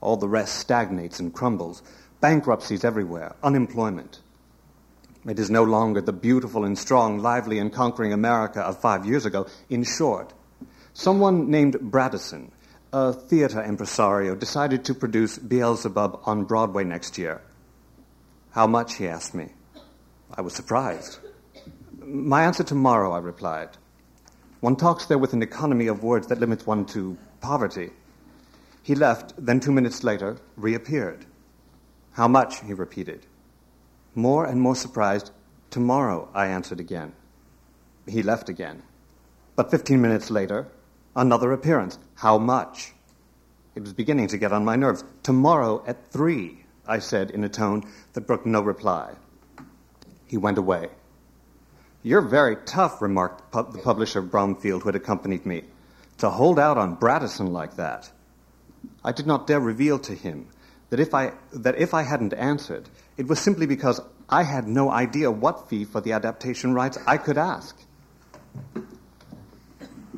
All 0.00 0.16
the 0.16 0.28
rest 0.28 0.56
stagnates 0.56 1.18
and 1.18 1.34
crumbles. 1.34 1.82
Bankruptcies 2.20 2.84
everywhere, 2.84 3.34
unemployment. 3.42 4.20
It 5.26 5.40
is 5.40 5.50
no 5.50 5.64
longer 5.64 6.00
the 6.00 6.12
beautiful 6.12 6.64
and 6.64 6.78
strong, 6.78 7.18
lively 7.18 7.58
and 7.58 7.72
conquering 7.72 8.12
America 8.12 8.60
of 8.60 8.80
five 8.80 9.04
years 9.04 9.26
ago. 9.26 9.46
In 9.68 9.82
short, 9.82 10.32
someone 10.92 11.50
named 11.50 11.74
Bradison, 11.74 12.50
a 12.92 13.12
theater 13.12 13.62
impresario, 13.62 14.36
decided 14.36 14.84
to 14.84 14.94
produce 14.94 15.38
Beelzebub 15.38 16.20
on 16.24 16.44
Broadway 16.44 16.84
next 16.84 17.18
year. 17.18 17.42
How 18.56 18.66
much? 18.66 18.94
he 18.94 19.06
asked 19.06 19.34
me. 19.34 19.50
I 20.34 20.40
was 20.40 20.54
surprised. 20.54 21.18
My 21.98 22.44
answer 22.44 22.64
tomorrow, 22.64 23.12
I 23.12 23.18
replied. 23.18 23.68
One 24.60 24.76
talks 24.76 25.04
there 25.04 25.18
with 25.18 25.34
an 25.34 25.42
economy 25.42 25.88
of 25.88 26.02
words 26.02 26.28
that 26.28 26.40
limits 26.40 26.66
one 26.66 26.86
to 26.86 27.18
poverty. 27.42 27.90
He 28.82 28.94
left, 28.94 29.34
then 29.36 29.60
two 29.60 29.72
minutes 29.72 30.02
later 30.02 30.38
reappeared. 30.56 31.26
How 32.12 32.28
much? 32.28 32.62
he 32.62 32.72
repeated. 32.72 33.26
More 34.14 34.46
and 34.46 34.58
more 34.58 34.74
surprised, 34.74 35.32
tomorrow, 35.68 36.30
I 36.32 36.46
answered 36.46 36.80
again. 36.80 37.12
He 38.08 38.22
left 38.22 38.48
again. 38.48 38.82
But 39.54 39.70
15 39.70 40.00
minutes 40.00 40.30
later, 40.30 40.66
another 41.14 41.52
appearance. 41.52 41.98
How 42.14 42.38
much? 42.38 42.94
It 43.74 43.82
was 43.82 43.92
beginning 43.92 44.28
to 44.28 44.38
get 44.38 44.52
on 44.52 44.64
my 44.64 44.76
nerves. 44.76 45.04
Tomorrow 45.22 45.84
at 45.86 46.10
three, 46.10 46.64
I 46.88 46.98
said 46.98 47.30
in 47.30 47.44
a 47.44 47.48
tone 47.48 47.84
that 48.12 48.26
brooked 48.26 48.46
no 48.46 48.60
reply. 48.60 49.14
He 50.26 50.36
went 50.36 50.58
away. 50.58 50.88
You're 52.02 52.22
very 52.22 52.56
tough, 52.66 53.02
remarked 53.02 53.50
the 53.52 53.80
publisher 53.82 54.20
of 54.20 54.30
Bromfield, 54.30 54.82
who 54.82 54.88
had 54.88 54.96
accompanied 54.96 55.44
me, 55.44 55.64
to 56.18 56.30
hold 56.30 56.58
out 56.58 56.78
on 56.78 56.96
Bradison 56.96 57.50
like 57.50 57.76
that. 57.76 58.10
I 59.04 59.12
did 59.12 59.26
not 59.26 59.46
dare 59.46 59.60
reveal 59.60 59.98
to 60.00 60.14
him 60.14 60.48
that 60.90 61.00
if 61.00 61.14
I, 61.14 61.32
that 61.52 61.76
if 61.78 61.94
I 61.94 62.02
hadn't 62.02 62.32
answered, 62.34 62.88
it 63.16 63.26
was 63.26 63.40
simply 63.40 63.66
because 63.66 64.00
I 64.28 64.44
had 64.44 64.68
no 64.68 64.90
idea 64.90 65.30
what 65.30 65.68
fee 65.68 65.84
for 65.84 66.00
the 66.00 66.12
adaptation 66.12 66.74
rights 66.74 66.98
I 67.06 67.16
could 67.16 67.38
ask. 67.38 67.76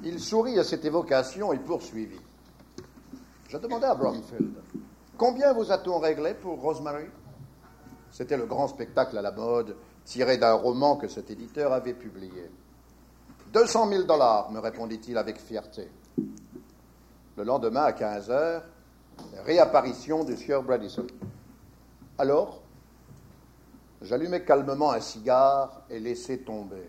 Il 0.04 0.20
sourit 0.20 0.58
à 0.58 0.64
cette 0.64 0.84
évocation 0.84 1.52
et 1.52 1.58
poursuivit. 1.58 2.20
Je 3.48 3.58
demandai 3.58 3.86
à 3.86 3.94
Bromfield 3.94 4.54
Combien 5.18 5.52
vous 5.52 5.72
a-t-on 5.72 5.98
réglé 5.98 6.32
pour 6.32 6.60
Rosemary? 6.60 7.06
C'était 8.12 8.36
le 8.36 8.46
grand 8.46 8.68
spectacle 8.68 9.18
à 9.18 9.22
la 9.22 9.32
mode 9.32 9.76
tiré 10.04 10.38
d'un 10.38 10.52
roman 10.52 10.96
que 10.96 11.08
cet 11.08 11.28
éditeur 11.28 11.72
avait 11.72 11.92
publié. 11.92 12.48
200 13.52 13.88
000 13.88 14.02
dollars, 14.04 14.52
me 14.52 14.60
répondit-il 14.60 15.18
avec 15.18 15.40
fierté. 15.40 15.90
Le 17.36 17.42
lendemain, 17.42 17.82
à 17.82 17.92
15 17.92 18.30
heures, 18.30 18.62
réapparition 19.44 20.22
du 20.22 20.36
sieur 20.36 20.62
Bradison. 20.62 21.06
Alors, 22.16 22.62
j'allumai 24.00 24.44
calmement 24.44 24.92
un 24.92 25.00
cigare 25.00 25.82
et 25.90 25.98
laissai 25.98 26.38
tomber. 26.38 26.88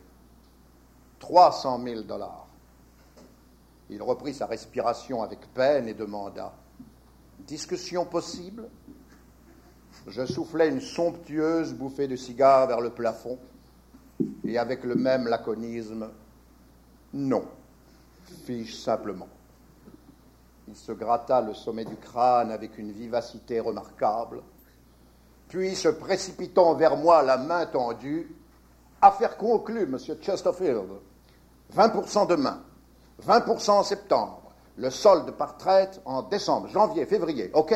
300 1.17 1.82
000 1.84 2.01
dollars. 2.03 2.45
Il 3.89 4.03
reprit 4.03 4.36
sa 4.36 4.45
respiration 4.45 5.23
avec 5.23 5.51
peine 5.51 5.88
et 5.88 5.95
demanda 5.95 6.53
Discussion 7.50 8.06
possible. 8.06 8.70
Je 10.06 10.24
soufflai 10.28 10.70
une 10.70 10.82
somptueuse 10.82 11.74
bouffée 11.74 12.08
de 12.08 12.16
cigare 12.16 12.68
vers 12.68 12.80
le 12.80 12.91
plafond, 12.91 13.39
et 14.43 14.60
avec 14.60 14.84
le 14.84 14.93
même 14.93 15.28
laconisme, 15.28 16.12
non, 17.12 17.43
fis-je 18.45 18.76
simplement. 18.76 19.28
Il 20.68 20.76
se 20.76 20.91
gratta 20.91 21.41
le 21.41 21.56
sommet 21.56 21.86
du 21.86 21.95
crâne 21.95 22.52
avec 22.52 22.78
une 22.78 22.91
vivacité 22.91 23.60
remarquable, 23.60 24.43
puis 25.47 25.76
se 25.76 25.89
précipitant 25.89 26.76
vers 26.76 26.97
moi, 26.97 27.24
la 27.24 27.38
main 27.38 27.66
tendue, 27.66 28.32
Affaire 29.02 29.38
conclue, 29.38 29.88
monsieur 29.88 30.20
Chesterfield. 30.22 30.86
20% 31.76 32.28
demain, 32.28 32.62
20% 33.26 33.72
en 33.72 33.84
septembre, 33.84 34.49
le 34.80 34.89
solde 34.89 35.32
par 35.32 35.57
traite 35.57 36.01
en 36.05 36.23
décembre, 36.23 36.69
janvier, 36.69 37.05
février, 37.05 37.51
OK 37.53 37.73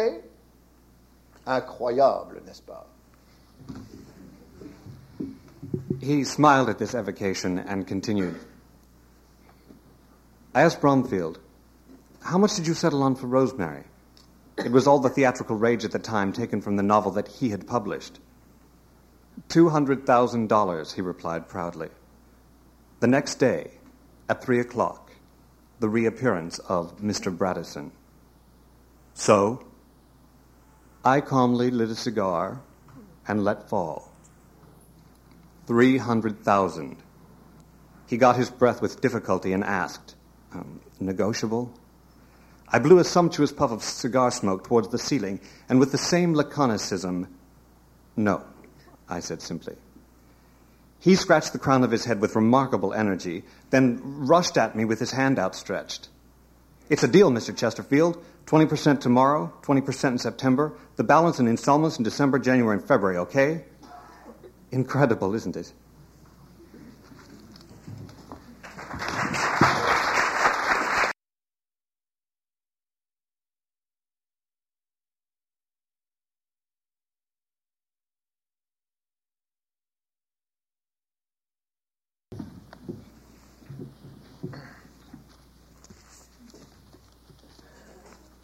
Incroyable, 1.46 2.42
n'est-ce 2.46 2.62
pas 2.62 2.88
He 6.02 6.24
smiled 6.24 6.70
at 6.70 6.78
this 6.78 6.94
evocation 6.94 7.60
and 7.60 7.86
continued. 7.86 8.38
I 10.56 10.62
asked 10.62 10.82
Bromfield, 10.82 11.40
How 12.22 12.38
much 12.38 12.56
did 12.56 12.68
you 12.68 12.74
settle 12.74 13.04
on 13.04 13.16
for 13.16 13.28
Rosemary? 13.28 13.84
It 14.58 14.72
was 14.72 14.86
all 14.86 15.00
the 15.00 15.10
theatrical 15.10 15.56
rage 15.56 15.84
at 15.84 15.92
the 15.92 16.00
time 16.00 16.32
taken 16.32 16.62
from 16.62 16.76
the 16.76 16.84
novel 16.84 17.12
that 17.14 17.28
he 17.28 17.50
had 17.50 17.68
published. 17.68 18.20
Two 19.50 19.70
hundred 19.70 20.06
thousand 20.06 20.48
dollars, 20.48 20.94
he 20.94 21.02
replied 21.02 21.50
proudly. 21.50 21.90
The 23.00 23.08
next 23.08 23.36
day, 23.36 23.72
at 24.30 24.44
three 24.44 24.60
o'clock, 24.60 25.03
the 25.80 25.90
reappearance 25.90 26.60
of 26.60 26.98
Mr. 27.00 27.36
Bradison. 27.36 27.92
So, 29.14 29.66
I 31.06 31.22
calmly 31.22 31.70
lit 31.70 31.90
a 31.90 31.96
cigar 31.96 32.62
and 33.28 33.44
let 33.44 33.70
fall. 33.70 34.12
300,000. 35.68 36.98
He 38.08 38.18
got 38.18 38.36
his 38.36 38.50
breath 38.50 38.82
with 38.82 39.02
difficulty 39.02 39.54
and 39.54 39.64
asked, 39.64 40.16
um, 40.54 40.82
negotiable? 41.00 41.74
I 42.70 42.80
blew 42.80 43.00
a 43.00 43.04
sumptuous 43.04 43.52
puff 43.52 43.72
of 43.72 43.84
cigar 43.84 44.32
smoke 44.32 44.68
towards 44.68 44.90
the 44.90 44.98
ceiling, 44.98 45.40
and 45.70 45.80
with 45.80 45.92
the 45.92 45.98
same 45.98 46.34
laconicism, 46.34 47.28
no, 48.16 48.44
I 49.08 49.20
said 49.20 49.42
simply. 49.42 49.76
He 51.04 51.16
scratched 51.16 51.52
the 51.52 51.60
crown 51.60 51.84
of 51.84 51.92
his 51.92 52.06
head 52.06 52.22
with 52.22 52.34
remarkable 52.34 52.94
energy, 52.94 53.44
then 53.72 54.00
rushed 54.26 54.58
at 54.58 54.74
me 54.74 54.86
with 54.86 55.02
his 55.02 55.12
hand 55.12 55.38
outstretched. 55.38 56.08
It's 56.90 57.04
a 57.04 57.10
deal, 57.10 57.30
Mr. 57.30 57.54
Chesterfield. 57.54 58.24
20% 58.46 59.02
tomorrow, 59.02 59.52
20% 59.64 60.12
in 60.12 60.18
September, 60.18 60.72
the 60.96 61.04
balance 61.04 61.40
in 61.40 61.48
installments 61.50 61.98
in 61.98 62.06
December, 62.06 62.40
January, 62.40 62.78
and 62.78 62.88
February, 62.88 63.18
okay? 63.18 63.66
Incredible, 64.72 65.36
isn't 65.36 65.58
it? 65.58 65.74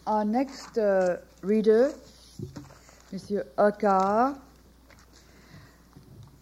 Our 0.10 0.26
next 0.26 0.76
uh, 0.80 1.18
reader, 1.44 1.94
Monsieur 3.12 3.46
Hocquard, 3.60 4.38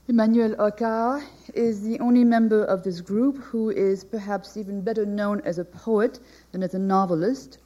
Emmanuel 0.07 0.55
Hocquard, 0.55 1.23
is 1.53 1.83
the 1.83 1.99
only 1.99 2.23
member 2.23 2.63
of 2.63 2.83
this 2.83 3.01
group 3.01 3.35
who 3.39 3.69
is 3.69 4.05
perhaps 4.05 4.55
even 4.55 4.79
better 4.79 5.05
known 5.05 5.41
as 5.41 5.59
a 5.59 5.65
poet 5.65 6.17
than 6.53 6.63
as 6.63 6.75
a 6.75 6.79
novelist. 6.79 7.57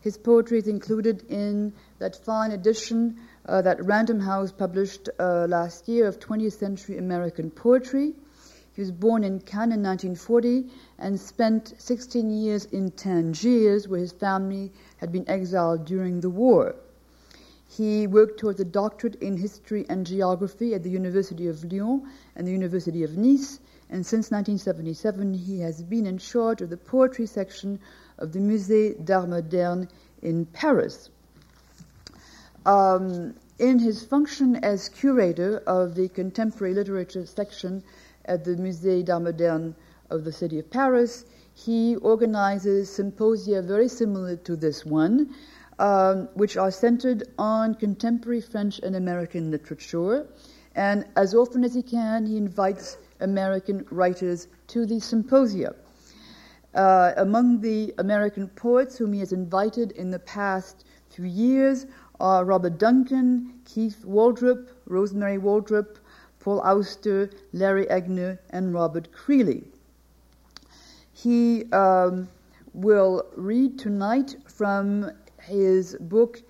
His 0.00 0.18
poetry 0.18 0.58
is 0.58 0.66
included 0.66 1.22
in 1.28 1.72
that 2.00 2.16
fine 2.16 2.50
edition 2.50 3.20
uh, 3.46 3.62
that 3.62 3.84
Random 3.84 4.18
House 4.18 4.50
published 4.50 5.08
uh, 5.20 5.46
last 5.48 5.86
year 5.86 6.08
of 6.08 6.18
20th 6.18 6.54
century 6.54 6.98
American 6.98 7.52
poetry. 7.52 8.14
He 8.78 8.82
was 8.82 8.92
born 8.92 9.24
in 9.24 9.40
Cannes 9.40 9.72
in 9.72 9.82
1940 9.82 10.70
and 11.00 11.18
spent 11.18 11.74
16 11.78 12.30
years 12.30 12.64
in 12.66 12.92
Tangiers, 12.92 13.88
where 13.88 13.98
his 13.98 14.12
family 14.12 14.70
had 14.98 15.10
been 15.10 15.28
exiled 15.28 15.84
during 15.84 16.20
the 16.20 16.30
war. 16.30 16.76
He 17.66 18.06
worked 18.06 18.38
towards 18.38 18.60
a 18.60 18.64
doctorate 18.64 19.16
in 19.16 19.36
history 19.36 19.84
and 19.88 20.06
geography 20.06 20.74
at 20.74 20.84
the 20.84 20.90
University 20.90 21.48
of 21.48 21.64
Lyon 21.64 22.08
and 22.36 22.46
the 22.46 22.52
University 22.52 23.02
of 23.02 23.18
Nice, 23.18 23.58
and 23.90 24.06
since 24.06 24.30
1977 24.30 25.34
he 25.34 25.58
has 25.58 25.82
been 25.82 26.06
in 26.06 26.18
charge 26.18 26.62
of 26.62 26.70
the 26.70 26.76
poetry 26.76 27.26
section 27.26 27.80
of 28.16 28.30
the 28.30 28.38
Musée 28.38 29.04
d'Art 29.04 29.28
Moderne 29.28 29.88
in 30.22 30.46
Paris. 30.46 31.10
Um, 32.64 33.34
in 33.58 33.80
his 33.80 34.04
function 34.04 34.54
as 34.54 34.88
curator 34.88 35.64
of 35.66 35.96
the 35.96 36.08
contemporary 36.10 36.74
literature 36.74 37.26
section 37.26 37.82
at 38.28 38.44
the 38.44 38.54
Musée 38.56 39.04
d'Art 39.04 39.22
Moderne 39.22 39.74
of 40.10 40.24
the 40.24 40.32
city 40.32 40.58
of 40.58 40.70
Paris, 40.70 41.24
he 41.54 41.96
organizes 41.96 42.88
symposia 42.88 43.60
very 43.62 43.88
similar 43.88 44.36
to 44.36 44.54
this 44.54 44.86
one, 44.86 45.34
um, 45.78 46.28
which 46.34 46.56
are 46.56 46.70
centered 46.70 47.24
on 47.38 47.74
contemporary 47.74 48.40
French 48.40 48.78
and 48.80 48.94
American 48.94 49.50
literature. 49.50 50.26
And 50.76 51.04
as 51.16 51.34
often 51.34 51.64
as 51.64 51.74
he 51.74 51.82
can, 51.82 52.26
he 52.26 52.36
invites 52.36 52.98
American 53.20 53.84
writers 53.90 54.46
to 54.68 54.86
the 54.86 55.00
symposia. 55.00 55.74
Uh, 56.74 57.12
among 57.16 57.60
the 57.60 57.92
American 57.98 58.46
poets 58.48 58.96
whom 58.96 59.12
he 59.12 59.20
has 59.20 59.32
invited 59.32 59.92
in 59.92 60.10
the 60.10 60.18
past 60.20 60.84
few 61.08 61.24
years 61.24 61.86
are 62.20 62.44
Robert 62.44 62.78
Duncan, 62.78 63.54
Keith 63.64 64.04
Waldrop, 64.06 64.68
Rosemary 64.86 65.38
Waldrop, 65.38 65.96
Paul 66.48 66.60
Auster, 66.60 67.28
Larry 67.52 67.84
Eigner, 67.90 68.38
and 68.48 68.72
Robert 68.72 69.12
Creeley. 69.12 69.64
He 71.12 71.70
um, 71.72 72.26
will 72.72 73.26
read 73.36 73.78
tonight 73.78 74.34
from 74.46 75.10
his 75.42 75.94
book, 76.00 76.40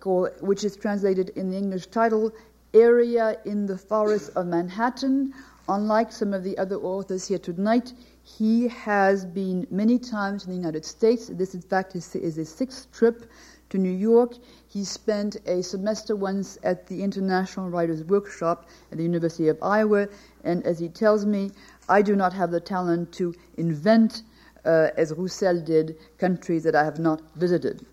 called, 0.00 0.30
which 0.40 0.64
is 0.64 0.76
translated 0.76 1.28
in 1.36 1.50
the 1.50 1.58
English 1.58 1.88
title, 1.88 2.32
Aerea 2.72 3.36
in 3.44 3.66
the 3.66 3.76
Forest 3.76 4.30
of 4.34 4.46
Manhattan. 4.46 5.34
Unlike 5.68 6.12
some 6.12 6.32
of 6.32 6.42
the 6.42 6.56
other 6.56 6.76
authors 6.76 7.28
here 7.28 7.38
tonight, 7.38 7.92
he 8.22 8.66
has 8.68 9.26
been 9.26 9.66
many 9.70 9.98
times 9.98 10.46
in 10.46 10.52
the 10.52 10.56
United 10.56 10.86
States. 10.86 11.26
This, 11.26 11.54
in 11.54 11.60
fact, 11.60 11.94
is, 11.94 12.16
is 12.16 12.36
his 12.36 12.48
sixth 12.48 12.90
trip 12.92 13.30
to 13.74 13.78
New 13.80 13.90
York. 13.90 14.34
He 14.68 14.84
spent 14.84 15.36
a 15.46 15.60
semester 15.60 16.14
once 16.14 16.58
at 16.62 16.86
the 16.86 17.02
International 17.02 17.68
Writers 17.68 18.04
Workshop 18.04 18.68
at 18.92 18.98
the 18.98 19.02
University 19.02 19.48
of 19.48 19.58
Iowa, 19.62 20.06
and 20.44 20.64
as 20.64 20.78
he 20.78 20.88
tells 20.88 21.26
me, 21.26 21.50
I 21.88 22.00
do 22.00 22.14
not 22.14 22.32
have 22.32 22.52
the 22.52 22.60
talent 22.60 23.12
to 23.14 23.34
invent, 23.58 24.22
uh, 24.64 24.90
as 24.96 25.12
Roussel 25.12 25.60
did, 25.60 25.96
countries 26.18 26.62
that 26.62 26.76
I 26.76 26.84
have 26.84 27.00
not 27.00 27.20
visited. 27.34 27.84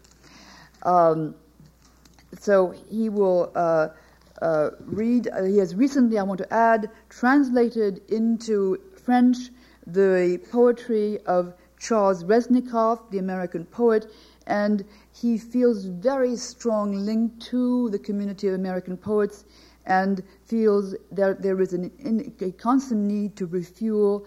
Um, 0.83 1.33
so 2.39 2.75
he 2.91 3.09
will 3.09 3.51
uh, 3.55 3.87
uh, 4.39 4.69
read, 4.81 5.29
uh, 5.29 5.43
he 5.43 5.57
has 5.57 5.73
recently, 5.73 6.19
I 6.19 6.23
want 6.23 6.37
to 6.37 6.53
add, 6.53 6.91
translated 7.09 8.01
into 8.09 8.77
French 9.03 9.37
the 9.87 10.39
poetry 10.51 11.17
of 11.25 11.55
Charles 11.79 12.23
Reznikoff, 12.23 13.09
the 13.09 13.17
American 13.17 13.65
poet, 13.65 14.05
and 14.47 14.83
he 15.13 15.37
feels 15.37 15.85
very 15.85 16.35
strong 16.35 16.93
link 16.93 17.39
to 17.39 17.89
the 17.89 17.99
community 17.99 18.47
of 18.47 18.55
American 18.55 18.97
poets 18.97 19.45
and 19.85 20.23
feels 20.45 20.95
that 21.11 21.41
there 21.41 21.59
is 21.61 21.73
an, 21.73 22.33
a 22.39 22.51
constant 22.51 23.01
need 23.01 23.35
to 23.35 23.45
refuel 23.45 24.25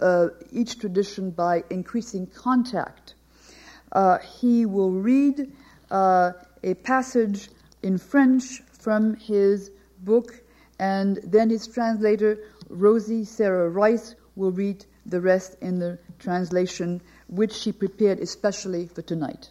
uh, 0.00 0.28
each 0.50 0.78
tradition 0.78 1.30
by 1.30 1.62
increasing 1.70 2.26
contact. 2.26 3.14
Uh, 3.92 4.18
he 4.18 4.66
will 4.66 4.90
read 4.90 5.52
uh, 5.90 6.32
a 6.62 6.74
passage 6.74 7.50
in 7.82 7.98
French 7.98 8.62
from 8.72 9.14
his 9.14 9.70
book, 10.00 10.42
and 10.78 11.18
then 11.24 11.50
his 11.50 11.66
translator, 11.66 12.38
Rosie 12.68 13.24
Sarah 13.24 13.68
Rice, 13.68 14.14
will 14.34 14.52
read 14.52 14.84
the 15.06 15.20
rest 15.20 15.56
in 15.60 15.78
the 15.78 15.98
translation, 16.18 17.00
which 17.32 17.54
she 17.54 17.72
prepared 17.72 18.18
especially 18.18 18.86
for 18.86 19.00
tonight. 19.00 19.48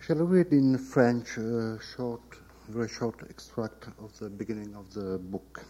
Shall 0.00 0.20
I 0.20 0.22
read 0.22 0.52
in 0.52 0.78
French 0.78 1.36
a 1.38 1.76
short, 1.96 2.20
very 2.68 2.88
short 2.88 3.20
extract 3.28 3.88
of 3.98 4.16
the 4.20 4.30
beginning 4.30 4.76
of 4.76 4.94
the 4.94 5.18
book? 5.18 5.66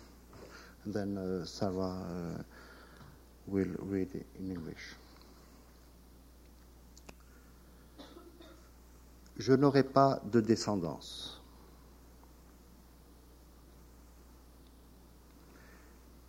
And 0.84 0.92
then 0.92 1.16
uh, 1.16 1.46
Sarah 1.46 2.38
uh, 2.38 2.42
will 3.46 3.74
read 3.78 4.10
in 4.38 4.50
English. 4.50 4.97
Je 9.38 9.52
n'aurai 9.52 9.84
pas 9.84 10.20
de 10.32 10.40
descendance. 10.40 11.40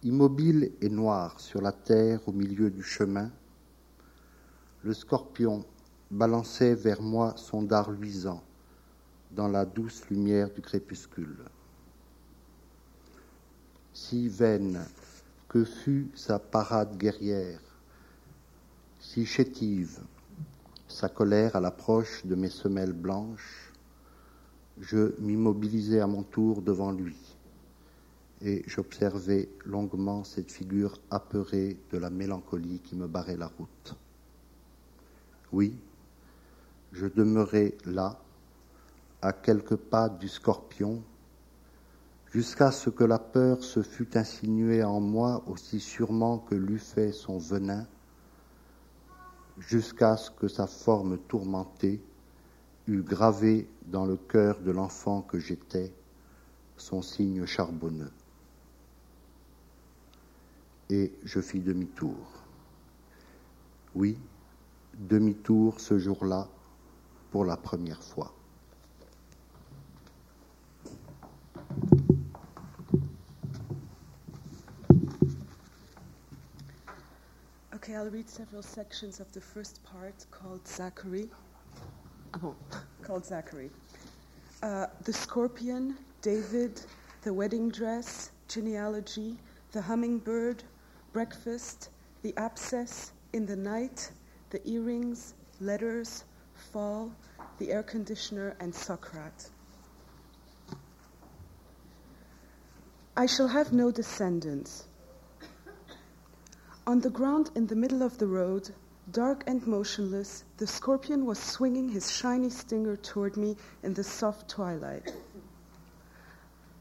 Immobile 0.04 0.72
et 0.80 0.90
noir 0.90 1.40
sur 1.40 1.60
la 1.62 1.72
terre 1.72 2.22
au 2.28 2.32
milieu 2.32 2.70
du 2.70 2.84
chemin, 2.84 3.32
le 4.84 4.94
scorpion 4.94 5.66
balançait 6.12 6.76
vers 6.76 7.02
moi 7.02 7.34
son 7.36 7.64
dard 7.64 7.92
luisant 7.92 8.44
dans 9.32 9.48
la 9.48 9.66
douce 9.66 10.08
lumière 10.10 10.52
du 10.52 10.62
crépuscule. 10.62 11.44
Si 13.94 14.30
vaine 14.30 14.86
que 15.50 15.66
fut 15.66 16.10
sa 16.14 16.38
parade 16.38 16.96
guerrière, 16.98 17.60
si 19.00 19.26
chétive 19.26 20.00
sa 20.90 21.08
colère 21.08 21.56
à 21.56 21.62
l'approche 21.62 22.26
de 22.26 22.36
mes 22.36 22.50
semelles 22.50 22.94
blanches, 22.94 23.72
je 24.82 25.14
m'immobilisais 25.20 26.00
à 26.00 26.08
mon 26.08 26.24
tour 26.24 26.62
devant 26.62 26.92
lui 26.92 27.16
et 28.42 28.64
j'observais 28.68 29.50
longuement 29.66 30.24
cette 30.24 30.52
figure 30.52 31.00
apeurée 31.12 31.78
de 31.92 31.98
la 31.98 32.10
mélancolie 32.10 32.80
qui 32.80 32.96
me 32.96 33.08
barrait 33.08 33.38
la 33.38 33.48
route. 33.48 33.96
Oui, 35.52 35.76
je 36.92 37.06
demeurai 37.06 37.78
là, 37.86 38.20
à 39.22 39.34
quelques 39.34 39.76
pas 39.76 40.10
du 40.10 40.28
scorpion, 40.28 41.04
jusqu'à 42.32 42.72
ce 42.72 42.90
que 42.90 43.04
la 43.04 43.20
peur 43.20 43.64
se 43.64 43.82
fût 43.82 44.18
insinuée 44.18 44.84
en 44.84 45.02
moi 45.02 45.44
aussi 45.48 45.80
sûrement 45.80 46.40
que 46.40 46.56
l'eût 46.56 46.80
fait 46.80 47.12
son 47.12 47.38
venin, 47.38 47.86
jusqu'à 49.60 50.18
ce 50.18 50.32
que 50.32 50.48
sa 50.48 50.68
forme 50.68 51.18
tourmentée 51.28 52.02
eût 52.88 53.02
gravé 53.02 53.68
dans 53.86 54.06
le 54.06 54.16
cœur 54.16 54.60
de 54.62 54.72
l'enfant 54.72 55.22
que 55.22 55.40
j'étais 55.40 55.94
son 56.78 57.02
signe 57.02 57.46
charbonneux. 57.46 58.12
Et 60.90 61.14
je 61.24 61.40
fis 61.40 61.60
demi-tour. 61.60 62.16
Oui, 63.96 64.18
demi-tour 64.98 65.80
ce 65.80 66.00
jour-là 66.00 66.48
pour 67.32 67.46
la 67.46 67.58
première 67.58 68.02
fois. 68.02 68.34
Okay, 77.90 77.98
I'll 77.98 78.12
read 78.12 78.30
several 78.30 78.62
sections 78.62 79.20
of 79.20 79.32
the 79.32 79.42
first 79.42 79.84
part 79.84 80.24
called 80.30 80.68
Zachary. 80.68 81.28
Oh, 82.44 82.56
called 83.02 83.26
Zachary. 83.26 83.72
Uh, 84.62 84.86
the 85.06 85.12
scorpion, 85.12 85.98
David, 86.22 86.80
the 87.24 87.34
wedding 87.34 87.72
dress, 87.72 88.30
genealogy, 88.48 89.38
the 89.72 89.82
hummingbird, 89.82 90.64
breakfast, 91.14 91.90
the 92.22 92.32
abscess, 92.38 93.12
in 93.34 93.48
the 93.48 93.56
night, 93.56 94.12
the 94.52 94.62
earrings, 94.70 95.34
letters, 95.60 96.26
fall, 96.72 97.12
the 97.58 97.72
air 97.72 97.82
conditioner, 97.82 98.56
and 98.60 98.76
Socrates. 98.76 99.50
I 103.18 103.26
shall 103.26 103.48
have 103.48 103.74
no 103.74 103.90
descendants. 103.90 104.89
On 106.90 107.02
the 107.02 107.10
ground 107.12 107.52
in 107.54 107.68
the 107.68 107.76
middle 107.76 108.02
of 108.02 108.18
the 108.18 108.26
road, 108.26 108.72
dark 109.12 109.44
and 109.46 109.68
motionless, 109.68 110.44
the 110.58 110.66
scorpion 110.66 111.24
was 111.24 111.38
swinging 111.38 111.90
his 111.90 112.10
shiny 112.10 112.50
stinger 112.50 112.96
toward 112.96 113.38
me 113.38 113.58
in 113.84 113.94
the 113.94 114.04
soft 114.04 114.50
twilight. 114.50 115.14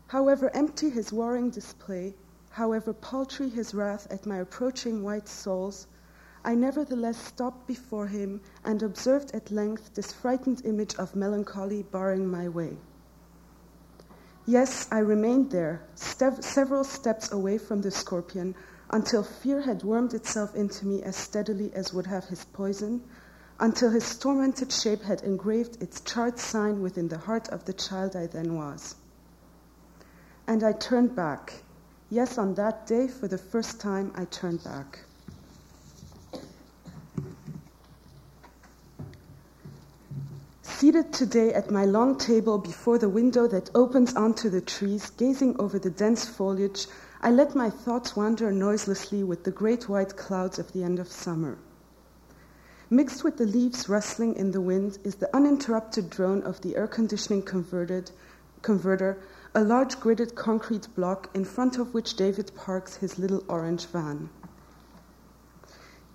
However 0.06 0.50
empty 0.54 0.88
his 0.88 1.12
warring 1.12 1.50
display, 1.50 2.14
however 2.48 2.94
paltry 2.94 3.50
his 3.50 3.74
wrath 3.74 4.06
at 4.10 4.24
my 4.24 4.38
approaching 4.38 5.02
white 5.02 5.28
soles, 5.28 5.86
I 6.42 6.54
nevertheless 6.54 7.18
stopped 7.18 7.66
before 7.66 8.06
him 8.06 8.40
and 8.64 8.82
observed 8.82 9.32
at 9.34 9.50
length 9.50 9.92
this 9.92 10.10
frightened 10.10 10.64
image 10.64 10.94
of 10.94 11.16
melancholy 11.16 11.82
barring 11.82 12.26
my 12.26 12.48
way. 12.48 12.78
Yes, 14.46 14.88
I 14.90 15.00
remained 15.00 15.50
there, 15.50 15.82
stev- 15.96 16.42
several 16.42 16.84
steps 16.84 17.30
away 17.30 17.58
from 17.58 17.82
the 17.82 17.90
scorpion, 17.90 18.54
until 18.90 19.22
fear 19.22 19.60
had 19.62 19.82
wormed 19.82 20.14
itself 20.14 20.54
into 20.54 20.86
me 20.86 21.02
as 21.02 21.16
steadily 21.16 21.72
as 21.74 21.92
would 21.92 22.06
have 22.06 22.24
his 22.26 22.44
poison, 22.46 23.02
until 23.60 23.90
his 23.90 24.16
tormented 24.16 24.72
shape 24.72 25.02
had 25.02 25.20
engraved 25.22 25.82
its 25.82 26.00
charred 26.00 26.38
sign 26.38 26.80
within 26.80 27.08
the 27.08 27.18
heart 27.18 27.48
of 27.48 27.64
the 27.64 27.72
child 27.72 28.16
I 28.16 28.26
then 28.26 28.56
was. 28.56 28.94
And 30.46 30.62
I 30.62 30.72
turned 30.72 31.14
back. 31.14 31.62
Yes, 32.10 32.38
on 32.38 32.54
that 32.54 32.86
day, 32.86 33.08
for 33.08 33.28
the 33.28 33.36
first 33.36 33.80
time, 33.80 34.12
I 34.14 34.24
turned 34.26 34.64
back. 34.64 35.00
Seated 40.62 41.12
today 41.12 41.52
at 41.52 41.70
my 41.72 41.84
long 41.84 42.16
table 42.16 42.56
before 42.56 42.98
the 42.98 43.08
window 43.08 43.48
that 43.48 43.68
opens 43.74 44.14
onto 44.14 44.48
the 44.48 44.60
trees, 44.60 45.10
gazing 45.10 45.60
over 45.60 45.78
the 45.78 45.90
dense 45.90 46.24
foliage, 46.24 46.86
I 47.20 47.32
let 47.32 47.56
my 47.56 47.68
thoughts 47.68 48.14
wander 48.14 48.52
noiselessly 48.52 49.24
with 49.24 49.42
the 49.42 49.50
great 49.50 49.88
white 49.88 50.16
clouds 50.16 50.58
of 50.58 50.72
the 50.72 50.84
end 50.84 51.00
of 51.00 51.10
summer. 51.10 51.58
Mixed 52.88 53.24
with 53.24 53.38
the 53.38 53.44
leaves 53.44 53.88
rustling 53.88 54.36
in 54.36 54.52
the 54.52 54.60
wind 54.60 54.98
is 55.02 55.16
the 55.16 55.34
uninterrupted 55.34 56.10
drone 56.10 56.42
of 56.42 56.60
the 56.60 56.76
air 56.76 56.86
conditioning 56.86 57.42
converter, 57.42 59.16
a 59.54 59.64
large 59.64 59.98
gridded 59.98 60.36
concrete 60.36 60.86
block 60.94 61.28
in 61.34 61.44
front 61.44 61.76
of 61.76 61.92
which 61.92 62.14
David 62.14 62.52
parks 62.54 62.94
his 62.96 63.18
little 63.18 63.42
orange 63.48 63.86
van. 63.86 64.30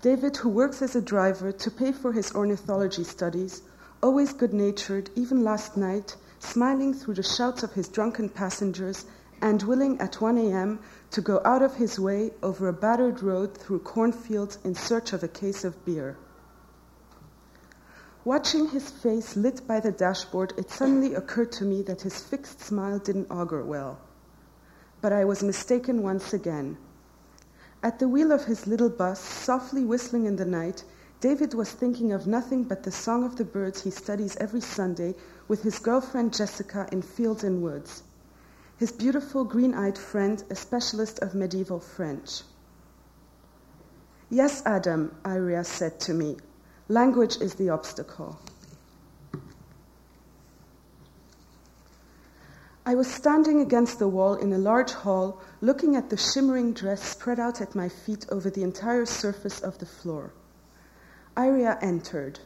David, 0.01 0.38
who 0.38 0.49
works 0.49 0.82
as 0.82 0.95
a 0.95 1.01
driver 1.01 1.51
to 1.51 1.70
pay 1.72 1.91
for 1.91 2.14
his 2.14 2.34
ornithology 2.34 3.04
studies, 3.04 3.62
always 4.01 4.32
good 4.32 4.54
natured, 4.54 5.10
even 5.16 5.43
last 5.43 5.76
night, 5.76 6.16
smiling 6.39 6.93
through 6.93 7.16
the 7.16 7.24
shouts 7.24 7.62
of 7.62 7.74
his 7.74 7.89
drunken 7.89 8.30
passengers, 8.30 9.06
and 9.44 9.62
willing 9.64 10.00
at 10.00 10.22
1 10.22 10.38
a.m. 10.38 10.80
to 11.12 11.20
go 11.20 11.41
out 11.44 11.62
of 11.62 11.76
his 11.76 12.00
way 12.00 12.32
over 12.41 12.70
a 12.70 12.74
battered 12.74 13.22
road 13.22 13.58
through 13.58 13.78
cornfields 13.80 14.58
in 14.64 14.74
search 14.74 15.12
of 15.12 15.22
a 15.22 15.28
case 15.28 15.66
of 15.66 15.84
beer. 15.84 16.16
Watching 18.24 18.70
his 18.70 18.89
face 18.89 19.36
lit 19.36 19.68
by 19.68 19.82
the 19.82 19.91
dashboard, 19.91 20.54
it 20.56 20.72
suddenly 20.72 21.14
occurred 21.14 21.52
to 21.54 21.66
me 21.66 21.82
that 21.82 22.04
his 22.04 22.22
fixed 22.22 22.62
smile 22.62 23.00
didn't 23.00 23.30
augur 23.30 23.62
well. 23.66 24.00
But 25.02 25.12
I 25.12 25.26
was 25.26 25.44
mistaken 25.44 26.04
once 26.04 26.34
again. 26.34 26.78
At 27.84 28.00
the 28.00 28.08
wheel 28.08 28.32
of 28.32 28.46
his 28.46 28.66
little 28.66 28.89
bus, 28.89 29.20
softly 29.20 29.84
whistling 29.84 30.24
in 30.24 30.38
the 30.38 30.46
night, 30.46 30.86
David 31.20 31.54
was 31.54 31.70
thinking 31.70 32.14
of 32.14 32.28
nothing 32.28 32.64
but 32.64 32.84
the 32.84 32.94
song 32.94 33.26
of 33.26 33.36
the 33.36 33.44
birds 33.44 33.82
he 33.82 33.91
studies 33.91 34.38
every 34.38 34.62
Sunday 34.62 35.16
with 35.50 35.64
his 35.64 35.80
girlfriend 35.80 36.34
Jessica 36.34 36.88
in 36.94 37.02
Fields 37.02 37.44
and 37.44 37.62
Woods. 37.62 38.04
His 38.78 38.91
beautiful 38.91 39.43
green 39.43 39.74
eyed 39.74 39.97
friend, 39.97 40.43
a 40.49 40.55
specialist 40.55 41.19
of 41.19 41.36
medieval 41.36 41.80
French. 41.80 42.41
Yes, 44.30 44.63
Adam, 44.65 45.15
Iria 45.26 45.63
said 45.63 45.99
to 46.01 46.13
me, 46.13 46.38
language 46.88 47.38
is 47.39 47.53
the 47.55 47.69
obstacle. 47.69 48.39
I 52.86 52.95
was 52.95 53.07
standing 53.07 53.61
against 53.61 53.99
the 53.99 54.09
wall 54.09 54.34
in 54.34 54.51
a 54.51 54.57
large 54.57 54.91
hall, 54.91 55.39
looking 55.61 55.95
at 55.95 56.09
the 56.09 56.17
shimmering 56.17 56.74
dress 56.74 57.01
spread 57.01 57.39
out 57.39 57.61
at 57.61 57.76
my 57.76 57.88
feet 57.88 58.26
over 58.30 58.49
the 58.49 58.63
entire 58.63 59.05
surface 59.05 59.61
of 59.61 59.78
the 59.78 59.86
floor. 59.86 60.34
Iria 61.38 61.78
entered. 61.82 62.39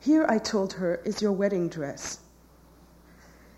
Here, 0.00 0.26
I 0.28 0.38
told 0.38 0.72
her, 0.72 0.96
is 1.04 1.22
your 1.22 1.30
wedding 1.30 1.68
dress. 1.68 2.18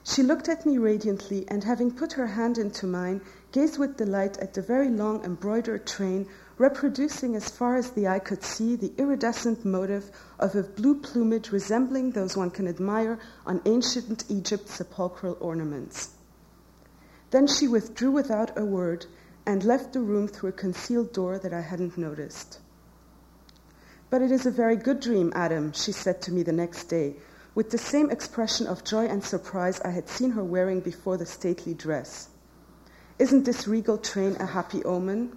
She 0.06 0.22
looked 0.22 0.50
at 0.50 0.66
me 0.66 0.76
radiantly 0.76 1.46
and, 1.48 1.64
having 1.64 1.90
put 1.90 2.12
her 2.12 2.26
hand 2.26 2.58
into 2.58 2.86
mine, 2.86 3.22
gazed 3.52 3.78
with 3.78 3.96
delight 3.96 4.36
at 4.36 4.52
the 4.52 4.60
very 4.60 4.90
long 4.90 5.24
embroidered 5.24 5.86
train, 5.86 6.26
reproducing 6.58 7.34
as 7.34 7.48
far 7.48 7.76
as 7.76 7.90
the 7.90 8.06
eye 8.06 8.18
could 8.18 8.42
see 8.44 8.76
the 8.76 8.92
iridescent 8.98 9.64
motive 9.64 10.10
of 10.38 10.54
a 10.54 10.62
blue 10.62 11.00
plumage 11.00 11.50
resembling 11.50 12.10
those 12.10 12.36
one 12.36 12.50
can 12.50 12.68
admire 12.68 13.18
on 13.46 13.62
ancient 13.64 14.24
Egypt's 14.28 14.74
sepulchral 14.74 15.38
ornaments. 15.40 16.10
Then 17.30 17.46
she 17.46 17.66
withdrew 17.66 18.10
without 18.10 18.58
a 18.58 18.64
word 18.64 19.06
and 19.46 19.64
left 19.64 19.94
the 19.94 20.00
room 20.00 20.28
through 20.28 20.50
a 20.50 20.52
concealed 20.52 21.14
door 21.14 21.38
that 21.38 21.54
I 21.54 21.62
hadn't 21.62 21.96
noticed. 21.96 22.58
But 24.10 24.20
it 24.20 24.30
is 24.30 24.44
a 24.44 24.50
very 24.50 24.76
good 24.76 25.00
dream, 25.00 25.32
Adam, 25.34 25.72
she 25.72 25.92
said 25.92 26.20
to 26.22 26.30
me 26.32 26.42
the 26.42 26.52
next 26.52 26.84
day, 26.90 27.16
with 27.54 27.70
the 27.70 27.78
same 27.78 28.10
expression 28.10 28.66
of 28.66 28.84
joy 28.84 29.06
and 29.06 29.22
surprise 29.22 29.80
I 29.80 29.90
had 29.90 30.08
seen 30.08 30.30
her 30.32 30.42
wearing 30.42 30.80
before 30.80 31.16
the 31.16 31.26
stately 31.26 31.74
dress. 31.74 32.28
Isn't 33.18 33.44
this 33.44 33.68
regal 33.68 33.98
train 33.98 34.36
a 34.40 34.46
happy 34.46 34.82
omen? 34.84 35.36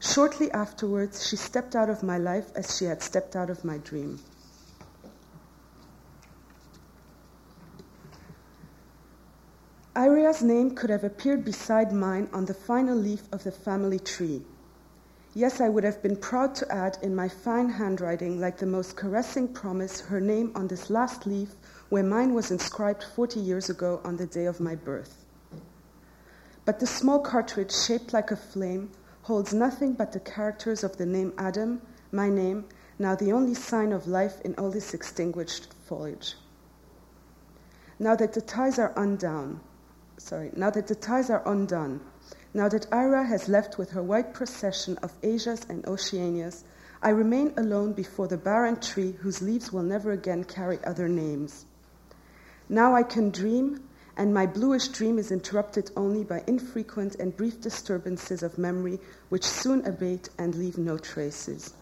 Shortly 0.00 0.50
afterwards, 0.50 1.26
she 1.26 1.36
stepped 1.36 1.76
out 1.76 1.90
of 1.90 2.02
my 2.02 2.18
life 2.18 2.50
as 2.56 2.76
she 2.76 2.86
had 2.86 3.02
stepped 3.02 3.36
out 3.36 3.50
of 3.50 3.64
my 3.64 3.78
dream. 3.78 4.18
Iria's 9.94 10.42
name 10.42 10.74
could 10.74 10.88
have 10.88 11.04
appeared 11.04 11.44
beside 11.44 11.92
mine 11.92 12.28
on 12.32 12.46
the 12.46 12.54
final 12.54 12.96
leaf 12.96 13.22
of 13.30 13.44
the 13.44 13.52
family 13.52 13.98
tree. 13.98 14.42
Yes, 15.34 15.62
I 15.62 15.70
would 15.70 15.84
have 15.84 16.02
been 16.02 16.16
proud 16.16 16.54
to 16.56 16.70
add 16.70 16.98
in 17.00 17.14
my 17.14 17.26
fine 17.26 17.70
handwriting, 17.70 18.38
like 18.38 18.58
the 18.58 18.66
most 18.66 18.96
caressing 18.96 19.48
promise, 19.48 19.98
her 20.02 20.20
name 20.20 20.52
on 20.54 20.68
this 20.68 20.90
last 20.90 21.24
leaf 21.24 21.54
where 21.88 22.02
mine 22.02 22.34
was 22.34 22.50
inscribed 22.50 23.02
40 23.02 23.40
years 23.40 23.70
ago 23.70 24.02
on 24.04 24.18
the 24.18 24.26
day 24.26 24.44
of 24.44 24.60
my 24.60 24.74
birth. 24.74 25.24
But 26.66 26.80
the 26.80 26.86
small 26.86 27.18
cartridge, 27.18 27.72
shaped 27.74 28.12
like 28.12 28.30
a 28.30 28.36
flame, 28.36 28.90
holds 29.22 29.54
nothing 29.54 29.94
but 29.94 30.12
the 30.12 30.20
characters 30.20 30.84
of 30.84 30.98
the 30.98 31.06
name 31.06 31.32
Adam, 31.38 31.80
my 32.10 32.28
name, 32.28 32.66
now 32.98 33.14
the 33.14 33.32
only 33.32 33.54
sign 33.54 33.92
of 33.92 34.06
life 34.06 34.38
in 34.42 34.54
all 34.56 34.70
this 34.70 34.92
extinguished 34.92 35.72
foliage. 35.86 36.36
Now 37.98 38.16
that 38.16 38.34
the 38.34 38.42
ties 38.42 38.78
are 38.78 38.92
undone, 38.96 39.60
sorry, 40.18 40.50
now 40.54 40.68
that 40.70 40.88
the 40.88 40.94
ties 40.94 41.30
are 41.30 41.42
undone, 41.46 42.00
now 42.54 42.68
that 42.68 42.86
Ira 42.92 43.24
has 43.24 43.48
left 43.48 43.78
with 43.78 43.90
her 43.92 44.02
white 44.02 44.34
procession 44.34 44.98
of 44.98 45.12
Asias 45.22 45.64
and 45.70 45.82
Oceanias, 45.84 46.64
I 47.02 47.08
remain 47.08 47.54
alone 47.56 47.94
before 47.94 48.28
the 48.28 48.36
barren 48.36 48.78
tree 48.78 49.12
whose 49.20 49.40
leaves 49.40 49.72
will 49.72 49.82
never 49.82 50.12
again 50.12 50.44
carry 50.44 50.78
other 50.84 51.08
names. 51.08 51.64
Now 52.68 52.94
I 52.94 53.02
can 53.02 53.30
dream, 53.30 53.88
and 54.16 54.34
my 54.34 54.44
bluish 54.44 54.88
dream 54.88 55.18
is 55.18 55.32
interrupted 55.32 55.90
only 55.96 56.24
by 56.24 56.44
infrequent 56.46 57.14
and 57.16 57.36
brief 57.36 57.60
disturbances 57.60 58.42
of 58.42 58.58
memory 58.58 59.00
which 59.30 59.44
soon 59.44 59.84
abate 59.86 60.28
and 60.38 60.54
leave 60.54 60.76
no 60.76 60.98
traces. 60.98 61.72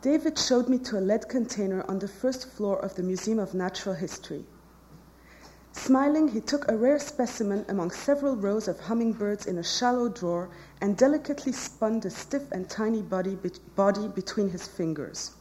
David 0.00 0.38
showed 0.38 0.70
me 0.70 0.78
to 0.78 0.98
a 0.98 1.00
lead 1.00 1.28
container 1.28 1.84
on 1.86 1.98
the 1.98 2.08
first 2.08 2.48
floor 2.48 2.82
of 2.82 2.94
the 2.94 3.02
Museum 3.02 3.38
of 3.38 3.52
Natural 3.52 3.94
History. 3.94 4.46
Smiling, 5.72 6.28
he 6.28 6.40
took 6.40 6.68
a 6.68 6.76
rare 6.76 6.98
specimen 6.98 7.64
among 7.68 7.92
several 7.92 8.36
rows 8.36 8.66
of 8.66 8.80
hummingbirds 8.80 9.46
in 9.46 9.56
a 9.56 9.62
shallow 9.62 10.08
drawer 10.08 10.48
and 10.80 10.96
delicately 10.96 11.52
spun 11.52 12.00
the 12.00 12.10
stiff 12.10 12.50
and 12.50 12.68
tiny 12.68 13.02
body, 13.02 13.36
be- 13.36 13.52
body 13.76 14.08
between 14.08 14.50
his 14.50 14.66
fingers. 14.66 15.32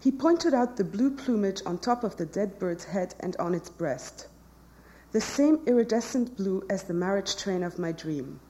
He 0.00 0.10
pointed 0.10 0.52
out 0.52 0.76
the 0.76 0.84
blue 0.84 1.12
plumage 1.12 1.62
on 1.64 1.78
top 1.78 2.02
of 2.02 2.16
the 2.16 2.26
dead 2.26 2.58
bird's 2.58 2.84
head 2.84 3.14
and 3.20 3.36
on 3.36 3.54
its 3.54 3.70
breast, 3.70 4.26
the 5.12 5.20
same 5.20 5.60
iridescent 5.64 6.36
blue 6.36 6.64
as 6.68 6.82
the 6.82 6.94
marriage 6.94 7.36
train 7.36 7.62
of 7.62 7.78
my 7.78 7.92
dream. 7.92 8.40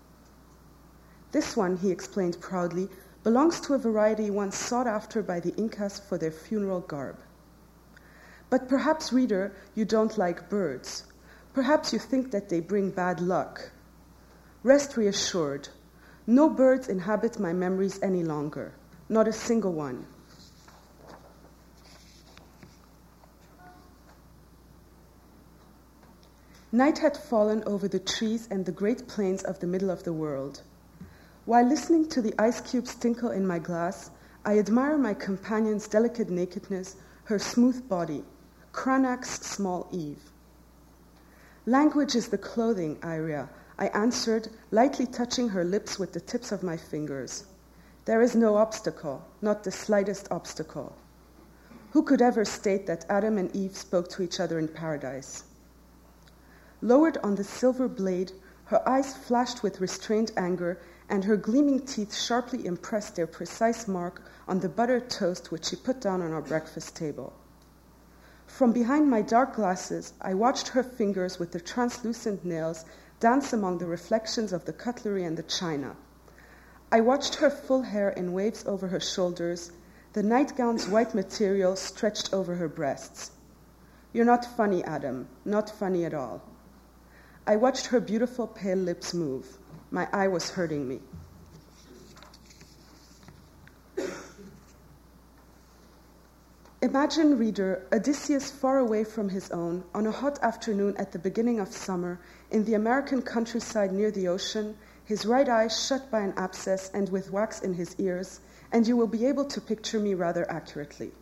This 1.33 1.57
one, 1.57 1.77
he 1.77 1.91
explained 1.91 2.41
proudly, 2.41 2.89
belongs 3.23 3.61
to 3.61 3.75
a 3.75 3.79
variety 3.79 4.31
once 4.31 4.57
sought 4.57 4.87
after 4.87 5.23
by 5.23 5.41
the 5.41 5.55
Incas 5.57 5.99
for 5.99 6.17
their 6.17 6.31
funeral 6.31 6.81
garb. 6.81 7.19
But 8.53 8.69
perhaps, 8.69 9.15
reader, 9.15 9.55
you 9.75 9.87
don't 9.87 10.19
like 10.19 10.51
birds. 10.51 11.05
Perhaps 11.55 11.95
you 11.95 11.99
think 11.99 12.33
that 12.33 12.51
they 12.51 12.61
bring 12.61 12.91
bad 12.91 13.19
luck. 13.19 13.71
Rest 14.63 14.99
reassured. 14.99 15.71
No 16.27 16.51
birds 16.51 16.87
inhabit 16.87 17.41
my 17.41 17.55
memories 17.55 17.99
any 18.03 18.23
longer, 18.23 18.75
not 19.09 19.27
a 19.27 19.33
single 19.33 19.73
one. 19.73 20.05
Night 26.71 26.99
had 26.99 27.17
fallen 27.17 27.65
over 27.65 27.89
the 27.89 28.01
trees 28.01 28.49
and 28.51 28.67
the 28.67 28.71
great 28.71 29.09
plains 29.09 29.43
of 29.45 29.61
the 29.61 29.67
middle 29.67 29.89
of 29.89 30.05
the 30.05 30.13
world. 30.13 30.61
While 31.47 31.65
listening 31.67 32.07
to 32.11 32.21
the 32.21 32.35
ice 32.39 32.61
cubes 32.61 32.95
tinkle 32.97 33.31
in 33.31 33.47
my 33.47 33.59
glass, 33.59 34.11
I 34.45 34.59
admire 34.59 34.99
my 34.99 35.15
companion's 35.15 35.89
delicate 35.89 36.29
nakedness, 36.29 36.97
her 37.25 37.39
smooth 37.39 37.89
body, 37.89 38.25
Cranach's 38.73 39.29
small 39.29 39.87
Eve. 39.93 40.33
Language 41.67 42.15
is 42.15 42.29
the 42.29 42.39
clothing, 42.39 42.99
Iria, 43.05 43.51
I 43.79 43.89
answered, 43.89 44.49
lightly 44.71 45.05
touching 45.05 45.51
her 45.51 45.63
lips 45.63 45.99
with 45.99 46.15
the 46.15 46.21
tips 46.21 46.53
of 46.53 46.63
my 46.63 46.79
fingers. 46.79 47.45
There 48.07 48.23
is 48.23 48.35
no 48.35 48.57
obstacle, 48.57 49.27
not 49.43 49.63
the 49.63 49.71
slightest 49.71 50.27
obstacle. 50.31 50.97
Who 51.91 52.03
could 52.03 52.23
ever 52.23 52.47
state 52.47 52.87
that 52.87 53.05
Adam 53.11 53.37
and 53.37 53.55
Eve 53.55 53.77
spoke 53.77 54.09
to 54.09 54.23
each 54.23 54.41
other 54.41 54.59
in 54.59 54.69
paradise? 54.69 55.45
Lowered 56.81 57.19
on 57.19 57.35
the 57.35 57.45
silver 57.45 57.89
blade, 57.89 58.33
her 58.65 58.89
eyes 58.89 59.15
flashed 59.15 59.63
with 59.63 59.83
restrained 59.83 60.33
anger, 60.37 60.81
and 61.11 61.25
her 61.25 61.37
gleaming 61.37 61.85
teeth 61.85 62.15
sharply 62.15 62.65
impressed 62.65 63.17
their 63.17 63.27
precise 63.27 63.87
mark 63.87 64.23
on 64.49 64.61
the 64.61 64.69
buttered 64.69 65.11
toast 65.11 65.53
which 65.53 65.67
she 65.67 65.77
put 65.77 66.01
down 66.01 66.23
on 66.23 66.33
our 66.33 66.41
breakfast 66.41 66.97
table. 66.97 67.35
From 68.53 68.71
behind 68.71 69.09
my 69.09 69.23
dark 69.23 69.57
glasses, 69.57 70.13
I 70.21 70.35
watched 70.35 70.69
her 70.69 70.83
fingers 70.83 71.39
with 71.39 71.53
the 71.53 71.61
translucent 71.61 72.45
nails 72.45 72.85
dance 73.19 73.55
among 73.55 73.79
the 73.79 73.87
reflections 73.87 74.53
of 74.53 74.67
the 74.67 74.75
cutlery 74.75 75.25
and 75.25 75.39
the 75.39 75.43
china. 75.43 75.97
I 76.93 77.01
watched 77.01 77.37
her 77.37 77.49
full 77.49 77.81
hair 77.81 78.11
in 78.11 78.35
waves 78.35 78.63
over 78.67 78.89
her 78.89 79.01
shoulders, 79.01 79.73
the 80.13 80.23
nightgown's 80.23 80.87
white 80.87 81.15
material 81.15 81.77
stretched 81.77 82.35
over 82.35 82.57
her 82.57 82.69
breasts. 82.69 83.31
You're 84.13 84.27
not 84.27 84.45
funny, 84.45 84.85
Adam, 84.85 85.29
not 85.47 85.71
funny 85.71 86.05
at 86.05 86.13
all. 86.13 86.43
I 87.47 87.57
watched 87.57 87.87
her 87.87 88.01
beautiful 88.01 88.47
pale 88.47 88.77
lips 88.77 89.15
move. 89.15 89.57
My 89.91 90.07
eye 90.13 90.29
was 90.29 90.51
hurting 90.51 90.87
me. 90.87 91.01
Imagine, 96.83 97.39
reader, 97.39 97.87
Odysseus 97.93 98.51
far 98.51 98.79
away 98.79 99.05
from 99.05 99.29
his 99.29 99.49
own, 99.53 99.85
on 99.95 100.05
a 100.05 100.11
hot 100.11 100.43
afternoon 100.43 100.97
at 100.97 101.13
the 101.13 101.19
beginning 101.21 101.61
of 101.61 101.73
summer, 101.73 102.19
in 102.51 102.65
the 102.65 102.75
American 102.75 103.23
countryside 103.23 103.93
near 103.93 104.11
the 104.11 104.27
ocean, 104.27 104.77
his 105.05 105.25
right 105.25 105.49
eye 105.49 105.69
shut 105.69 106.11
by 106.11 106.19
an 106.19 106.35
abscess 106.37 106.91
and 106.93 107.09
with 107.09 107.31
wax 107.31 107.61
in 107.61 107.75
his 107.75 107.95
ears, 108.01 108.41
and 108.73 108.89
you 108.89 108.97
will 108.97 109.07
be 109.07 109.27
able 109.27 109.45
to 109.45 109.61
picture 109.61 110.01
me 110.01 110.15
rather 110.15 110.45
accurately. 110.51 111.13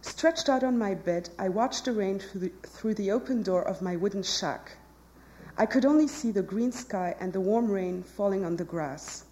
Stretched 0.00 0.48
out 0.48 0.62
on 0.62 0.78
my 0.78 0.94
bed, 0.94 1.30
I 1.36 1.48
watched 1.48 1.84
the 1.86 1.92
rain 1.92 2.20
through 2.20 2.40
the, 2.40 2.52
through 2.62 2.94
the 2.94 3.10
open 3.10 3.42
door 3.42 3.66
of 3.66 3.82
my 3.82 3.96
wooden 3.96 4.22
shack. 4.22 4.76
I 5.58 5.66
could 5.66 5.84
only 5.84 6.06
see 6.06 6.30
the 6.30 6.40
green 6.40 6.70
sky 6.70 7.16
and 7.18 7.32
the 7.32 7.40
warm 7.40 7.68
rain 7.68 8.04
falling 8.04 8.44
on 8.44 8.54
the 8.54 8.64
grass. 8.64 9.24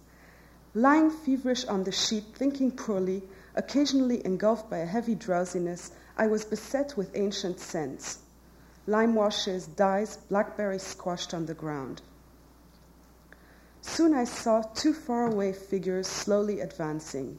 Lying 0.73 1.09
feverish 1.09 1.63
on 1.67 1.85
the 1.85 1.93
sheet, 1.93 2.25
thinking 2.35 2.69
poorly, 2.69 3.23
occasionally 3.55 4.25
engulfed 4.25 4.69
by 4.69 4.79
a 4.79 4.85
heavy 4.85 5.15
drowsiness, 5.15 5.91
I 6.17 6.27
was 6.27 6.45
beset 6.45 6.95
with 6.97 7.15
ancient 7.15 7.59
scents 7.59 8.19
lime 8.85 9.15
washes, 9.15 9.65
dyes, 9.67 10.17
blackberries 10.29 10.83
squashed 10.83 11.33
on 11.33 11.45
the 11.45 11.53
ground. 11.53 12.01
Soon 13.81 14.13
I 14.13 14.25
saw 14.25 14.61
two 14.61 14.93
faraway 14.93 15.53
figures 15.53 16.07
slowly 16.07 16.59
advancing. 16.59 17.37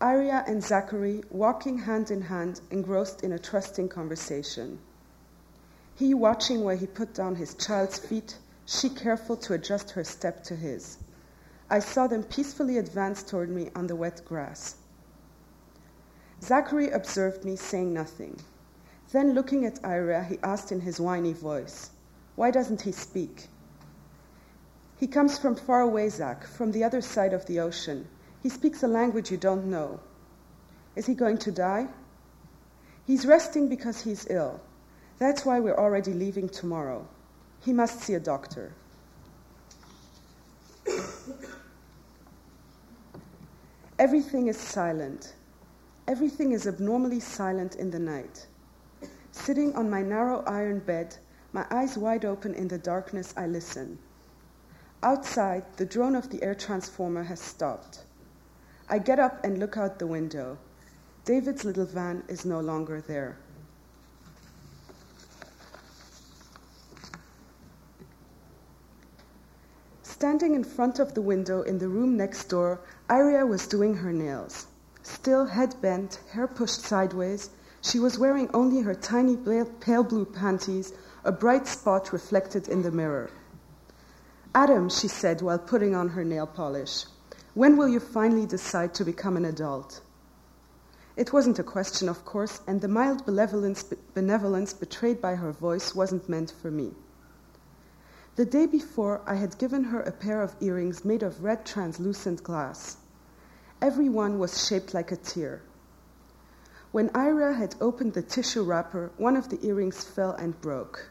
Arya 0.00 0.44
and 0.46 0.62
Zachary 0.62 1.22
walking 1.30 1.78
hand 1.78 2.10
in 2.10 2.22
hand, 2.22 2.60
engrossed 2.70 3.22
in 3.22 3.32
a 3.32 3.38
trusting 3.38 3.88
conversation. 3.88 4.78
He 5.94 6.14
watching 6.14 6.64
where 6.64 6.76
he 6.76 6.86
put 6.86 7.12
down 7.12 7.36
his 7.36 7.54
child's 7.54 7.98
feet, 7.98 8.38
she 8.64 8.88
careful 8.88 9.36
to 9.36 9.54
adjust 9.54 9.90
her 9.90 10.04
step 10.04 10.42
to 10.44 10.56
his. 10.56 10.98
I 11.68 11.80
saw 11.80 12.06
them 12.06 12.22
peacefully 12.22 12.78
advance 12.78 13.22
toward 13.22 13.50
me 13.50 13.70
on 13.76 13.86
the 13.86 13.96
wet 13.96 14.22
grass. 14.24 14.76
Zachary 16.42 16.90
observed 16.90 17.44
me, 17.44 17.56
saying 17.56 17.92
nothing. 17.92 18.40
Then, 19.12 19.34
looking 19.34 19.66
at 19.66 19.84
Ira, 19.84 20.24
he 20.24 20.38
asked 20.42 20.72
in 20.72 20.80
his 20.80 21.00
whiny 21.00 21.32
voice, 21.32 21.90
Why 22.36 22.50
doesn't 22.50 22.82
he 22.82 22.92
speak? 22.92 23.48
He 24.96 25.06
comes 25.06 25.38
from 25.38 25.56
far 25.56 25.80
away, 25.80 26.08
Zach, 26.08 26.44
from 26.46 26.72
the 26.72 26.84
other 26.84 27.00
side 27.00 27.32
of 27.32 27.46
the 27.46 27.60
ocean. 27.60 28.06
He 28.42 28.48
speaks 28.48 28.82
a 28.82 28.88
language 28.88 29.30
you 29.30 29.36
don't 29.36 29.66
know. 29.66 30.00
Is 30.96 31.06
he 31.06 31.14
going 31.14 31.38
to 31.38 31.50
die? 31.50 31.88
He's 33.06 33.26
resting 33.26 33.68
because 33.68 34.02
he's 34.02 34.26
ill. 34.30 34.60
That's 35.18 35.44
why 35.44 35.60
we're 35.60 35.76
already 35.76 36.12
leaving 36.12 36.48
tomorrow. 36.48 37.06
He 37.64 37.72
must 37.72 38.00
see 38.00 38.14
a 38.14 38.20
doctor. 38.20 38.72
Everything 43.98 44.46
is 44.48 44.56
silent. 44.56 45.34
Everything 46.10 46.50
is 46.50 46.66
abnormally 46.66 47.20
silent 47.20 47.76
in 47.76 47.92
the 47.92 47.98
night. 48.00 48.44
Sitting 49.30 49.72
on 49.76 49.88
my 49.88 50.02
narrow 50.02 50.42
iron 50.44 50.80
bed, 50.80 51.16
my 51.52 51.64
eyes 51.70 51.96
wide 51.96 52.24
open 52.24 52.52
in 52.52 52.66
the 52.66 52.78
darkness, 52.78 53.32
I 53.36 53.46
listen. 53.46 53.96
Outside, 55.04 55.62
the 55.76 55.86
drone 55.86 56.16
of 56.16 56.28
the 56.28 56.42
air 56.42 56.56
transformer 56.56 57.22
has 57.22 57.38
stopped. 57.38 58.02
I 58.88 58.98
get 58.98 59.20
up 59.20 59.44
and 59.44 59.58
look 59.58 59.76
out 59.76 60.00
the 60.00 60.08
window. 60.08 60.58
David's 61.24 61.64
little 61.64 61.86
van 61.86 62.24
is 62.26 62.44
no 62.44 62.58
longer 62.58 63.00
there. 63.00 63.36
Standing 70.02 70.56
in 70.56 70.64
front 70.64 70.98
of 70.98 71.14
the 71.14 71.22
window 71.22 71.62
in 71.62 71.78
the 71.78 71.88
room 71.88 72.16
next 72.16 72.46
door, 72.46 72.80
Iria 73.08 73.46
was 73.46 73.68
doing 73.68 73.94
her 73.94 74.12
nails. 74.12 74.66
Still 75.12 75.46
head 75.46 75.74
bent, 75.80 76.20
hair 76.30 76.46
pushed 76.46 76.82
sideways, 76.82 77.50
she 77.80 77.98
was 77.98 78.16
wearing 78.16 78.48
only 78.54 78.82
her 78.82 78.94
tiny 78.94 79.36
pale 79.36 80.04
blue 80.04 80.24
panties, 80.24 80.92
a 81.24 81.32
bright 81.32 81.66
spot 81.66 82.12
reflected 82.12 82.68
in 82.68 82.82
the 82.82 82.92
mirror. 82.92 83.28
Adam, 84.54 84.88
she 84.88 85.08
said 85.08 85.42
while 85.42 85.58
putting 85.58 85.96
on 85.96 86.10
her 86.10 86.24
nail 86.24 86.46
polish, 86.46 87.06
when 87.54 87.76
will 87.76 87.88
you 87.88 87.98
finally 87.98 88.46
decide 88.46 88.94
to 88.94 89.04
become 89.04 89.36
an 89.36 89.44
adult? 89.44 90.00
It 91.16 91.32
wasn't 91.32 91.58
a 91.58 91.64
question, 91.64 92.08
of 92.08 92.24
course, 92.24 92.60
and 92.66 92.80
the 92.80 92.88
mild 92.88 93.26
benevolence, 93.26 93.82
benevolence 94.14 94.72
betrayed 94.72 95.20
by 95.20 95.34
her 95.34 95.50
voice 95.50 95.92
wasn't 95.92 96.28
meant 96.28 96.52
for 96.52 96.70
me. 96.70 96.94
The 98.36 98.44
day 98.44 98.64
before, 98.64 99.22
I 99.26 99.34
had 99.34 99.58
given 99.58 99.84
her 99.84 100.00
a 100.02 100.12
pair 100.12 100.40
of 100.40 100.54
earrings 100.60 101.04
made 101.04 101.24
of 101.24 101.42
red 101.42 101.66
translucent 101.66 102.44
glass. 102.44 102.96
Every 103.82 104.08
one 104.08 104.38
was 104.38 104.66
shaped 104.66 104.92
like 104.92 105.10
a 105.10 105.16
tear. 105.16 105.62
When 106.92 107.10
Ira 107.14 107.54
had 107.54 107.76
opened 107.80 108.14
the 108.14 108.22
tissue 108.22 108.62
wrapper, 108.62 109.10
one 109.16 109.36
of 109.36 109.48
the 109.48 109.64
earrings 109.64 110.04
fell 110.04 110.32
and 110.32 110.60
broke. 110.60 111.08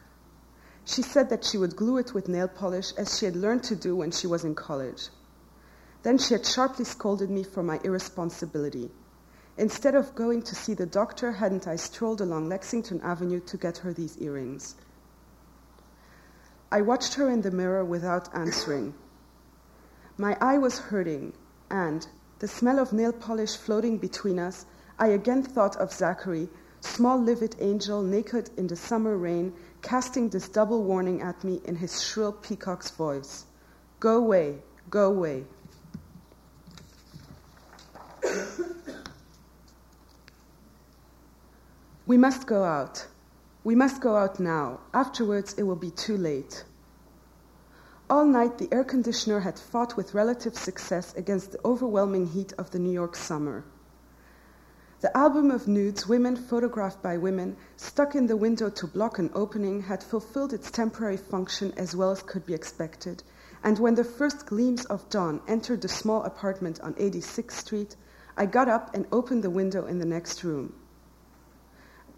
She 0.84 1.02
said 1.02 1.30
that 1.30 1.44
she 1.44 1.58
would 1.58 1.74
glue 1.74 1.98
it 1.98 2.14
with 2.14 2.28
nail 2.28 2.48
polish 2.48 2.92
as 2.96 3.18
she 3.18 3.24
had 3.24 3.34
learned 3.34 3.64
to 3.64 3.76
do 3.76 3.96
when 3.96 4.10
she 4.10 4.26
was 4.26 4.44
in 4.44 4.54
college. 4.54 5.08
Then 6.02 6.16
she 6.18 6.34
had 6.34 6.46
sharply 6.46 6.84
scolded 6.84 7.30
me 7.30 7.42
for 7.42 7.62
my 7.62 7.80
irresponsibility. 7.82 8.90
Instead 9.56 9.94
of 9.94 10.14
going 10.14 10.42
to 10.42 10.54
see 10.54 10.74
the 10.74 10.86
doctor, 10.86 11.32
hadn't 11.32 11.66
I 11.66 11.76
strolled 11.76 12.20
along 12.20 12.48
Lexington 12.48 13.00
Avenue 13.02 13.40
to 13.40 13.56
get 13.56 13.78
her 13.78 13.92
these 13.92 14.16
earrings? 14.18 14.76
I 16.72 16.82
watched 16.82 17.14
her 17.14 17.28
in 17.28 17.42
the 17.42 17.50
mirror 17.50 17.84
without 17.84 18.34
answering. 18.34 18.94
My 20.16 20.36
eye 20.40 20.58
was 20.58 20.78
hurting, 20.78 21.32
and, 21.70 22.06
the 22.40 22.48
smell 22.48 22.78
of 22.78 22.92
nail 22.92 23.12
polish 23.12 23.54
floating 23.56 23.98
between 23.98 24.38
us, 24.38 24.64
I 24.98 25.08
again 25.08 25.42
thought 25.42 25.76
of 25.76 25.92
Zachary, 25.92 26.48
small 26.80 27.20
livid 27.20 27.54
angel 27.60 28.02
naked 28.02 28.48
in 28.56 28.66
the 28.66 28.76
summer 28.76 29.16
rain, 29.16 29.52
casting 29.82 30.30
this 30.30 30.48
double 30.48 30.82
warning 30.82 31.20
at 31.20 31.44
me 31.44 31.60
in 31.64 31.76
his 31.76 32.02
shrill 32.02 32.32
peacock's 32.32 32.90
voice 32.90 33.44
Go 34.00 34.16
away, 34.16 34.62
go 34.88 35.10
away. 35.10 35.44
we 42.06 42.16
must 42.16 42.46
go 42.46 42.64
out. 42.64 43.06
We 43.64 43.74
must 43.74 44.00
go 44.00 44.16
out 44.16 44.40
now. 44.40 44.80
Afterwards, 44.94 45.52
it 45.58 45.64
will 45.64 45.76
be 45.76 45.90
too 45.90 46.16
late. 46.16 46.64
All 48.10 48.24
night, 48.24 48.58
the 48.58 48.68
air 48.72 48.82
conditioner 48.82 49.38
had 49.38 49.56
fought 49.56 49.96
with 49.96 50.14
relative 50.14 50.58
success 50.58 51.14
against 51.14 51.52
the 51.52 51.60
overwhelming 51.64 52.26
heat 52.26 52.52
of 52.58 52.72
the 52.72 52.80
New 52.80 52.90
York 52.90 53.14
summer. 53.14 53.62
The 55.00 55.16
album 55.16 55.52
of 55.52 55.68
nudes, 55.68 56.08
women 56.08 56.34
photographed 56.34 57.04
by 57.04 57.18
women, 57.18 57.56
stuck 57.76 58.16
in 58.16 58.26
the 58.26 58.36
window 58.36 58.68
to 58.68 58.88
block 58.88 59.20
an 59.20 59.30
opening, 59.32 59.82
had 59.82 60.02
fulfilled 60.02 60.52
its 60.52 60.72
temporary 60.72 61.18
function 61.18 61.72
as 61.76 61.94
well 61.94 62.10
as 62.10 62.20
could 62.20 62.44
be 62.44 62.52
expected. 62.52 63.22
And 63.62 63.78
when 63.78 63.94
the 63.94 64.02
first 64.02 64.44
gleams 64.44 64.84
of 64.86 65.08
dawn 65.08 65.40
entered 65.46 65.80
the 65.80 65.88
small 65.88 66.24
apartment 66.24 66.80
on 66.80 66.94
86th 66.94 67.52
Street, 67.52 67.94
I 68.36 68.44
got 68.44 68.68
up 68.68 68.92
and 68.92 69.06
opened 69.12 69.44
the 69.44 69.50
window 69.50 69.86
in 69.86 70.00
the 70.00 70.04
next 70.04 70.42
room. 70.42 70.74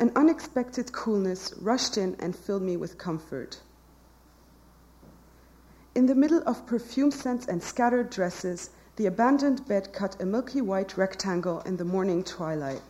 An 0.01 0.11
unexpected 0.16 0.90
coolness 0.90 1.53
rushed 1.61 1.99
in 1.99 2.16
and 2.18 2.34
filled 2.34 2.62
me 2.62 2.78
with 2.78 2.97
comfort. 2.97 3.61
In 5.95 6.07
the 6.07 6.14
middle 6.14 6.43
of 6.47 6.64
perfume 6.64 7.11
scents 7.11 7.47
and 7.47 7.62
scattered 7.62 8.09
dresses, 8.09 8.70
the 8.97 9.05
abandoned 9.05 9.68
bed 9.68 9.93
cut 9.93 10.18
a 10.22 10.24
milky 10.24 10.62
white 10.62 10.97
rectangle 10.97 11.61
in 11.66 11.76
the 11.76 11.84
morning 11.84 12.24
twilight. 12.24 12.80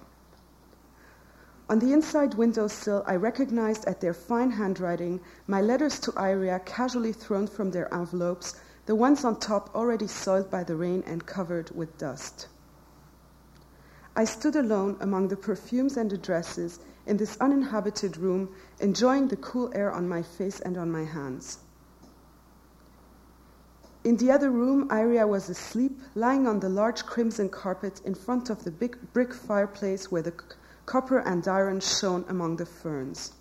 On 1.68 1.80
the 1.80 1.92
inside 1.92 2.34
windowsill, 2.34 3.02
I 3.04 3.16
recognized 3.16 3.86
at 3.86 4.00
their 4.00 4.14
fine 4.14 4.52
handwriting 4.52 5.20
my 5.48 5.60
letters 5.60 5.98
to 5.98 6.12
Iria 6.16 6.60
casually 6.60 7.12
thrown 7.12 7.48
from 7.48 7.72
their 7.72 7.92
envelopes, 7.92 8.54
the 8.86 8.94
ones 8.94 9.24
on 9.24 9.40
top 9.40 9.74
already 9.74 10.06
soiled 10.06 10.48
by 10.48 10.62
the 10.62 10.76
rain 10.76 11.02
and 11.04 11.26
covered 11.26 11.72
with 11.72 11.98
dust. 11.98 12.46
I 14.14 14.24
stood 14.26 14.54
alone 14.54 14.96
among 15.00 15.26
the 15.26 15.36
perfumes 15.36 15.96
and 15.96 16.12
addresses 16.12 16.78
in 17.06 17.16
this 17.16 17.36
uninhabited 17.40 18.16
room, 18.16 18.54
enjoying 18.78 19.26
the 19.26 19.36
cool 19.38 19.72
air 19.74 19.90
on 19.90 20.08
my 20.08 20.22
face 20.22 20.60
and 20.60 20.76
on 20.76 20.92
my 20.92 21.02
hands. 21.02 21.58
In 24.04 24.16
the 24.16 24.32
other 24.32 24.50
room, 24.50 24.88
Iria 24.90 25.28
was 25.28 25.48
asleep, 25.48 26.00
lying 26.16 26.48
on 26.48 26.58
the 26.58 26.68
large 26.68 27.06
crimson 27.06 27.48
carpet 27.48 28.00
in 28.04 28.16
front 28.16 28.50
of 28.50 28.64
the 28.64 28.72
big 28.72 28.98
brick 29.12 29.32
fireplace 29.32 30.10
where 30.10 30.22
the 30.22 30.34
copper 30.86 31.18
and 31.18 31.46
iron 31.46 31.78
shone 31.78 32.24
among 32.28 32.56
the 32.56 32.66
ferns. 32.66 33.32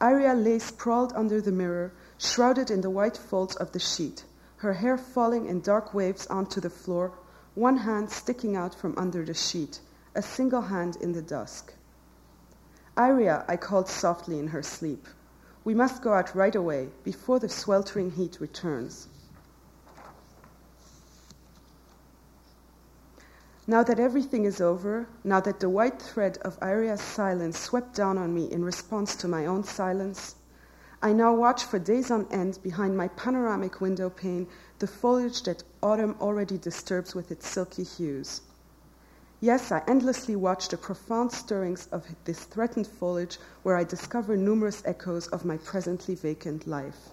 Iria 0.00 0.32
lay 0.32 0.58
sprawled 0.58 1.12
under 1.12 1.42
the 1.42 1.52
mirror, 1.52 1.92
shrouded 2.16 2.70
in 2.70 2.80
the 2.80 2.88
white 2.88 3.18
folds 3.18 3.54
of 3.56 3.72
the 3.72 3.78
sheet, 3.78 4.24
her 4.56 4.72
hair 4.72 4.96
falling 4.96 5.44
in 5.44 5.60
dark 5.60 5.92
waves 5.92 6.26
onto 6.28 6.58
the 6.58 6.70
floor, 6.70 7.12
one 7.54 7.76
hand 7.76 8.10
sticking 8.10 8.56
out 8.56 8.74
from 8.74 8.96
under 8.96 9.22
the 9.22 9.34
sheet, 9.34 9.80
a 10.14 10.22
single 10.22 10.62
hand 10.62 10.96
in 10.96 11.12
the 11.12 11.20
dusk. 11.20 11.74
Iria, 12.96 13.44
I 13.46 13.58
called 13.58 13.88
softly 13.90 14.38
in 14.38 14.48
her 14.48 14.62
sleep. 14.62 15.06
We 15.62 15.74
must 15.74 16.00
go 16.00 16.14
out 16.14 16.34
right 16.34 16.54
away, 16.54 16.88
before 17.04 17.38
the 17.38 17.50
sweltering 17.50 18.12
heat 18.12 18.38
returns. 18.40 19.08
Now 23.68 23.82
that 23.82 23.98
everything 23.98 24.44
is 24.44 24.60
over, 24.60 25.08
now 25.24 25.40
that 25.40 25.58
the 25.58 25.68
white 25.68 26.00
thread 26.00 26.38
of 26.42 26.56
Iria's 26.62 27.00
silence 27.00 27.58
swept 27.58 27.96
down 27.96 28.16
on 28.16 28.32
me 28.32 28.44
in 28.44 28.64
response 28.64 29.16
to 29.16 29.26
my 29.26 29.44
own 29.44 29.64
silence, 29.64 30.36
I 31.02 31.12
now 31.12 31.34
watch 31.34 31.64
for 31.64 31.80
days 31.80 32.08
on 32.08 32.28
end 32.30 32.60
behind 32.62 32.96
my 32.96 33.08
panoramic 33.08 33.80
window 33.80 34.08
pane 34.08 34.46
the 34.78 34.86
foliage 34.86 35.42
that 35.42 35.64
autumn 35.82 36.14
already 36.20 36.58
disturbs 36.58 37.16
with 37.16 37.32
its 37.32 37.48
silky 37.48 37.82
hues. 37.82 38.42
Yes, 39.40 39.72
I 39.72 39.82
endlessly 39.88 40.36
watch 40.36 40.68
the 40.68 40.76
profound 40.76 41.32
stirrings 41.32 41.88
of 41.90 42.06
this 42.24 42.44
threatened 42.44 42.86
foliage 42.86 43.40
where 43.64 43.76
I 43.76 43.82
discover 43.82 44.36
numerous 44.36 44.80
echoes 44.84 45.26
of 45.26 45.44
my 45.44 45.56
presently 45.56 46.14
vacant 46.14 46.68
life. 46.68 47.10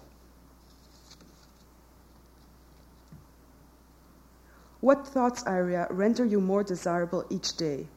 What 4.84 5.06
thoughts, 5.06 5.42
Iria, 5.46 5.86
render 5.88 6.26
you 6.26 6.42
more 6.42 6.62
desirable 6.62 7.24
each 7.30 7.56
day? 7.56 7.88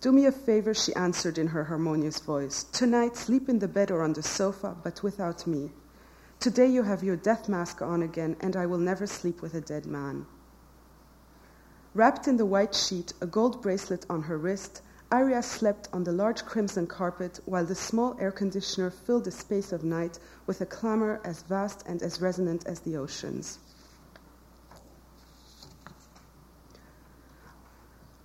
Do 0.00 0.10
me 0.10 0.24
a 0.24 0.32
favor, 0.32 0.72
she 0.72 0.94
answered 0.94 1.36
in 1.36 1.48
her 1.48 1.64
harmonious 1.64 2.18
voice. 2.18 2.64
Tonight, 2.64 3.14
sleep 3.14 3.46
in 3.46 3.58
the 3.58 3.68
bed 3.68 3.90
or 3.90 4.00
on 4.00 4.14
the 4.14 4.22
sofa, 4.22 4.74
but 4.82 5.02
without 5.02 5.46
me. 5.46 5.70
Today, 6.38 6.66
you 6.66 6.84
have 6.84 7.04
your 7.04 7.16
death 7.16 7.46
mask 7.46 7.82
on 7.82 8.02
again, 8.02 8.36
and 8.40 8.56
I 8.56 8.64
will 8.64 8.78
never 8.78 9.06
sleep 9.06 9.42
with 9.42 9.52
a 9.52 9.60
dead 9.60 9.84
man. 9.84 10.24
Wrapped 11.92 12.26
in 12.26 12.38
the 12.38 12.46
white 12.46 12.74
sheet, 12.74 13.12
a 13.20 13.26
gold 13.26 13.60
bracelet 13.60 14.06
on 14.08 14.22
her 14.22 14.38
wrist, 14.38 14.80
Iria 15.12 15.42
slept 15.42 15.90
on 15.92 16.04
the 16.04 16.12
large 16.12 16.46
crimson 16.46 16.86
carpet 16.86 17.38
while 17.44 17.66
the 17.66 17.74
small 17.74 18.16
air 18.18 18.32
conditioner 18.32 18.88
filled 18.88 19.26
the 19.26 19.30
space 19.30 19.72
of 19.72 19.84
night 19.84 20.18
with 20.46 20.62
a 20.62 20.64
clamor 20.64 21.20
as 21.22 21.42
vast 21.42 21.82
and 21.86 22.02
as 22.02 22.22
resonant 22.22 22.66
as 22.66 22.80
the 22.80 22.96
oceans. 22.96 23.58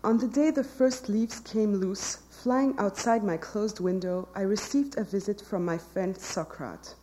On 0.06 0.20
the 0.20 0.28
day 0.28 0.52
the 0.52 0.64
first 0.64 1.10
leaves 1.10 1.40
came 1.40 1.78
loose, 1.78 2.18
flying 2.30 2.78
outside 2.78 3.24
my 3.24 3.38
closed 3.38 3.80
window, 3.80 4.28
I 4.36 4.42
received 4.42 5.00
a 5.00 5.04
visit 5.04 5.42
from 5.42 5.66
my 5.66 5.80
friend 5.80 6.16
Socrates. 6.16 6.94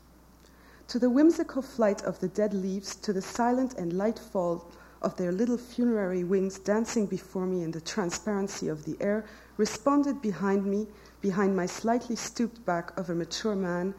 To 0.87 1.01
the 1.01 1.11
whimsical 1.11 1.63
flight 1.63 2.01
of 2.05 2.21
the 2.21 2.29
dead 2.29 2.55
leaves, 2.55 2.95
to 2.95 3.13
the 3.13 3.21
silent 3.21 3.75
and 3.75 3.93
light 3.93 4.21
fall 4.21 4.71
of 5.03 5.17
their 5.17 5.33
little 5.33 5.59
funerary 5.59 6.23
wings 6.23 6.61
dancing 6.61 7.07
before 7.07 7.45
me 7.45 7.65
in 7.65 7.73
the 7.73 7.81
transparency 7.81 8.69
of 8.69 8.85
the 8.85 8.97
air, 9.01 9.25
responded 9.57 10.23
behind 10.23 10.65
me, 10.65 10.87
behind 11.21 11.57
my 11.57 11.67
slightly 11.67 12.15
stooped 12.15 12.65
back 12.65 12.97
of 12.97 13.11
a 13.11 13.17
mature 13.17 13.57
man, 13.57 13.95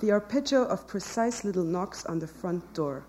the 0.00 0.10
arpeggio 0.10 0.64
of 0.64 0.88
precise 0.88 1.44
little 1.44 1.62
knocks 1.62 2.04
on 2.06 2.18
the 2.18 2.26
front 2.26 2.74
door. 2.74 3.04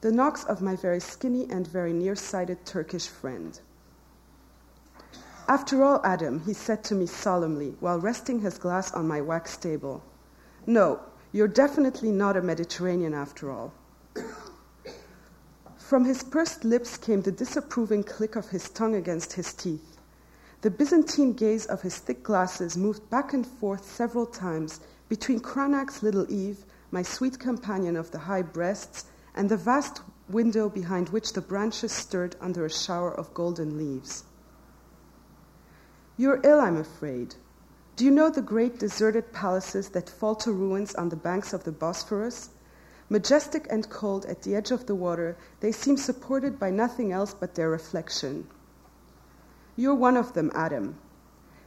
The 0.00 0.12
knocks 0.12 0.44
of 0.44 0.62
my 0.62 0.76
very 0.76 1.00
skinny 1.00 1.46
and 1.50 1.66
very 1.66 1.92
nearsighted 1.92 2.64
Turkish 2.64 3.06
friend. 3.06 3.60
After 5.46 5.84
all, 5.84 6.00
Adam, 6.04 6.40
he 6.40 6.54
said 6.54 6.82
to 6.84 6.94
me 6.94 7.06
solemnly 7.06 7.76
while 7.80 8.00
resting 8.00 8.40
his 8.40 8.56
glass 8.56 8.92
on 8.92 9.06
my 9.06 9.20
wax 9.20 9.58
table, 9.58 10.02
no, 10.66 11.00
you're 11.32 11.48
definitely 11.48 12.10
not 12.10 12.36
a 12.36 12.42
Mediterranean 12.42 13.12
after 13.12 13.50
all. 13.50 13.72
From 15.76 16.06
his 16.06 16.22
pursed 16.22 16.64
lips 16.64 16.96
came 16.96 17.20
the 17.20 17.30
disapproving 17.30 18.04
click 18.04 18.36
of 18.36 18.48
his 18.48 18.70
tongue 18.70 18.94
against 18.94 19.34
his 19.34 19.52
teeth. 19.52 19.98
The 20.62 20.70
Byzantine 20.70 21.34
gaze 21.34 21.66
of 21.66 21.82
his 21.82 21.98
thick 21.98 22.22
glasses 22.22 22.74
moved 22.74 23.10
back 23.10 23.34
and 23.34 23.46
forth 23.46 23.84
several 23.84 24.24
times 24.24 24.80
between 25.10 25.40
Cranach's 25.40 26.02
little 26.02 26.24
Eve, 26.32 26.64
my 26.90 27.02
sweet 27.02 27.38
companion 27.38 27.96
of 27.96 28.10
the 28.12 28.20
high 28.20 28.40
breasts, 28.40 29.04
and 29.34 29.50
the 29.50 29.58
vast 29.58 30.00
window 30.30 30.70
behind 30.70 31.10
which 31.10 31.34
the 31.34 31.42
branches 31.42 31.92
stirred 31.92 32.34
under 32.40 32.64
a 32.64 32.70
shower 32.70 33.12
of 33.12 33.34
golden 33.34 33.76
leaves. 33.76 34.24
You're 36.16 36.40
ill, 36.44 36.60
I'm 36.60 36.76
afraid. 36.76 37.34
Do 37.96 38.04
you 38.04 38.10
know 38.10 38.30
the 38.30 38.42
great 38.42 38.78
deserted 38.78 39.32
palaces 39.32 39.88
that 39.90 40.08
fall 40.08 40.36
to 40.36 40.52
ruins 40.52 40.94
on 40.94 41.08
the 41.08 41.16
banks 41.16 41.52
of 41.52 41.64
the 41.64 41.72
Bosphorus? 41.72 42.50
Majestic 43.08 43.66
and 43.68 43.88
cold 43.90 44.24
at 44.26 44.42
the 44.42 44.54
edge 44.54 44.70
of 44.70 44.86
the 44.86 44.94
water, 44.94 45.36
they 45.60 45.72
seem 45.72 45.96
supported 45.96 46.58
by 46.58 46.70
nothing 46.70 47.12
else 47.12 47.34
but 47.34 47.54
their 47.54 47.68
reflection. 47.68 48.46
You're 49.76 49.94
one 49.94 50.16
of 50.16 50.34
them, 50.34 50.52
Adam. 50.54 50.96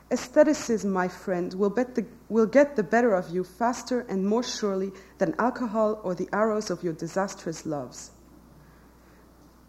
Aestheticism, 0.10 0.90
my 0.90 1.10
friend, 1.10 1.54
will, 1.54 1.70
the, 1.70 2.06
will, 2.30 2.46
get 2.46 2.78
the 2.78 2.84
better 2.84 3.14
of 3.14 3.30
you 3.30 3.44
faster 3.44 4.06
and 4.08 4.26
more 4.26 4.44
surely 4.44 4.94
than 5.18 5.36
alcohol 5.38 6.00
or 6.04 6.16
the 6.16 6.30
arrows 6.32 6.70
of 6.70 6.84
your 6.84 6.94
disastrous 6.94 7.66
loves. 7.66 8.12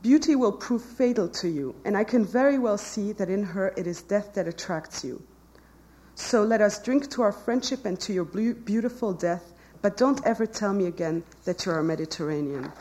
Beauty 0.01 0.36
will 0.36 0.53
prove 0.53 0.82
fatal 0.82 1.28
to 1.28 1.49
you, 1.49 1.74
and 1.84 1.96
I 1.96 2.05
can 2.05 2.24
very 2.24 2.57
well 2.57 2.78
see 2.78 3.12
that 3.12 3.28
in 3.28 3.42
her 3.42 3.74
it 3.76 3.86
is 3.86 4.01
death 4.03 4.34
that 4.34 4.46
attracts 4.46 5.03
you. 5.03 5.22
So 6.14 6.44
let 6.44 6.61
us 6.61 6.80
drink 6.80 7.11
to 7.11 7.22
our 7.22 7.32
friendship 7.32 7.84
and 7.84 7.99
to 8.01 8.12
your 8.12 8.24
beautiful 8.24 9.12
death, 9.12 9.53
but 9.82 9.96
don't 9.96 10.24
ever 10.24 10.46
tell 10.46 10.72
me 10.72 10.86
again 10.86 11.24
that 11.44 11.66
you 11.66 11.72
are 11.72 11.82
Mediterranean. 11.82 12.72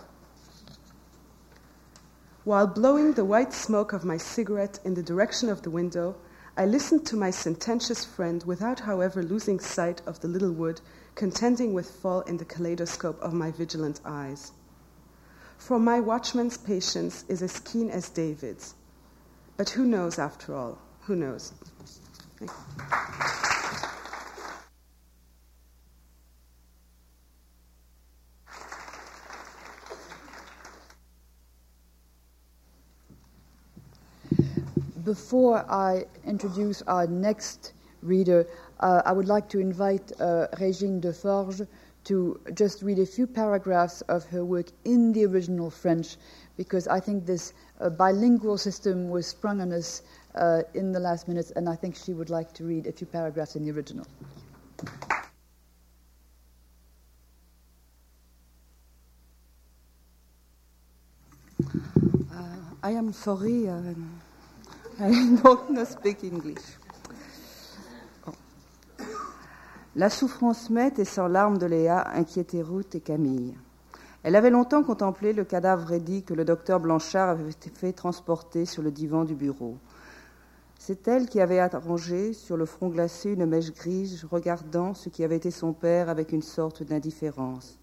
While 2.44 2.68
blowing 2.68 3.14
the 3.14 3.26
white 3.26 3.52
smoke 3.52 3.94
of 3.94 4.06
my 4.06 4.18
cigarette 4.18 4.80
in 4.86 4.94
the 4.94 5.04
direction 5.04 5.50
of 5.50 5.64
the 5.64 5.70
window, 5.70 6.16
I 6.56 6.66
listened 6.66 7.06
to 7.08 7.16
my 7.16 7.30
sententious 7.30 8.06
friend 8.06 8.44
without, 8.44 8.80
however, 8.80 9.22
losing 9.22 9.60
sight 9.60 10.02
of 10.06 10.20
the 10.22 10.28
little 10.28 10.52
wood 10.52 10.82
contending 11.16 11.74
with 11.74 11.90
fall 11.90 12.22
in 12.22 12.38
the 12.38 12.46
kaleidoscope 12.46 13.20
of 13.22 13.34
my 13.34 13.52
vigilant 13.52 14.02
eyes. 14.06 14.52
For 15.58 15.80
my 15.80 16.00
watchman's 16.00 16.58
patience 16.58 17.26
is 17.28 17.42
as 17.42 17.60
keen 17.60 17.90
as 17.90 18.10
David's. 18.10 18.76
But 19.58 19.70
who 19.70 19.86
knows 19.86 20.20
after 20.20 20.56
all? 20.56 20.78
Who 21.02 21.16
knows? 21.16 21.52
Before 35.04 35.66
I 35.70 36.06
introduce 36.26 36.82
our 36.84 37.08
next 37.08 37.74
reader, 38.02 38.46
uh, 38.80 39.02
I 39.06 39.14
would 39.14 39.28
like 39.28 39.50
to 39.50 39.60
invite 39.60 40.12
uh, 40.20 40.48
Régine 40.58 41.02
Deforges 41.02 41.66
to 42.08 42.40
just 42.54 42.82
read 42.82 43.00
a 43.00 43.06
few 43.06 43.28
paragraphs 43.28 44.00
of 44.02 44.24
her 44.26 44.46
work 44.46 44.68
in 44.86 45.12
the 45.12 45.26
original 45.26 45.70
French, 45.70 46.16
because 46.56 46.88
I 46.88 47.02
think 47.02 47.26
this 47.26 47.54
uh, 47.82 47.90
bilingual 47.90 48.58
system 48.58 49.10
was 49.10 49.28
sprung 49.28 49.60
on 49.60 49.74
us 49.74 50.04
uh, 50.36 50.62
in 50.74 50.94
the 50.94 51.00
last 51.02 51.28
minutes, 51.28 51.52
and 51.52 51.68
I 51.68 51.76
think 51.76 51.98
she 51.98 52.14
would 52.14 52.30
like 52.30 52.54
to 52.54 52.64
read 52.64 52.88
a 52.88 52.94
few 52.94 53.08
paragraphs 53.08 53.58
in 53.58 53.66
the 53.66 53.72
original. 53.72 54.08
Uh, 62.32 62.56
I 62.84 62.92
am 62.92 63.12
sorry. 63.12 63.68
Um, 63.68 64.22
I 65.00 65.40
don't 65.44 65.86
speak 65.86 66.24
English. 66.24 66.64
La 69.98 70.12
souffrance 70.12 70.70
mette 70.70 71.00
et 71.00 71.06
sans 71.06 71.28
larmes 71.28 71.58
de 71.58 71.66
Léa 71.66 72.08
inquiétait 72.14 72.62
Ruth 72.62 72.94
et 72.94 73.00
Camille. 73.00 73.58
Elle 74.22 74.36
avait 74.36 74.52
longtemps 74.52 74.84
contemplé 74.84 75.34
le 75.34 75.44
cadavre 75.44 75.88
raidi 75.88 76.22
que 76.22 76.36
le 76.36 76.46
docteur 76.46 76.80
Blanchard 76.80 77.30
avait 77.30 77.52
fait 77.74 77.94
transporter 77.94 78.66
sur 78.66 78.84
le 78.84 78.92
divan 78.92 79.26
du 79.26 79.34
bureau. 79.34 79.76
C'est 80.78 81.08
elle 81.08 81.28
qui 81.28 81.42
avait 81.42 81.58
arrangé 81.58 82.34
sur 82.34 82.58
le 82.58 82.66
front 82.66 82.90
glacé 82.90 83.32
une 83.32 83.48
mèche 83.48 83.74
grise, 83.74 84.24
regardant 84.30 84.94
ce 84.94 85.10
qui 85.10 85.24
avait 85.24 85.38
été 85.38 85.50
son 85.50 85.74
père 85.74 86.10
avec 86.10 86.32
une 86.32 86.44
sorte 86.44 86.84
d'indifférence. 86.84 87.80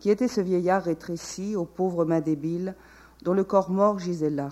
Qui 0.00 0.10
était 0.10 0.28
ce 0.28 0.42
vieillard 0.42 0.82
rétréci, 0.82 1.56
aux 1.56 1.64
pauvres 1.64 2.04
mains 2.04 2.20
débiles, 2.20 2.74
dont 3.22 3.32
le 3.32 3.42
corps 3.42 3.70
mort 3.70 3.98
gisait 3.98 4.30
là 4.30 4.50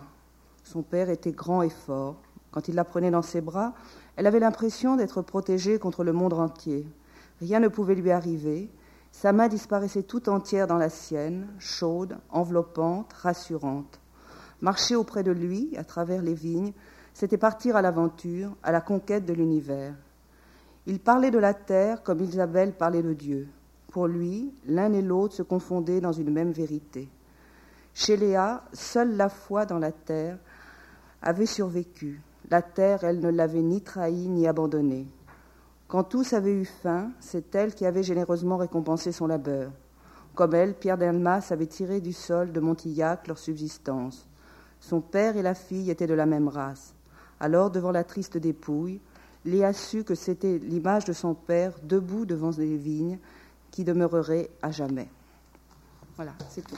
son 0.66 0.82
père 0.82 1.10
était 1.10 1.32
grand 1.32 1.62
et 1.62 1.70
fort. 1.70 2.16
Quand 2.50 2.68
il 2.68 2.74
la 2.74 2.84
prenait 2.84 3.10
dans 3.10 3.22
ses 3.22 3.40
bras, 3.40 3.72
elle 4.16 4.26
avait 4.26 4.40
l'impression 4.40 4.96
d'être 4.96 5.22
protégée 5.22 5.78
contre 5.78 6.02
le 6.02 6.12
monde 6.12 6.32
entier. 6.32 6.86
Rien 7.40 7.60
ne 7.60 7.68
pouvait 7.68 7.94
lui 7.94 8.10
arriver. 8.10 8.70
Sa 9.12 9.32
main 9.32 9.48
disparaissait 9.48 10.02
tout 10.02 10.28
entière 10.28 10.66
dans 10.66 10.78
la 10.78 10.88
sienne, 10.88 11.48
chaude, 11.58 12.16
enveloppante, 12.30 13.12
rassurante. 13.12 14.00
Marcher 14.62 14.96
auprès 14.96 15.22
de 15.22 15.32
lui, 15.32 15.74
à 15.76 15.84
travers 15.84 16.22
les 16.22 16.34
vignes, 16.34 16.72
c'était 17.12 17.36
partir 17.36 17.76
à 17.76 17.82
l'aventure, 17.82 18.56
à 18.62 18.72
la 18.72 18.80
conquête 18.80 19.26
de 19.26 19.34
l'univers. 19.34 19.94
Il 20.86 20.98
parlait 20.98 21.30
de 21.30 21.38
la 21.38 21.52
terre 21.52 22.02
comme 22.02 22.20
Isabelle 22.20 22.72
parlait 22.72 23.02
de 23.02 23.12
Dieu. 23.12 23.48
Pour 23.90 24.06
lui, 24.06 24.52
l'un 24.66 24.92
et 24.92 25.02
l'autre 25.02 25.34
se 25.34 25.42
confondaient 25.42 26.00
dans 26.00 26.12
une 26.12 26.30
même 26.30 26.52
vérité. 26.52 27.08
Chez 27.92 28.16
Léa, 28.16 28.64
seule 28.72 29.16
la 29.16 29.28
foi 29.28 29.66
dans 29.66 29.78
la 29.78 29.92
terre 29.92 30.38
avait 31.22 31.46
survécu. 31.46 32.20
La 32.50 32.62
terre, 32.62 33.02
elle 33.02 33.18
ne 33.20 33.28
l'avait 33.28 33.62
ni 33.62 33.80
trahi 33.80 34.28
ni 34.28 34.46
abandonné. 34.46 35.06
Quand 35.88 36.04
tous 36.04 36.32
avaient 36.32 36.54
eu 36.54 36.64
faim, 36.64 37.10
c'est 37.18 37.54
elle 37.54 37.74
qui 37.74 37.86
avait 37.86 38.02
généreusement 38.02 38.56
récompensé 38.56 39.10
son 39.10 39.26
labeur. 39.26 39.72
Comme 40.34 40.54
elle, 40.54 40.74
Pierre 40.74 40.98
Delmas 40.98 41.48
avait 41.50 41.66
tiré 41.66 42.00
du 42.00 42.12
sol 42.12 42.52
de 42.52 42.60
Montillac 42.60 43.26
leur 43.26 43.38
subsistance. 43.38 44.28
Son 44.80 45.00
père 45.00 45.36
et 45.36 45.42
la 45.42 45.54
fille 45.54 45.90
étaient 45.90 46.06
de 46.06 46.14
la 46.14 46.26
même 46.26 46.48
race. 46.48 46.94
Alors, 47.40 47.70
devant 47.70 47.90
la 47.90 48.04
triste 48.04 48.36
dépouille, 48.36 49.00
Léa 49.44 49.72
sut 49.72 50.04
que 50.04 50.14
c'était 50.14 50.58
l'image 50.58 51.04
de 51.04 51.12
son 51.12 51.34
père 51.34 51.72
debout 51.82 52.26
devant 52.26 52.50
les 52.58 52.76
vignes 52.76 53.18
qui 53.70 53.84
demeurerait 53.84 54.50
à 54.62 54.70
jamais. 54.70 55.08
Voilà, 56.16 56.32
c'est 56.48 56.62
tout. 56.66 56.76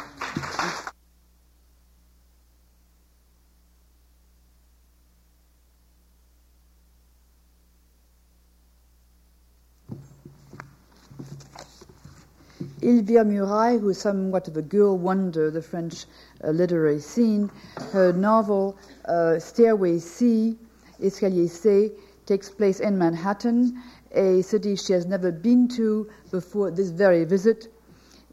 Elvire 12.80 13.24
Murail, 13.24 13.80
who 13.80 13.88
is 13.88 13.98
somewhat 13.98 14.46
of 14.46 14.56
a 14.56 14.62
girl 14.62 14.96
wonder 14.96 15.46
of 15.46 15.54
the 15.54 15.62
French 15.62 16.06
uh, 16.44 16.50
literary 16.50 17.00
scene, 17.00 17.50
her 17.92 18.12
novel 18.12 18.76
uh, 19.06 19.36
Stairway 19.40 19.98
C, 19.98 20.56
Escalier 21.02 21.48
C, 21.48 21.90
takes 22.24 22.48
place 22.48 22.78
in 22.78 22.96
Manhattan, 22.96 23.82
a 24.12 24.42
city 24.42 24.76
she 24.76 24.92
has 24.92 25.06
never 25.06 25.32
been 25.32 25.66
to 25.68 26.08
before 26.30 26.70
this 26.70 26.90
very 26.90 27.24
visit. 27.24 27.66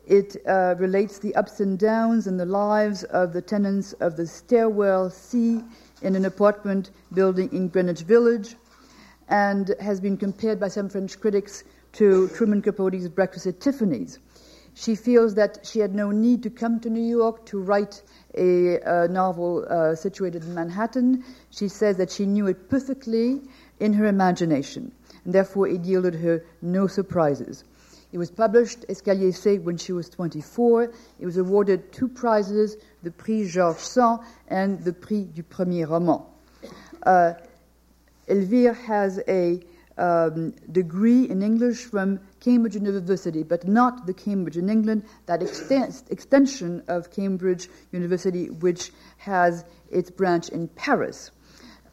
It 0.06 0.38
uh, 0.46 0.76
relates 0.78 1.18
the 1.18 1.34
ups 1.34 1.60
and 1.60 1.80
downs 1.80 2.28
in 2.28 2.38
the 2.38 2.46
lives 2.46 3.04
of 3.06 3.34
the 3.34 3.42
tenants 3.42 3.94
of 3.94 4.16
the 4.16 4.28
stairwell 4.28 5.10
C 5.10 5.64
in 6.04 6.16
an 6.16 6.26
apartment 6.26 6.92
building 7.14 7.50
in 7.52 7.70
Greenwich 7.70 8.02
Village 8.02 8.58
and 9.28 9.74
has 9.80 10.00
been 10.00 10.18
compared 10.18 10.60
by 10.60 10.68
some 10.68 10.88
French 10.88 11.20
critics 11.20 11.64
to 11.94 12.28
Truman 12.36 12.62
Capote's 12.62 13.08
Breakfast 13.08 13.48
at 13.48 13.60
Tiffany's. 13.60 14.20
She 14.76 14.96
feels 14.96 15.36
that 15.36 15.66
she 15.66 15.80
had 15.80 15.96
no 15.96 16.12
need 16.12 16.44
to 16.44 16.50
come 16.50 16.82
to 16.82 16.90
New 16.90 17.02
York 17.04 17.46
to 17.48 17.60
write 17.60 18.04
a, 18.38 18.80
a 18.82 19.08
novel 19.08 19.66
uh, 19.70 19.96
situated 19.96 20.44
in 20.44 20.54
Manhattan. 20.54 21.24
She 21.50 21.70
says 21.70 21.96
that 21.98 22.12
she 22.12 22.26
knew 22.26 22.48
it 22.48 22.70
perfectly 22.70 23.42
in 23.80 23.94
her 23.94 24.06
imagination, 24.06 24.92
and 25.24 25.34
therefore 25.34 25.70
it 25.70 25.86
yielded 25.86 26.16
her 26.16 26.44
no 26.62 26.88
surprises. 26.88 27.64
It 28.12 28.18
was 28.18 28.30
published, 28.30 28.86
Escalier 28.90 29.34
C, 29.34 29.60
when 29.60 29.78
she 29.78 29.94
was 29.94 30.10
24. 30.10 30.92
It 31.20 31.26
was 31.26 31.38
awarded 31.38 31.94
two 31.94 32.10
prizes, 32.10 32.76
the 33.02 33.12
Prix 33.12 33.48
Georges 33.50 33.82
Sand 33.82 34.20
and 34.50 34.84
the 34.84 34.94
Prix 34.94 35.24
du 35.24 35.44
Premier 35.44 35.88
Roman. 35.88 36.22
Uh, 37.04 37.34
Elvire 38.28 38.76
has 38.76 39.22
a 39.28 39.62
um, 39.98 40.52
degree 40.72 41.30
in 41.30 41.42
English 41.42 41.86
from 41.86 42.20
Cambridge 42.40 42.76
University, 42.76 43.44
but 43.44 43.68
not 43.68 44.06
the 44.06 44.14
Cambridge 44.14 44.58
in 44.58 44.70
England, 44.70 45.04
that 45.26 45.42
extension 45.42 46.84
of 46.88 47.12
Cambridge 47.12 47.70
University, 47.92 48.50
which 48.50 48.92
has 49.18 49.64
its 49.90 50.12
branch 50.12 50.50
in 50.50 50.68
Paris. 50.70 51.32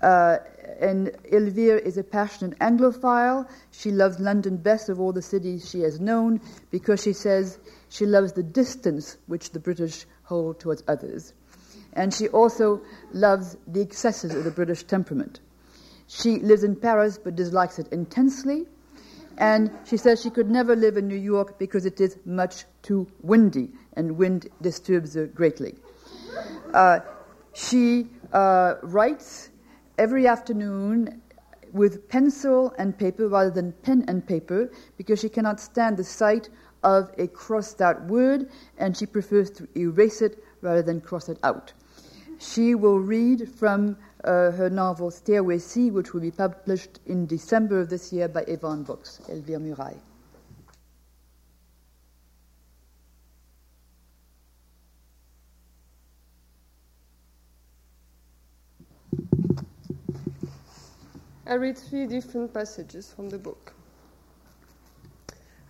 Uh, 0.01 0.39
and 0.81 1.13
Elvire 1.31 1.81
is 1.81 1.97
a 1.97 2.03
passionate 2.03 2.59
Anglophile. 2.59 3.49
She 3.71 3.93
loves 3.93 4.19
London 4.19 4.57
best 4.57 4.89
of 4.89 4.99
all 4.99 5.13
the 5.13 5.23
cities 5.23 5.71
she 5.71 5.81
has 5.83 6.01
known 6.01 6.41
because 6.71 7.03
she 7.03 7.13
says 7.13 7.59
she 7.89 8.05
loves 8.05 8.33
the 8.33 8.43
distance 8.43 9.17
which 9.27 9.51
the 9.51 9.61
British 9.61 10.07
hold 10.25 10.59
towards 10.59 10.83
others. 10.89 11.35
And 11.93 12.13
she 12.13 12.29
also 12.29 12.81
loves 13.13 13.57
the 13.67 13.81
excesses 13.81 14.35
of 14.35 14.43
the 14.45 14.51
British 14.51 14.83
temperament. 14.83 15.41
She 16.15 16.39
lives 16.41 16.63
in 16.63 16.77
Paris 16.77 17.19
but 17.23 17.37
dislikes 17.37 17.79
it 17.79 17.89
intensely. 17.91 18.67
And 19.39 19.71
she 19.87 19.97
says 19.97 20.21
she 20.21 20.29
could 20.29 20.51
never 20.51 20.77
live 20.77 20.99
in 20.99 21.09
New 21.09 21.17
York 21.17 21.59
because 21.59 21.87
it 21.87 22.01
is 22.01 22.19
much 22.27 22.65
too 22.83 23.07
windy, 23.23 23.71
and 23.95 24.19
wind 24.19 24.49
disturbs 24.61 25.15
her 25.15 25.27
greatly. 25.27 25.75
Uh, 26.75 27.01
she 27.55 28.09
uh, 28.33 28.75
writes 28.83 29.49
every 29.97 30.27
afternoon 30.27 31.23
with 31.73 32.07
pencil 32.11 32.75
and 32.79 32.97
paper 32.99 33.27
rather 33.29 33.51
than 33.51 33.73
pen 33.73 34.05
and 34.07 34.27
paper 34.27 34.71
because 34.99 35.19
she 35.19 35.31
cannot 35.31 35.61
stand 35.61 35.97
the 35.97 36.05
sight 36.05 36.51
of 36.83 37.11
a 37.17 37.27
crossed 37.29 37.81
out 37.81 38.03
word 38.05 38.51
and 38.77 38.95
she 38.95 39.07
prefers 39.07 39.51
to 39.51 39.67
erase 39.77 40.21
it 40.21 40.45
rather 40.61 40.83
than 40.83 41.01
cross 41.01 41.31
it 41.31 41.39
out. 41.43 41.73
She 42.39 42.75
will 42.75 42.99
read 42.99 43.49
from 43.55 43.97
Uh, 44.25 44.53
her 44.53 44.71
novel 44.71 45.11
Stairway 45.11 45.59
C, 45.59 45.91
which 45.91 46.13
will 46.15 46.21
be 46.21 46.31
published 46.31 47.01
in 47.07 47.27
December 47.27 47.81
of 47.81 47.91
this 47.91 48.13
year 48.13 48.29
by 48.29 48.45
Avon 48.47 48.85
Books, 48.85 49.21
Elvire 49.29 49.59
Murail. 49.59 49.99
I 61.45 61.55
read 61.55 61.77
three 61.77 62.07
different 62.07 62.55
passages 62.55 63.13
from 63.13 63.29
the 63.29 63.39
book. 63.39 63.75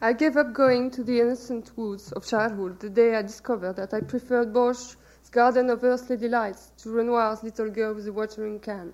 I 0.02 0.12
gave 0.12 0.36
up 0.36 0.52
going 0.52 0.90
to 0.90 1.02
the 1.02 1.20
innocent 1.20 1.70
woods 1.76 2.12
of 2.12 2.26
childhood 2.26 2.80
the 2.80 2.90
day 2.90 3.16
I 3.16 3.22
discovered 3.22 3.76
that 3.76 3.94
I 3.94 4.00
preferred 4.00 4.52
Bosch's 4.52 4.96
Garden 5.32 5.70
of 5.70 5.82
Earthly 5.82 6.18
Delights 6.18 6.72
to 6.76 6.90
Renoir's 6.90 7.42
Little 7.42 7.70
Girl 7.70 7.94
with 7.94 8.06
a 8.06 8.12
Watering 8.12 8.60
Can. 8.60 8.92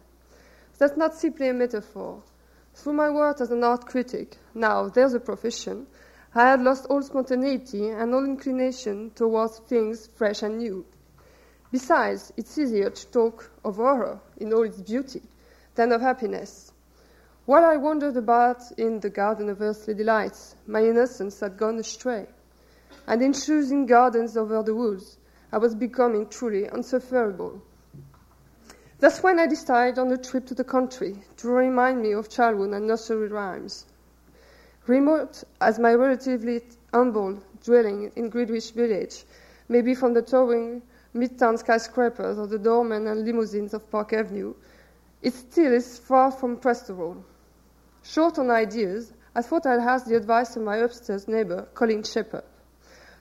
That's 0.79 0.97
not 0.97 1.17
simply 1.17 1.49
a 1.49 1.53
metaphor. 1.53 2.23
Through 2.75 2.93
my 2.93 3.11
work 3.11 3.41
as 3.41 3.51
an 3.51 3.65
art 3.65 3.87
critic, 3.87 4.37
now 4.55 4.89
there's 4.89 5.15
a 5.15 5.19
profession, 5.19 5.89
I 6.37 6.51
had 6.51 6.63
lost 6.63 6.87
all 6.87 7.03
spontaneity 7.03 7.89
and 7.89 8.15
all 8.15 8.25
inclination 8.25 9.11
towards 9.17 9.59
things 9.59 10.07
fresh 10.15 10.45
and 10.45 10.59
new. 10.59 10.85
Besides, 11.73 12.33
it's 12.37 12.57
easier 12.57 12.91
to 12.91 13.07
talk 13.09 13.51
of 13.65 13.75
horror 13.75 14.21
in 14.37 14.53
all 14.53 14.63
its 14.63 14.81
beauty 14.81 15.23
than 15.75 15.91
of 15.91 16.03
happiness. 16.03 16.71
While 17.47 17.65
I 17.65 17.79
wandered 17.79 18.17
about 18.17 18.63
in 18.79 19.01
the 19.01 19.11
garden 19.11 19.49
of 19.49 19.61
earthly 19.61 19.95
delights, 19.95 20.55
my 20.69 20.85
innocence 20.85 21.41
had 21.41 21.57
gone 21.57 21.81
astray. 21.81 22.29
And 23.09 23.23
in 23.23 23.33
choosing 23.33 23.87
gardens 23.87 24.37
over 24.37 24.63
the 24.63 24.77
woods, 24.77 25.19
I 25.51 25.59
was 25.59 25.75
becoming 25.75 26.29
truly 26.29 26.67
unsufferable. 26.67 27.63
That's 28.99 29.23
when 29.23 29.39
I 29.39 29.47
decided 29.47 29.99
on 29.99 30.13
a 30.13 30.19
trip 30.19 30.47
to 30.47 30.55
the 30.55 30.65
country 30.65 31.23
to 31.39 31.49
remind 31.49 32.03
me 32.03 32.13
of 32.13 32.29
childhood 32.29 32.75
and 32.75 32.87
nursery 32.87 33.29
rhymes. 33.29 33.87
Remote 34.87 35.45
as 35.61 35.79
my 35.79 35.95
relatively 35.95 36.63
humble 36.93 37.39
dwelling 37.65 38.11
in 38.17 38.29
Greenwich 38.29 38.73
Village 38.73 39.25
may 39.69 39.81
be 39.81 39.95
from 39.95 40.15
the 40.15 40.23
towering 40.23 40.83
midtown 41.15 41.59
skyscrapers 41.59 42.39
or 42.39 42.47
the 42.47 42.59
doormen 42.59 43.07
and 43.07 43.25
limousines 43.25 43.73
of 43.73 43.91
Park 43.91 44.13
Avenue, 44.13 44.55
it 45.23 45.33
still 45.33 45.73
is 45.73 45.99
far 45.99 46.31
from 46.31 46.57
pastoral. 46.57 47.25
Short 48.03 48.39
on 48.39 48.51
ideas, 48.51 49.13
I 49.35 49.43
thought 49.43 49.67
I'd 49.67 49.81
ask 49.81 50.07
the 50.07 50.17
advice 50.17 50.57
of 50.57 50.63
my 50.63 50.77
upstairs 50.79 51.29
neighbor, 51.29 51.69
Colin 51.75 52.03
Shepherd. 52.03 52.45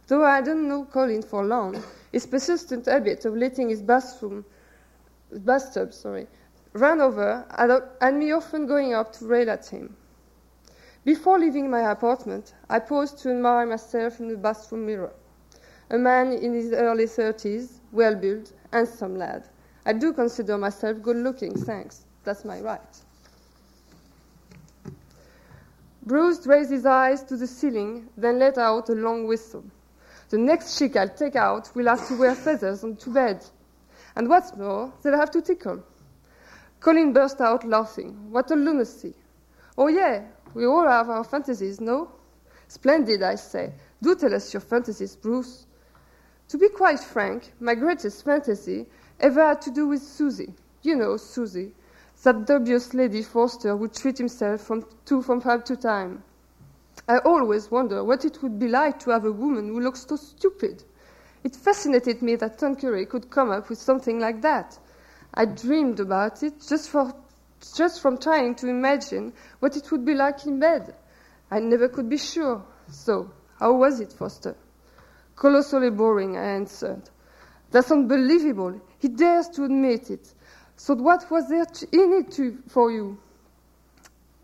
Though 0.07 0.23
I 0.23 0.41
didn't 0.41 0.67
know 0.67 0.85
Colin 0.85 1.21
for 1.21 1.45
long, 1.45 1.83
his 2.11 2.25
persistent 2.25 2.85
habit 2.85 3.25
of 3.25 3.35
letting 3.35 3.69
his 3.69 3.81
bathroom, 3.81 4.45
bathtub 5.31 5.93
sorry, 5.93 6.27
run 6.73 7.01
over 7.01 7.45
and 8.01 8.19
me 8.19 8.31
often 8.31 8.65
going 8.65 8.93
up 8.93 9.11
to 9.13 9.25
rail 9.25 9.49
at 9.49 9.65
him. 9.65 9.95
Before 11.03 11.39
leaving 11.39 11.69
my 11.69 11.91
apartment, 11.91 12.53
I 12.69 12.79
paused 12.79 13.19
to 13.19 13.31
admire 13.31 13.65
myself 13.65 14.19
in 14.19 14.27
the 14.27 14.38
bathroom 14.38 14.85
mirror. 14.85 15.13
A 15.89 15.97
man 15.97 16.34
in 16.34 16.53
his 16.53 16.73
early 16.73 17.05
30s, 17.05 17.79
well 17.93 18.15
built, 18.15 18.51
handsome 18.73 19.17
lad. 19.17 19.47
I 19.85 19.93
do 19.93 20.11
consider 20.11 20.57
myself 20.57 21.01
good 21.01 21.15
looking, 21.15 21.53
thanks. 21.53 22.03
That's 22.25 22.43
my 22.43 22.59
right. 22.59 23.01
Bruce 26.05 26.45
raised 26.45 26.71
his 26.71 26.85
eyes 26.85 27.23
to 27.23 27.38
the 27.38 27.47
ceiling, 27.47 28.09
then 28.17 28.39
let 28.39 28.57
out 28.57 28.89
a 28.89 28.93
long 28.93 29.27
whistle. 29.27 29.63
The 30.29 30.37
next 30.37 30.77
chick 30.77 30.95
I'll 30.95 31.09
take 31.09 31.35
out 31.35 31.73
will 31.73 31.85
have 31.85 32.07
to 32.09 32.17
wear 32.17 32.35
feathers 32.35 32.83
onto 32.83 33.13
bed. 33.13 33.45
And 34.15 34.27
what's 34.27 34.55
more, 34.55 34.91
they'll 35.01 35.17
have 35.17 35.31
to 35.31 35.41
tickle. 35.41 35.83
Colin 36.79 37.13
burst 37.13 37.39
out 37.39 37.65
laughing. 37.65 38.31
What 38.31 38.51
a 38.51 38.55
lunacy. 38.55 39.13
Oh, 39.77 39.87
yeah, 39.87 40.23
we 40.53 40.65
all 40.65 40.87
have 40.87 41.09
our 41.09 41.23
fantasies, 41.23 41.79
no? 41.79 42.11
Splendid, 42.67 43.23
I 43.23 43.35
say. 43.35 43.71
Do 44.01 44.15
tell 44.15 44.33
us 44.33 44.53
your 44.53 44.61
fantasies, 44.61 45.15
Bruce. 45.15 45.65
To 46.49 46.57
be 46.57 46.69
quite 46.69 46.99
frank, 46.99 47.53
my 47.59 47.75
greatest 47.75 48.25
fantasy 48.25 48.85
ever 49.19 49.47
had 49.47 49.61
to 49.61 49.71
do 49.71 49.87
with 49.87 50.01
Susie. 50.01 50.53
You 50.81 50.95
know, 50.95 51.17
Susie, 51.17 51.73
that 52.23 52.45
dubious 52.45 52.93
Lady 52.93 53.21
Foster 53.21 53.75
would 53.75 53.93
treat 53.93 54.17
himself 54.17 54.61
from 54.61 54.85
from 55.05 55.41
time 55.41 55.61
to 55.63 55.75
time. 55.75 56.23
I 57.07 57.19
always 57.19 57.72
wonder 57.72 58.03
what 58.03 58.26
it 58.26 58.41
would 58.41 58.60
be 58.60 58.68
like 58.68 58.99
to 58.99 59.11
have 59.11 59.26
a 59.26 59.32
woman 59.32 59.68
who 59.68 59.80
looks 59.80 60.06
so 60.07 60.15
stupid. 60.15 60.84
It 61.44 61.56
fascinated 61.56 62.22
me 62.22 62.36
that 62.36 62.57
Tanqueray 62.57 63.06
could 63.06 63.30
come 63.30 63.52
up 63.52 63.69
with 63.69 63.80
something 63.80 64.19
like 64.19 64.41
that. 64.41 64.78
I 65.34 65.45
dreamed 65.45 65.99
about 65.99 66.44
it 66.44 66.61
just 66.68 66.90
for 66.90 67.14
just 67.76 68.02
from 68.02 68.18
trying 68.18 68.56
to 68.56 68.68
imagine 68.68 69.34
what 69.60 69.76
it 69.76 69.91
would 69.91 70.06
be 70.06 70.14
like 70.14 70.45
in 70.45 70.60
bed. 70.60 70.95
I 71.49 71.60
never 71.60 71.88
could 71.88 72.10
be 72.10 72.18
sure. 72.18 72.64
So, 72.90 73.32
how 73.60 73.74
was 73.74 73.99
it, 73.99 74.14
Foster? 74.14 74.56
Colossally 75.36 75.90
boring, 75.90 76.38
I 76.38 76.44
answered. 76.44 77.10
That's 77.72 77.91
unbelievable. 77.91 78.82
He 78.99 79.07
dares 79.07 79.49
to 79.49 79.65
admit 79.65 80.10
it. 80.11 80.34
So, 80.76 80.94
what 80.95 81.30
was 81.32 81.49
there 81.49 81.65
in 81.91 82.14
it 82.14 82.32
to, 82.34 82.57
for 82.68 82.91
you? 82.91 83.18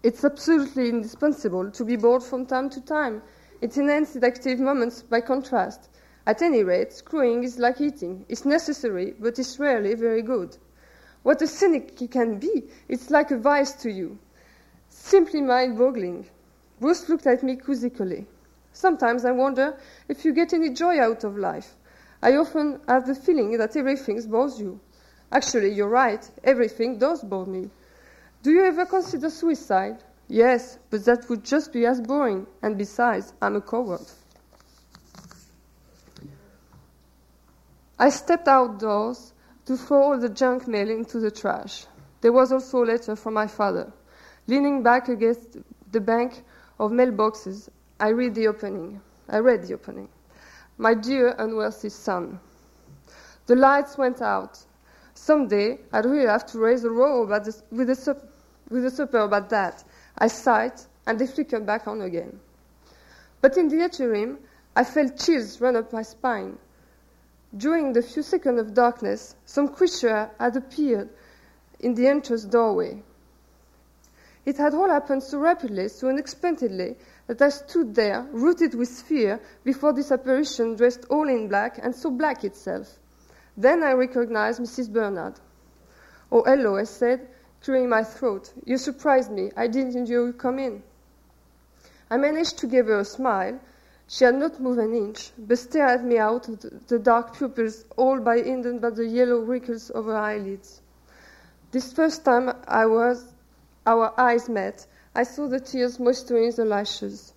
It's 0.04 0.26
absolutely 0.26 0.90
indispensable 0.90 1.72
to 1.72 1.86
be 1.86 1.96
bored 1.96 2.24
from 2.24 2.46
time 2.46 2.70
to 2.72 2.82
time. 2.82 3.22
It 3.62 3.78
enhances 3.78 4.22
active 4.22 4.60
moments 4.60 5.02
by 5.02 5.22
contrast. 5.22 5.88
At 6.28 6.42
any 6.42 6.62
rate, 6.62 6.92
screwing 6.92 7.46
is 7.46 7.58
like 7.58 7.80
eating. 7.80 8.26
It's 8.28 8.44
necessary, 8.44 9.16
but 9.18 9.40
it's 9.40 9.60
rarely 9.60 9.94
very 9.94 10.22
good. 10.22 10.58
What 11.24 11.42
a 11.42 11.48
cynic 11.48 11.98
he 11.98 12.10
can 12.10 12.38
be! 12.38 12.70
It's 12.90 13.12
like 13.12 13.32
a 13.32 13.38
vice 13.38 13.72
to 13.84 13.90
you. 13.90 14.18
Simply 14.90 15.40
mind 15.40 15.78
boggling. 15.78 16.26
Bruce 16.82 17.08
looked 17.08 17.26
at 17.26 17.42
me 17.42 17.56
quizzically. 17.56 18.28
Sometimes 18.74 19.24
I 19.24 19.32
wonder 19.32 19.78
if 20.10 20.26
you 20.26 20.34
get 20.34 20.52
any 20.52 20.72
joy 20.72 21.00
out 21.00 21.24
of 21.24 21.38
life. 21.38 21.76
I 22.22 22.36
often 22.36 22.82
have 22.90 23.08
the 23.08 23.16
feeling 23.16 23.58
that 23.58 23.78
everything 23.78 24.22
bores 24.30 24.60
you. 24.60 24.82
Actually, 25.32 25.72
you're 25.72 25.88
right, 25.88 26.30
everything 26.44 26.98
does 26.98 27.24
bore 27.24 27.46
me. 27.46 27.70
Do 28.44 28.52
you 28.52 28.66
ever 28.66 28.86
consider 28.86 29.30
suicide? 29.30 30.04
Yes, 30.28 30.78
but 30.90 31.06
that 31.06 31.30
would 31.30 31.46
just 31.46 31.72
be 31.72 31.86
as 31.86 32.02
boring, 32.02 32.46
and 32.62 32.78
besides, 32.78 33.32
I'm 33.42 33.56
a 33.56 33.62
coward. 33.62 34.06
I 37.98 38.10
stepped 38.10 38.50
outdoors 38.50 39.32
to 39.66 39.78
throw 39.78 40.04
all 40.04 40.20
the 40.20 40.28
junk 40.28 40.68
mail 40.68 40.90
into 40.90 41.22
the 41.22 41.32
trash. 41.32 41.86
There 42.20 42.34
was 42.34 42.52
also 42.52 42.84
a 42.84 42.86
letter 42.86 43.16
from 43.16 43.34
my 43.34 43.48
father. 43.48 43.94
Leaning 44.48 44.84
back 44.84 45.08
against 45.08 45.58
the 45.94 46.02
bank 46.02 46.44
of 46.82 46.92
mailboxes, 46.92 47.70
I 48.02 48.10
read 48.10 48.36
the 48.36 48.48
opening. 48.48 49.00
I 49.30 49.38
read 49.38 49.64
the 49.64 49.76
opening. 49.76 50.10
My 50.78 50.94
dear 50.94 51.34
unworthy 51.38 51.88
son, 51.88 52.42
the 53.46 53.56
lights 53.56 53.98
went 53.98 54.22
out. 54.22 54.60
Someday 55.14 55.80
I'd 55.94 56.04
really 56.04 56.28
have 56.28 56.46
to 56.48 56.60
raise 56.60 56.84
a 56.84 56.90
row 56.90 57.26
with, 57.26 57.90
a 57.90 58.33
with 58.74 58.86
a 58.86 58.92
supper 58.92 59.20
about 59.20 59.50
that. 59.52 59.84
I 60.18 60.28
sighed, 60.28 60.82
and 61.06 61.20
they 61.20 61.28
flickered 61.28 61.66
back 61.66 61.88
on 61.88 62.02
again. 62.02 62.40
But 63.40 63.56
in 63.56 63.68
the 63.70 63.84
interim, 63.84 64.40
I 64.76 64.84
felt 64.84 65.18
chills 65.18 65.62
run 65.62 65.76
up 65.76 65.94
my 65.94 66.02
spine. 66.02 66.58
During 67.56 67.94
the 67.94 68.02
few 68.02 68.24
seconds 68.24 68.60
of 68.60 68.74
darkness, 68.74 69.36
some 69.46 69.68
creature 69.68 70.32
had 70.40 70.58
appeared 70.58 71.10
in 71.80 71.94
the 71.94 72.08
entrance 72.08 72.46
doorway. 72.46 73.04
It 74.44 74.58
had 74.58 74.74
all 74.74 74.90
happened 74.90 75.22
so 75.22 75.38
rapidly, 75.38 75.88
so 75.88 76.10
unexpectedly, 76.10 76.98
that 77.28 77.42
I 77.42 77.50
stood 77.50 77.94
there, 77.94 78.28
rooted 78.32 78.74
with 78.74 78.90
fear, 78.90 79.40
before 79.64 79.94
this 79.94 80.12
apparition 80.12 80.76
dressed 80.76 81.06
all 81.10 81.30
in 81.30 81.48
black, 81.48 81.80
and 81.82 81.96
so 81.96 82.10
black 82.10 82.44
itself. 82.44 82.98
Then 83.56 83.84
I 83.84 83.92
recognized 83.92 84.60
Mrs. 84.60 84.92
Bernard. 84.92 85.36
Oh, 86.32 86.44
hello, 86.44 86.76
I 86.76 86.86
said, 86.86 87.28
clearing 87.64 87.90
my 87.90 88.04
throat. 88.04 88.54
You 88.66 88.78
surprised 88.78 89.32
me. 89.32 89.52
I 89.56 89.68
didn't 89.68 89.96
know 89.96 90.26
you'd 90.26 90.38
come 90.38 90.60
in. 90.60 90.84
I 92.10 92.18
managed 92.18 92.58
to 92.60 92.68
give 92.68 92.88
her 92.88 93.00
a 93.00 93.06
smile, 93.06 93.60
she 94.06 94.26
had 94.26 94.36
not 94.36 94.60
moved 94.60 94.80
an 94.80 94.94
inch, 94.94 95.32
but 95.38 95.58
stared 95.58 96.02
at 96.02 96.06
me 96.06 96.18
out 96.18 96.48
of 96.50 96.88
the 96.88 97.00
dark 97.00 97.36
pupils, 97.36 97.86
all 97.96 98.20
by 98.20 98.38
hidden 98.38 98.80
by 98.80 98.90
the 98.90 99.06
yellow 99.06 99.40
wrinkles 99.40 99.90
of 99.90 100.06
her 100.06 100.16
eyelids. 100.16 100.82
This 101.72 101.94
first 101.94 102.26
time 102.26 102.52
I 102.68 102.86
was, 102.86 103.34
our 103.88 104.14
eyes 104.20 104.50
met, 104.50 104.86
I 105.16 105.24
saw 105.24 105.48
the 105.48 105.60
tears 105.60 106.00
moistening 106.00 106.52
the 106.52 106.66
lashes. 106.66 107.34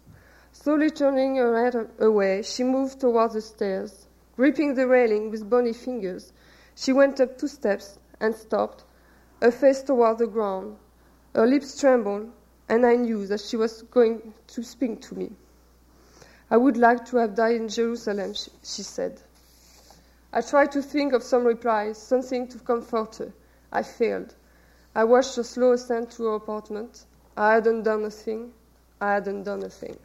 Slowly 0.53 0.91
turning 0.91 1.37
her 1.37 1.65
head 1.65 1.89
away, 2.01 2.43
she 2.43 2.65
moved 2.65 3.01
towards 3.01 3.35
the 3.35 3.41
stairs. 3.41 4.07
Gripping 4.35 4.75
the 4.75 4.87
railing 4.87 5.31
with 5.31 5.49
bony 5.49 5.73
fingers, 5.73 6.33
she 6.75 6.93
went 6.93 7.21
up 7.21 7.39
two 7.39 7.49
steps 7.49 7.99
and 8.21 8.35
stopped, 8.35 8.85
her 9.41 9.51
face 9.51 9.83
toward 9.83 10.19
the 10.19 10.27
ground. 10.27 10.77
Her 11.35 11.47
lips 11.47 11.79
trembled, 11.79 12.31
and 12.69 12.87
I 12.87 12.97
knew 12.97 13.27
that 13.27 13.41
she 13.41 13.57
was 13.57 13.83
going 13.83 14.35
to 14.49 14.63
speak 14.63 15.03
to 15.03 15.15
me. 15.15 15.33
I 16.51 16.57
would 16.57 16.77
like 16.77 17.05
to 17.07 17.17
have 17.19 17.35
died 17.35 17.57
in 17.57 17.69
Jerusalem, 17.69 18.35
she 18.63 18.83
said. 18.83 19.21
I 20.33 20.41
tried 20.41 20.73
to 20.73 20.83
think 20.83 21.13
of 21.13 21.23
some 21.23 21.45
reply, 21.45 21.93
something 21.93 22.49
to 22.49 22.59
comfort 22.59 23.17
her. 23.17 23.33
I 23.73 23.83
failed. 23.83 24.35
I 24.95 25.05
watched 25.05 25.37
her 25.37 25.43
slow 25.43 25.73
ascent 25.73 26.11
to 26.13 26.25
her 26.27 26.35
apartment. 26.35 27.05
I 27.37 27.55
hadn't 27.55 27.83
done 27.83 28.05
a 28.05 28.11
thing. 28.11 28.53
I 29.01 29.15
hadn't 29.15 29.43
done 29.43 29.63
a 29.63 29.69
thing. 29.69 29.99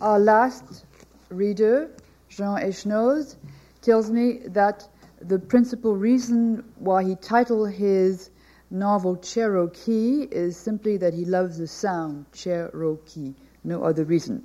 Our 0.00 0.20
last 0.20 0.84
reader, 1.28 1.90
Jean 2.28 2.56
Echenoz, 2.58 3.34
tells 3.82 4.10
me 4.12 4.42
that 4.46 4.88
the 5.20 5.40
principal 5.40 5.96
reason 5.96 6.62
why 6.78 7.02
he 7.02 7.16
titled 7.16 7.72
his 7.72 8.30
novel 8.70 9.16
Cherokee 9.16 10.28
is 10.30 10.56
simply 10.56 10.98
that 10.98 11.14
he 11.14 11.24
loves 11.24 11.58
the 11.58 11.66
sound 11.66 12.26
Cherokee, 12.32 13.34
no 13.64 13.82
other 13.82 14.04
reason, 14.04 14.44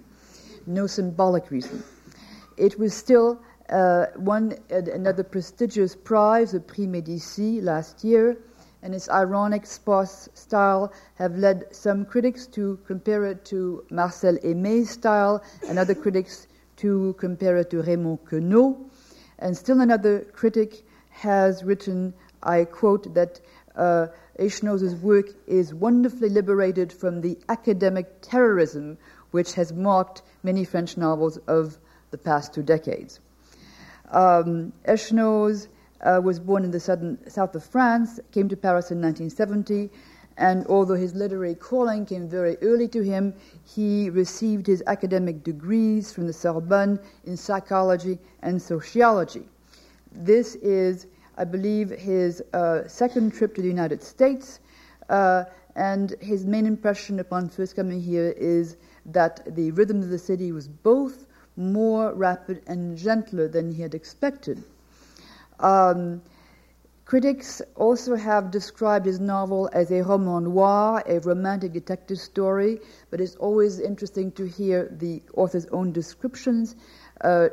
no 0.65 0.87
symbolic 0.87 1.51
reason. 1.51 1.83
It 2.57 2.79
was 2.79 2.95
still 2.95 3.39
uh, 3.69 4.07
won 4.17 4.55
another 4.71 5.23
prestigious 5.23 5.95
prize, 5.95 6.53
the 6.53 6.61
Prix 6.61 6.87
Médicis, 6.87 7.61
last 7.61 8.03
year, 8.03 8.37
and 8.83 8.93
its 8.93 9.09
ironic, 9.09 9.65
sparse 9.65 10.29
style 10.33 10.91
have 11.15 11.37
led 11.37 11.73
some 11.73 12.05
critics 12.05 12.45
to 12.47 12.77
compare 12.85 13.23
it 13.25 13.45
to 13.45 13.83
Marcel 13.89 14.35
Aimé's 14.43 14.89
style, 14.89 15.41
and 15.67 15.79
other 15.79 15.95
critics 15.95 16.47
to 16.77 17.15
compare 17.17 17.57
it 17.57 17.69
to 17.69 17.81
Raymond 17.81 18.19
Queneau. 18.25 18.77
And 19.39 19.55
still 19.55 19.79
another 19.79 20.19
critic 20.33 20.83
has 21.09 21.63
written, 21.63 22.13
I 22.43 22.65
quote, 22.65 23.13
that 23.13 23.39
uh, 23.75 24.07
work 25.01 25.29
is 25.47 25.73
wonderfully 25.73 26.29
liberated 26.29 26.91
from 26.91 27.21
the 27.21 27.37
academic 27.47 28.21
terrorism 28.21 28.97
which 29.31 29.53
has 29.53 29.71
marked 29.71 30.21
many 30.43 30.65
French 30.65 30.97
novels 30.97 31.37
of 31.47 31.77
the 32.11 32.17
past 32.17 32.53
two 32.53 32.61
decades. 32.61 33.19
Um, 34.11 34.73
uh, 36.03 36.21
was 36.23 36.39
born 36.39 36.63
in 36.63 36.71
the 36.71 36.79
southern, 36.79 37.17
south 37.29 37.55
of 37.55 37.63
France, 37.63 38.19
came 38.31 38.47
to 38.49 38.57
Paris 38.57 38.91
in 38.91 39.01
1970, 39.01 39.89
and 40.37 40.65
although 40.67 40.95
his 40.95 41.13
literary 41.13 41.55
calling 41.55 42.05
came 42.05 42.27
very 42.27 42.57
early 42.61 42.87
to 42.87 43.01
him, 43.03 43.33
he 43.63 44.09
received 44.09 44.67
his 44.67 44.83
academic 44.87 45.43
degrees 45.43 46.11
from 46.11 46.27
the 46.27 46.33
Sorbonne 46.33 46.99
in 47.25 47.37
psychology 47.37 48.19
and 48.41 48.61
sociology. 48.61 49.47
This 50.11 50.55
is, 50.55 51.07
I 51.37 51.43
believe, 51.43 51.89
his 51.89 52.41
uh, 52.53 52.87
second 52.87 53.33
trip 53.33 53.55
to 53.55 53.61
the 53.61 53.67
United 53.67 54.01
States, 54.01 54.59
uh, 55.09 55.45
and 55.75 56.15
his 56.19 56.45
main 56.45 56.65
impression 56.65 57.19
upon 57.19 57.49
first 57.49 57.75
coming 57.75 58.01
here 58.01 58.33
is 58.37 58.77
that 59.05 59.55
the 59.55 59.71
rhythm 59.71 60.01
of 60.01 60.09
the 60.09 60.19
city 60.19 60.51
was 60.51 60.67
both 60.67 61.25
more 61.55 62.13
rapid 62.13 62.61
and 62.67 62.97
gentler 62.97 63.47
than 63.47 63.71
he 63.71 63.81
had 63.81 63.93
expected. 63.93 64.63
Um, 65.59 66.21
critics 67.05 67.61
also 67.75 68.15
have 68.15 68.49
described 68.49 69.05
his 69.05 69.19
novel 69.19 69.69
as 69.71 69.91
a 69.91 70.01
roman 70.01 70.45
noir, 70.45 71.03
a 71.05 71.19
romantic 71.19 71.73
detective 71.73 72.17
story, 72.17 72.79
but 73.11 73.21
it's 73.21 73.35
always 73.35 73.79
interesting 73.79 74.31
to 74.31 74.47
hear 74.47 74.89
the 74.99 75.21
author's 75.35 75.67
own 75.67 75.91
descriptions. 75.91 76.75
Uh, 77.21 77.49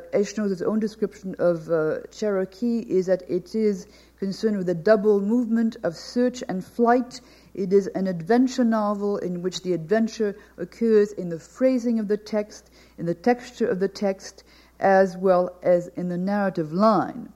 own 0.66 0.80
description 0.80 1.34
of 1.38 1.70
uh, 1.70 2.00
Cherokee 2.10 2.80
is 2.80 3.06
that 3.06 3.22
it 3.28 3.54
is 3.54 3.86
concerned 4.18 4.56
with 4.58 4.68
a 4.68 4.74
double 4.74 5.20
movement 5.20 5.76
of 5.82 5.94
search 5.94 6.42
and 6.48 6.64
flight. 6.64 7.20
It 7.54 7.72
is 7.72 7.86
an 7.88 8.06
adventure 8.06 8.64
novel 8.64 9.18
in 9.18 9.42
which 9.42 9.62
the 9.62 9.72
adventure 9.74 10.36
occurs 10.56 11.12
in 11.12 11.28
the 11.28 11.38
phrasing 11.38 11.98
of 11.98 12.08
the 12.08 12.16
text, 12.16 12.70
in 12.98 13.06
the 13.06 13.14
texture 13.14 13.68
of 13.68 13.78
the 13.78 13.88
text, 13.88 14.44
as 14.78 15.16
well 15.16 15.56
as 15.62 15.88
in 15.88 16.08
the 16.08 16.18
narrative 16.18 16.72
line. 16.72 17.32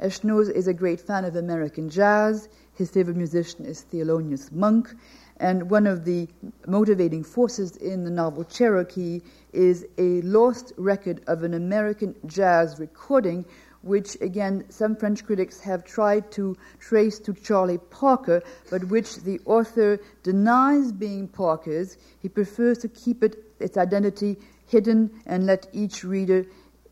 Echenoz 0.00 0.48
is 0.48 0.68
a 0.68 0.74
great 0.74 1.00
fan 1.00 1.24
of 1.24 1.34
American 1.34 1.90
jazz. 1.90 2.48
His 2.74 2.88
favorite 2.88 3.16
musician 3.16 3.64
is 3.64 3.84
Thelonious 3.92 4.52
Monk. 4.52 4.94
And 5.38 5.68
one 5.70 5.88
of 5.88 6.04
the 6.04 6.28
motivating 6.68 7.24
forces 7.24 7.76
in 7.76 8.04
the 8.04 8.10
novel 8.10 8.44
Cherokee 8.44 9.22
is 9.52 9.84
a 9.98 10.20
lost 10.22 10.72
record 10.76 11.22
of 11.26 11.42
an 11.42 11.54
American 11.54 12.14
jazz 12.26 12.78
recording, 12.78 13.44
which, 13.82 14.16
again, 14.20 14.64
some 14.68 14.94
French 14.94 15.24
critics 15.24 15.58
have 15.60 15.84
tried 15.84 16.30
to 16.32 16.56
trace 16.78 17.18
to 17.20 17.32
Charlie 17.32 17.78
Parker, 17.90 18.42
but 18.70 18.84
which 18.84 19.16
the 19.16 19.40
author 19.46 19.98
denies 20.22 20.92
being 20.92 21.26
Parker's. 21.26 21.96
He 22.20 22.28
prefers 22.28 22.78
to 22.78 22.88
keep 22.88 23.24
it, 23.24 23.44
its 23.58 23.76
identity 23.76 24.36
hidden 24.66 25.10
and 25.26 25.44
let 25.44 25.66
each 25.72 26.04
reader 26.04 26.46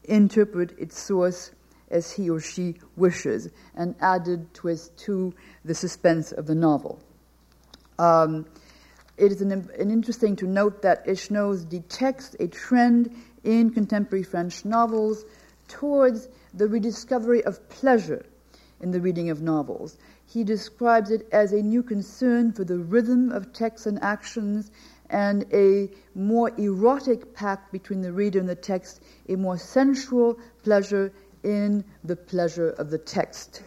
interpret 0.05 0.77
its 0.79 0.99
source 0.99 1.53
as 1.91 2.13
he 2.13 2.29
or 2.29 2.41
she 2.41 2.75
wishes, 2.97 3.49
an 3.75 3.95
added 4.01 4.53
twist 4.55 4.97
to 4.99 5.35
the 5.65 5.75
suspense 5.75 6.33
of 6.33 6.47
the 6.47 6.55
novel. 6.55 6.99
Um, 7.99 8.47
it 9.17 9.33
is 9.33 9.41
an, 9.41 9.53
an 9.53 9.91
interesting 9.91 10.37
to 10.37 10.47
note 10.47 10.83
that 10.83 11.07
Echenoz 11.07 11.69
detects 11.69 12.37
a 12.39 12.49
trend 12.49 13.15
in 13.45 13.71
contemporary 13.71 14.25
French 14.25 14.65
novels 14.65 15.25
towards 15.69 16.29
the 16.53 16.69
rediscovery 16.69 17.43
of 17.45 17.69
pleasure 17.69 18.25
in 18.81 18.91
the 18.91 19.01
reading 19.01 19.31
of 19.31 19.41
novels. 19.41 19.97
He 20.27 20.45
describes 20.45 21.11
it 21.11 21.27
as 21.33 21.53
a 21.53 21.63
new 21.63 21.83
concern 21.83 22.53
for 22.53 22.65
the 22.65 22.79
rhythm 22.79 23.33
of 23.33 23.53
texts 23.53 23.87
and 23.87 24.03
actions 24.03 24.71
and 25.09 25.47
a 25.53 25.89
more 26.15 26.51
erotic 26.59 27.33
pact 27.33 27.73
between 27.73 28.03
the 28.03 28.13
reader 28.13 28.41
and 28.41 28.49
the 28.49 28.57
text, 28.57 29.01
a 29.29 29.37
more 29.37 29.57
sensual 29.57 30.39
pleasure 30.63 31.13
in 31.47 31.85
the 32.03 32.17
pleasure 32.17 32.71
of 32.71 32.91
the 32.91 32.99
text. 32.99 33.63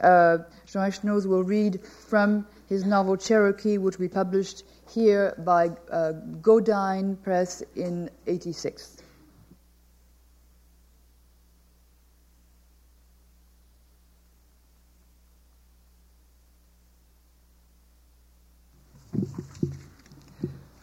Uh, 0.00 0.38
Jean 0.66 0.82
Echenoz 0.90 1.26
will 1.26 1.42
read 1.42 1.84
from 1.84 2.46
his 2.68 2.84
novel 2.84 3.16
Cherokee, 3.16 3.76
which 3.78 3.98
we 3.98 4.08
published 4.08 4.62
here 4.88 5.34
by 5.38 5.68
uh, 5.90 6.12
Godine 6.40 7.20
Press 7.22 7.62
in 7.74 8.08
86. 8.26 8.98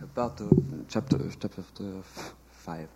About 0.01 0.41
uh, 0.41 0.45
chapter, 0.89 1.17
chapter 1.39 1.63
five. 2.51 2.89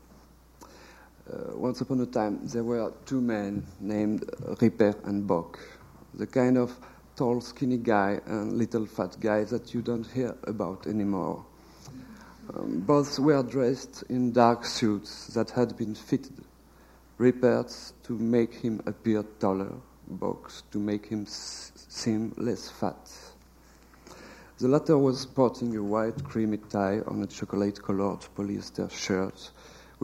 Uh, 1.28 1.58
once 1.58 1.82
upon 1.82 2.00
a 2.02 2.06
time, 2.06 2.40
there 2.44 2.64
were 2.64 2.94
two 3.06 3.20
men 3.20 3.66
named 3.80 4.22
Ripert 4.62 5.04
and 5.06 5.26
Bock, 5.26 5.60
the 6.14 6.28
kind 6.28 6.56
of 6.56 6.72
tall, 7.16 7.42
skinny 7.42 7.78
guy 7.78 8.22
and 8.28 8.54
little 8.54 8.86
fat 8.86 9.18
guy 9.20 9.44
that 9.46 9.74
you 9.74 9.82
don't 9.82 10.06
hear 10.06 10.36
about 10.44 10.86
anymore. 10.86 11.44
Um, 12.54 12.82
both 12.82 13.18
were 13.18 13.42
dressed 13.42 14.04
in 14.08 14.34
dark 14.34 14.66
suits 14.66 15.28
that 15.34 15.50
had 15.50 15.76
been 15.76 15.96
fitted, 15.96 16.44
repaired 17.18 17.74
to 18.04 18.14
make 18.14 18.54
him 18.54 18.82
appear 18.86 19.24
taller, 19.40 19.74
Bock's 20.08 20.62
to 20.72 20.78
make 20.78 21.08
him 21.08 21.26
seem 21.26 22.34
less 22.38 22.70
fat. 22.70 23.12
The 24.60 24.68
latter 24.68 24.98
was 24.98 25.22
sporting 25.22 25.76
a 25.76 25.82
white 25.82 26.24
creamy 26.24 26.58
tie 26.58 27.00
on 27.08 27.24
a 27.24 27.28
chocolate 27.28 27.82
colored 27.82 28.20
polyester 28.38 28.92
shirt 28.92 29.52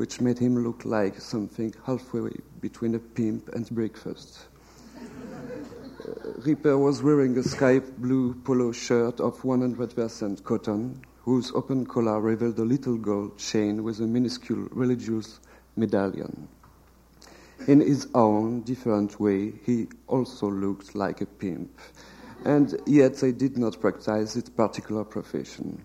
which 0.01 0.19
made 0.19 0.39
him 0.39 0.63
look 0.63 0.83
like 0.83 1.21
something 1.21 1.71
halfway 1.85 2.31
between 2.59 2.95
a 2.95 2.99
pimp 2.99 3.47
and 3.49 3.69
breakfast. 3.69 4.47
uh, 4.97 6.13
Ripert 6.39 6.79
was 6.79 7.03
wearing 7.03 7.37
a 7.37 7.43
sky 7.43 7.77
blue 7.77 8.33
polo 8.33 8.71
shirt 8.71 9.19
of 9.19 9.39
100% 9.43 10.43
cotton, 10.43 10.99
whose 11.19 11.51
open 11.51 11.85
collar 11.85 12.19
revealed 12.19 12.57
a 12.57 12.63
little 12.63 12.97
gold 12.97 13.37
chain 13.37 13.83
with 13.83 13.99
a 13.99 14.07
minuscule 14.07 14.67
religious 14.71 15.39
medallion. 15.75 16.47
In 17.67 17.79
his 17.79 18.07
own 18.15 18.61
different 18.61 19.19
way, 19.19 19.53
he 19.67 19.87
also 20.07 20.49
looked 20.49 20.95
like 20.95 21.21
a 21.21 21.27
pimp, 21.27 21.77
and 22.43 22.75
yet 22.87 23.17
they 23.17 23.33
did 23.33 23.55
not 23.55 23.79
practice 23.79 24.33
this 24.33 24.49
particular 24.49 25.03
profession. 25.03 25.83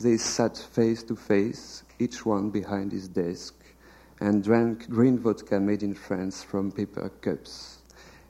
They 0.00 0.18
sat 0.18 0.58
face 0.58 1.02
to 1.04 1.16
face, 1.16 1.82
each 1.98 2.24
one 2.24 2.50
behind 2.50 2.92
his 2.92 3.08
desk, 3.08 3.54
and 4.20 4.42
drank 4.42 4.88
green 4.88 5.18
vodka 5.18 5.60
made 5.60 5.82
in 5.82 5.94
France 5.94 6.42
from 6.42 6.72
paper 6.72 7.10
cups. 7.20 7.78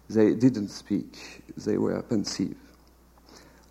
They 0.09 0.35
didn't 0.35 0.69
speak, 0.69 1.43
they 1.57 1.79
were 1.79 2.03
pensive. 2.03 2.57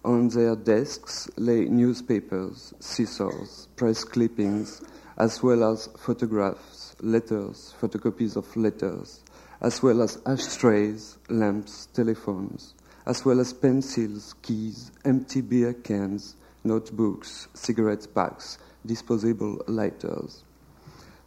On 0.06 0.30
their 0.30 0.56
desks 0.56 1.30
lay 1.38 1.66
newspapers, 1.66 2.74
scissors, 2.80 3.68
press 3.76 4.04
clippings, 4.04 4.82
as 5.18 5.42
well 5.42 5.70
as 5.72 5.88
photographs, 5.98 6.96
letters, 7.02 7.74
photocopies 7.82 8.36
of 8.36 8.56
letters, 8.56 9.22
as 9.62 9.82
well 9.82 10.02
as 10.02 10.20
ashtrays, 10.26 11.18
lamps, 11.30 11.88
telephones, 11.88 12.76
as 13.06 13.26
well 13.26 13.40
as 13.40 13.52
pencils, 13.52 14.36
keys, 14.42 14.92
empty 15.04 15.42
beer 15.42 15.74
cans, 15.74 16.36
notebooks, 16.64 17.48
cigarette 17.54 18.08
packs, 18.14 18.60
disposable 18.88 19.62
lighters. 19.68 20.44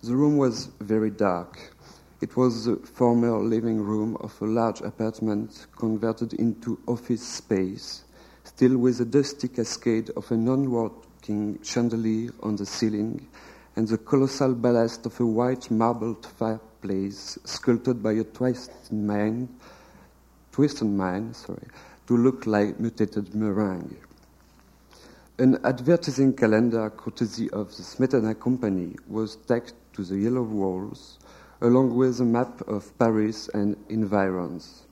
The 0.02 0.16
room 0.16 0.38
was 0.38 0.66
very 0.80 1.10
dark. 1.10 1.74
It 2.20 2.36
was 2.36 2.64
the 2.64 2.76
former 2.76 3.38
living 3.38 3.80
room 3.80 4.16
of 4.20 4.40
a 4.40 4.46
large 4.46 4.80
apartment 4.80 5.66
converted 5.76 6.32
into 6.34 6.80
office 6.88 7.26
space, 7.26 8.04
still 8.44 8.76
with 8.78 9.00
a 9.00 9.04
dusty 9.04 9.48
cascade 9.48 10.10
of 10.16 10.30
a 10.32 10.36
non 10.36 10.70
working 10.70 11.62
chandelier 11.62 12.30
on 12.42 12.56
the 12.56 12.66
ceiling 12.66 13.28
and 13.76 13.88
the 13.88 13.98
colossal 13.98 14.54
ballast 14.54 15.06
of 15.06 15.18
a 15.20 15.26
white 15.26 15.70
marbled 15.70 16.26
fireplace 16.26 17.38
sculpted 17.44 18.02
by 18.02 18.12
a 18.12 18.24
twisted 18.24 18.92
man, 18.92 19.48
twisted 20.52 20.88
man, 20.88 21.32
sorry, 21.32 21.68
to 22.06 22.16
look 22.16 22.46
like 22.46 22.80
mutated 22.80 23.34
meringue. 23.34 23.96
An 25.40 25.56
advertising 25.64 26.34
calendar 26.34 26.90
courtesy 26.90 27.48
of 27.48 27.74
the 27.74 27.82
Smetana 27.82 28.38
Company 28.38 28.94
was 29.08 29.36
tacked 29.36 29.72
to 29.94 30.04
the 30.04 30.18
yellow 30.18 30.42
walls, 30.42 31.18
along 31.62 31.96
with 31.96 32.20
a 32.20 32.26
map 32.26 32.60
of 32.68 32.92
Paris 32.98 33.48
and 33.54 33.74
environs. 33.88 34.82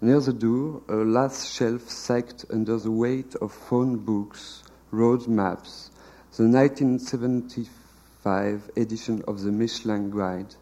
Near 0.00 0.18
the 0.18 0.32
door, 0.32 0.82
a 0.88 0.96
last 0.96 1.52
shelf 1.52 1.88
sagged 1.88 2.44
under 2.52 2.78
the 2.78 2.90
weight 2.90 3.36
of 3.36 3.52
phone 3.52 3.98
books, 3.98 4.64
road 4.90 5.28
maps, 5.28 5.92
the 6.36 6.48
1975 6.48 8.70
edition 8.76 9.22
of 9.28 9.42
the 9.42 9.52
Michelin 9.52 10.10
Guide, 10.10 10.56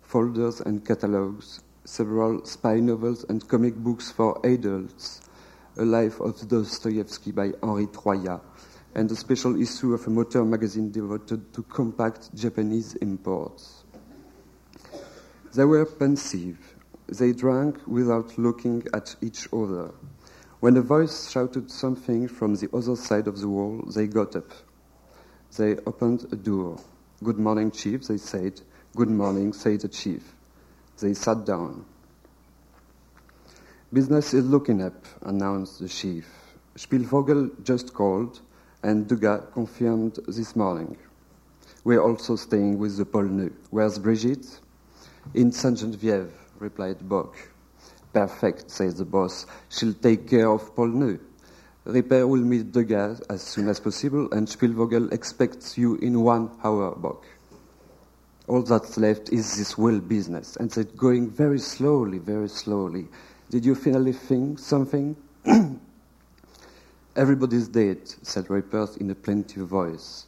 folders 0.00 0.62
and 0.62 0.86
catalogues, 0.86 1.60
several 1.84 2.42
spy 2.46 2.80
novels 2.80 3.22
and 3.28 3.46
comic 3.48 3.76
books 3.76 4.10
for 4.10 4.40
adults, 4.46 5.20
A 5.80 5.84
Life 5.84 6.20
of 6.20 6.46
Dostoevsky 6.46 7.32
by 7.32 7.54
Henri 7.62 7.86
Troyat, 7.86 8.42
and 8.94 9.10
a 9.10 9.16
special 9.16 9.58
issue 9.58 9.94
of 9.94 10.06
a 10.06 10.10
motor 10.10 10.44
magazine 10.44 10.90
devoted 10.90 11.54
to 11.54 11.62
compact 11.62 12.34
Japanese 12.34 12.96
imports. 12.96 13.84
They 15.54 15.64
were 15.64 15.86
pensive. 15.86 16.58
They 17.08 17.32
drank 17.32 17.78
without 17.86 18.36
looking 18.36 18.84
at 18.92 19.16
each 19.22 19.48
other. 19.54 19.94
When 20.60 20.76
a 20.76 20.82
voice 20.82 21.30
shouted 21.30 21.70
something 21.70 22.28
from 22.28 22.56
the 22.56 22.68
other 22.74 22.94
side 22.94 23.26
of 23.26 23.40
the 23.40 23.48
wall, 23.48 23.82
they 23.94 24.06
got 24.06 24.36
up. 24.36 24.52
They 25.56 25.76
opened 25.86 26.26
a 26.30 26.36
door. 26.36 26.78
Good 27.24 27.38
morning, 27.38 27.70
chief, 27.70 28.06
they 28.06 28.18
said. 28.18 28.60
Good 28.94 29.08
morning, 29.08 29.54
said 29.54 29.80
the 29.80 29.88
chief. 29.88 30.34
They 30.98 31.14
sat 31.14 31.46
down. 31.46 31.86
Business 33.92 34.34
is 34.34 34.44
looking 34.44 34.80
up, 34.82 35.04
announced 35.22 35.80
the 35.80 35.88
chief. 35.88 36.24
Spielvogel 36.76 37.50
just 37.64 37.92
called, 37.92 38.40
and 38.84 39.08
Degas 39.08 39.42
confirmed 39.52 40.16
this 40.28 40.54
morning. 40.54 40.96
We're 41.82 42.00
also 42.00 42.36
staying 42.36 42.78
with 42.78 42.98
the 42.98 43.04
Polneux. 43.04 43.52
Where's 43.70 43.98
Brigitte? 43.98 44.60
In 45.34 45.50
Saint 45.50 45.78
Geneviève, 45.78 46.30
replied 46.60 47.08
Bock. 47.08 47.34
Perfect, 48.12 48.70
says 48.70 48.94
the 48.94 49.04
boss. 49.04 49.46
She'll 49.70 49.94
take 49.94 50.28
care 50.28 50.48
of 50.48 50.72
Polneux. 50.76 51.18
Ripert 51.84 52.28
will 52.28 52.44
meet 52.44 52.70
Degas 52.70 53.20
as 53.22 53.42
soon 53.42 53.68
as 53.68 53.80
possible, 53.80 54.32
and 54.32 54.46
Spielvogel 54.46 55.12
expects 55.12 55.76
you 55.76 55.96
in 55.96 56.20
one 56.20 56.48
hour, 56.62 56.94
Bock. 56.94 57.24
All 58.46 58.62
that's 58.62 58.96
left 58.98 59.32
is 59.32 59.58
this 59.58 59.76
will 59.76 59.98
business, 59.98 60.54
and 60.54 60.76
it's 60.76 60.92
going 60.92 61.28
very 61.28 61.58
slowly, 61.58 62.18
very 62.18 62.48
slowly. 62.48 63.08
Did 63.50 63.64
you 63.64 63.74
finally 63.74 64.12
think 64.12 64.60
something? 64.60 65.16
Everybody's 67.16 67.66
dead, 67.66 67.98
said 68.22 68.48
Reipers 68.48 68.96
in 68.98 69.10
a 69.10 69.14
plaintive 69.16 69.66
voice. 69.66 70.26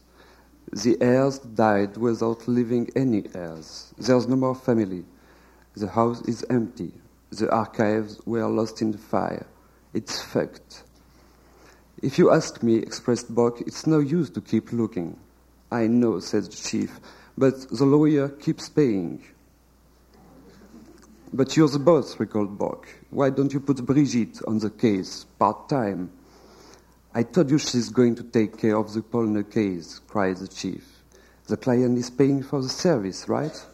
The 0.72 1.00
heirs 1.00 1.38
died 1.38 1.96
without 1.96 2.48
leaving 2.48 2.90
any 2.96 3.24
heirs. 3.32 3.94
There's 3.96 4.26
no 4.26 4.34
more 4.34 4.56
family. 4.56 5.04
The 5.76 5.86
house 5.86 6.20
is 6.22 6.44
empty. 6.50 6.90
The 7.30 7.48
archives 7.48 8.20
were 8.26 8.48
lost 8.48 8.82
in 8.82 8.90
the 8.90 8.98
fire. 8.98 9.46
It's 9.94 10.20
fucked. 10.20 10.82
If 12.02 12.18
you 12.18 12.32
ask 12.32 12.60
me, 12.64 12.78
expressed 12.78 13.32
Bock, 13.32 13.60
it's 13.60 13.86
no 13.86 14.00
use 14.00 14.30
to 14.30 14.40
keep 14.40 14.72
looking. 14.72 15.16
I 15.70 15.86
know, 15.86 16.18
said 16.18 16.44
the 16.44 16.56
chief, 16.56 16.98
but 17.38 17.68
the 17.68 17.84
lawyer 17.84 18.30
keeps 18.30 18.68
paying. 18.68 19.22
But 21.34 21.56
you're 21.56 21.68
the 21.68 21.78
boss, 21.78 22.20
recalled 22.20 22.58
Bock. 22.58 22.86
Why 23.08 23.30
don't 23.30 23.52
you 23.54 23.60
put 23.60 23.84
Brigitte 23.86 24.40
on 24.46 24.58
the 24.58 24.68
case, 24.68 25.24
part 25.38 25.66
time? 25.66 26.10
I 27.14 27.22
told 27.22 27.50
you 27.50 27.56
she's 27.56 27.88
going 27.88 28.16
to 28.16 28.22
take 28.22 28.58
care 28.58 28.76
of 28.76 28.92
the 28.92 29.00
Polner 29.00 29.50
case, 29.50 29.98
cried 29.98 30.36
the 30.36 30.48
chief. 30.48 30.84
The 31.46 31.56
client 31.56 31.96
is 31.96 32.10
paying 32.10 32.42
for 32.42 32.60
the 32.60 32.68
service, 32.68 33.30
right? 33.30 33.64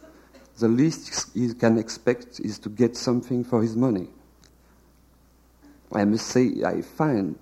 The 0.57 0.69
least 0.69 1.33
he 1.33 1.53
can 1.53 1.77
expect 1.77 2.39
is 2.39 2.59
to 2.59 2.69
get 2.69 2.95
something 2.95 3.43
for 3.43 3.61
his 3.61 3.75
money. 3.75 4.07
I 5.91 6.05
must 6.05 6.27
say, 6.27 6.63
I 6.65 6.81
find 6.81 7.37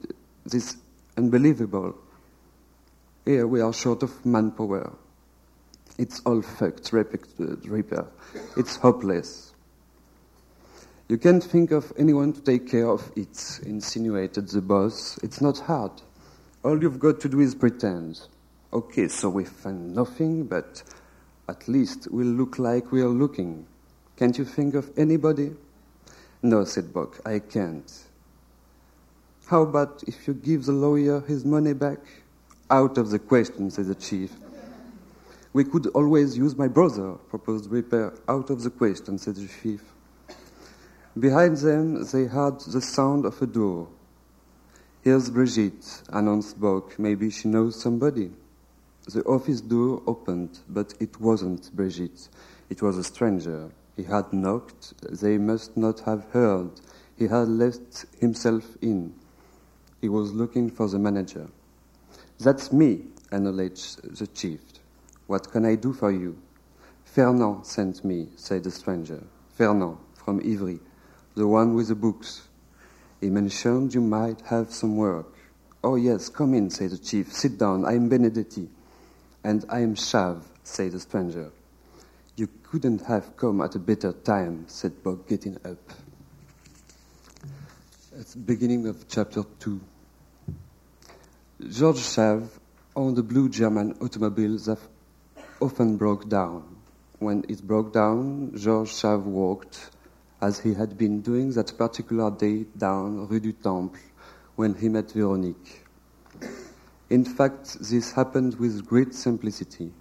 this 0.45 0.77
unbelievable. 1.15 1.95
Here 3.23 3.45
we 3.45 3.61
are 3.61 3.73
short 3.73 4.01
of 4.01 4.25
manpower. 4.25 4.93
It's 5.99 6.21
all 6.25 6.41
fucked, 6.41 6.91
uh, 6.93 7.03
Ripert. 7.67 8.07
It's 8.55 8.77
hopeless. 8.77 9.46
You 11.09 11.17
can't 11.17 11.41
think 11.41 11.71
of 11.71 11.93
anyone 11.97 12.33
to 12.33 12.41
take 12.41 12.67
care 12.69 12.89
of 12.89 13.11
it, 13.15 13.61
insinuated 13.65 14.49
the 14.49 14.59
boss. 14.59 15.17
It's 15.23 15.39
not 15.39 15.57
hard. 15.57 15.93
All 16.63 16.81
you've 16.81 16.99
got 16.99 17.21
to 17.21 17.29
do 17.29 17.39
is 17.39 17.55
pretend. 17.55 18.19
Okay, 18.73 19.07
so 19.07 19.29
we 19.29 19.45
find 19.45 19.95
nothing, 19.95 20.43
but 20.47 20.83
at 21.47 21.65
least 21.69 22.09
we'll 22.11 22.27
look 22.27 22.59
like 22.59 22.91
we're 22.91 23.07
looking. 23.07 23.65
Can't 24.17 24.37
you 24.37 24.43
think 24.43 24.75
of 24.75 24.91
anybody? 24.97 25.51
No, 26.41 26.65
said 26.65 26.93
Bock, 26.93 27.21
I 27.25 27.39
can't. 27.39 27.89
How 29.45 29.61
about 29.61 30.03
if 30.07 30.27
you 30.27 30.33
give 30.33 30.65
the 30.65 30.73
lawyer 30.73 31.21
his 31.21 31.45
money 31.45 31.71
back? 31.71 31.99
Out 32.69 32.97
of 32.97 33.11
the 33.11 33.19
question, 33.19 33.71
said 33.71 33.85
the 33.85 33.95
chief. 33.95 34.33
We 35.53 35.63
could 35.63 35.87
always 35.87 36.37
use 36.37 36.57
my 36.57 36.67
brother, 36.67 37.13
proposed 37.29 37.71
Ripert. 37.71 38.19
Out 38.27 38.49
of 38.49 38.61
the 38.61 38.69
question, 38.69 39.17
said 39.17 39.35
the 39.35 39.47
chief. 39.63 39.81
Behind 41.19 41.57
them, 41.57 42.03
they 42.11 42.25
heard 42.25 42.59
the 42.59 42.81
sound 42.81 43.25
of 43.25 43.41
a 43.41 43.47
door. 43.47 43.87
Here's 45.01 45.29
Brigitte, 45.31 46.03
announced 46.09 46.59
Bock. 46.59 46.99
Maybe 46.99 47.31
she 47.31 47.47
knows 47.47 47.81
somebody. 47.81 48.29
The 49.11 49.23
office 49.23 49.61
door 49.61 50.03
opened, 50.05 50.59
but 50.69 50.93
it 50.99 51.19
wasn't 51.19 51.75
Brigitte. 51.75 52.27
It 52.69 52.81
was 52.81 52.97
a 52.97 53.03
stranger. 53.03 53.71
He 53.95 54.03
had 54.03 54.31
knocked. 54.31 54.93
They 55.01 55.39
must 55.39 55.75
not 55.75 56.01
have 56.01 56.25
heard. 56.33 56.69
He 57.17 57.25
had 57.27 57.47
let 57.47 58.05
himself 58.19 58.77
in. 58.81 59.15
He 60.01 60.09
was 60.09 60.33
looking 60.33 60.69
for 60.69 60.87
the 60.87 60.99
manager. 60.99 61.47
That's 62.39 62.71
me, 62.71 63.05
acknowledged 63.31 64.17
the 64.19 64.27
chief. 64.27 64.59
What 65.25 65.51
can 65.51 65.65
I 65.65 65.75
do 65.75 65.93
for 65.93 66.11
you? 66.11 66.37
Fernand 67.05 67.65
sent 67.65 68.05
me, 68.05 68.27
said 68.35 68.65
the 68.65 68.71
stranger. 68.71 69.23
Fernand, 69.55 69.97
from 70.13 70.41
Ivry, 70.41 70.79
the 71.37 71.47
one 71.47 71.75
with 71.75 71.89
the 71.89 71.95
books. 71.95 72.47
He 73.21 73.29
mentioned 73.29 73.93
you 73.93 74.01
might 74.01 74.41
have 74.41 74.71
some 74.71 74.97
work. 74.97 75.35
Oh, 75.83 75.95
yes, 75.95 76.29
come 76.29 76.55
in, 76.55 76.71
said 76.71 76.89
the 76.89 76.97
chief. 76.97 77.31
Sit 77.31 77.59
down. 77.59 77.85
I'm 77.85 78.09
Benedetti. 78.09 78.67
And 79.43 79.63
I 79.69 79.81
am 79.81 79.93
Chave, 79.93 80.41
said 80.63 80.93
the 80.93 80.99
stranger. 80.99 81.51
You 82.35 82.49
couldn't 82.63 83.05
have 83.05 83.37
come 83.37 83.61
at 83.61 83.75
a 83.75 83.79
better 83.79 84.13
time, 84.13 84.65
said 84.67 85.03
Bock, 85.03 85.27
getting 85.27 85.57
up. 85.63 85.77
At 88.19 88.25
the 88.27 88.39
beginning 88.39 88.87
of 88.87 89.07
chapter 89.07 89.43
2. 89.59 89.79
George 91.69 92.01
Chave 92.01 92.49
owned 92.95 93.17
a 93.19 93.23
blue 93.23 93.47
German 93.47 93.95
automobile 94.01 94.57
that 94.57 94.79
often 95.59 95.97
broke 95.97 96.27
down. 96.27 96.63
When 97.19 97.45
it 97.47 97.61
broke 97.61 97.93
down, 97.93 98.53
George 98.55 98.91
Chave 98.91 99.23
walked, 99.23 99.91
as 100.41 100.59
he 100.59 100.73
had 100.73 100.97
been 100.97 101.21
doing 101.21 101.51
that 101.51 101.77
particular 101.77 102.29
day 102.29 102.65
down 102.77 103.27
Rue 103.27 103.39
du 103.39 103.51
Temple 103.51 103.99
when 104.55 104.75
he 104.75 104.89
met 104.89 105.11
Veronique. 105.11 105.85
In 107.09 107.23
fact, 107.23 107.77
this 107.79 108.11
happened 108.11 108.55
with 108.55 108.85
great 108.85 109.13
simplicity. 109.13 109.91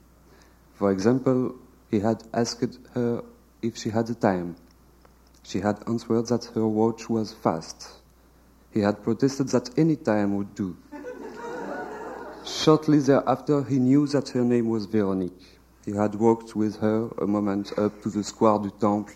For 0.74 0.90
example, 0.90 1.54
he 1.90 2.00
had 2.00 2.22
asked 2.34 2.78
her 2.94 3.22
if 3.62 3.76
she 3.76 3.90
had 3.90 4.08
the 4.08 4.14
time. 4.14 4.56
She 5.42 5.60
had 5.60 5.82
answered 5.86 6.26
that 6.26 6.46
her 6.54 6.66
watch 6.66 7.08
was 7.08 7.32
fast. 7.32 8.00
He 8.72 8.80
had 8.80 9.02
protested 9.02 9.48
that 9.48 9.70
any 9.78 9.96
time 9.96 10.36
would 10.36 10.54
do. 10.54 10.76
Shortly 12.44 12.98
thereafter, 12.98 13.62
he 13.62 13.78
knew 13.78 14.06
that 14.08 14.28
her 14.30 14.44
name 14.44 14.68
was 14.68 14.86
Veronique. 14.86 15.58
He 15.84 15.92
had 15.92 16.14
walked 16.16 16.54
with 16.56 16.76
her 16.80 17.08
a 17.18 17.26
moment 17.26 17.72
up 17.78 18.02
to 18.02 18.10
the 18.10 18.22
Square 18.22 18.58
du 18.58 18.70
Temple, 18.70 19.14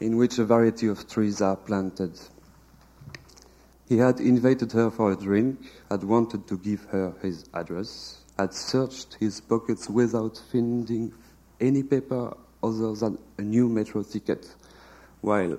in 0.00 0.16
which 0.16 0.38
a 0.38 0.44
variety 0.44 0.86
of 0.86 1.08
trees 1.08 1.40
are 1.40 1.56
planted. 1.56 2.18
He 3.88 3.98
had 3.98 4.20
invited 4.20 4.72
her 4.72 4.90
for 4.90 5.12
a 5.12 5.16
drink, 5.16 5.58
had 5.90 6.04
wanted 6.04 6.46
to 6.48 6.58
give 6.58 6.84
her 6.86 7.14
his 7.22 7.44
address, 7.54 8.18
had 8.38 8.52
searched 8.52 9.14
his 9.20 9.40
pockets 9.40 9.88
without 9.88 10.42
finding 10.50 11.12
any 11.60 11.82
paper 11.82 12.36
other 12.62 12.92
than 12.94 13.18
a 13.38 13.42
new 13.42 13.68
metro 13.68 14.02
ticket, 14.02 14.54
while 15.20 15.56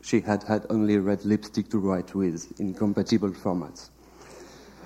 she 0.00 0.20
had 0.20 0.44
had 0.44 0.64
only 0.70 0.98
red 0.98 1.24
lipstick 1.24 1.68
to 1.70 1.78
write 1.78 2.14
with 2.14 2.58
in 2.60 2.72
compatible 2.72 3.30
formats. 3.30 3.90